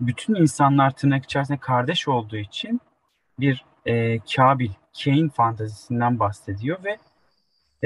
[0.00, 2.80] Bütün insanlar tırnak içerisinde kardeş olduğu için
[3.38, 6.98] bir e, Kabil, Cain fantazisinden bahsediyor ve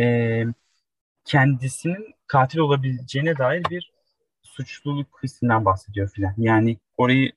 [0.03, 0.45] e,
[1.25, 4.00] kendisinin katil olabileceğine dair bir
[4.61, 6.35] suçluluk hissinden bahsediyor filan.
[6.39, 7.33] Yani orayı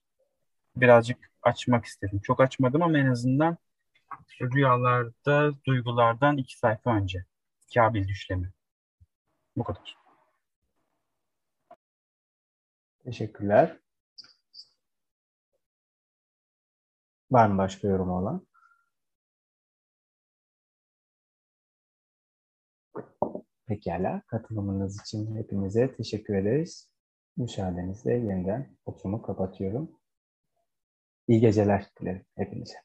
[0.76, 2.20] birazcık açmak istedim.
[2.24, 3.58] Çok açmadım ama en azından
[4.42, 7.26] rüyalarda, duygulardan iki sayfa önce.
[7.74, 8.52] Kabil düşlemi.
[9.58, 9.98] Bu kadar.
[13.04, 13.80] Teşekkürler.
[17.32, 18.48] Var mı başka yorum olan?
[23.66, 24.22] Pekala.
[24.28, 26.93] Katılımınız için hepinize teşekkür ederiz.
[27.38, 29.92] Müsaadenizle yeniden oturumu kapatıyorum.
[31.28, 32.76] İyi geceler dilerim hepinize.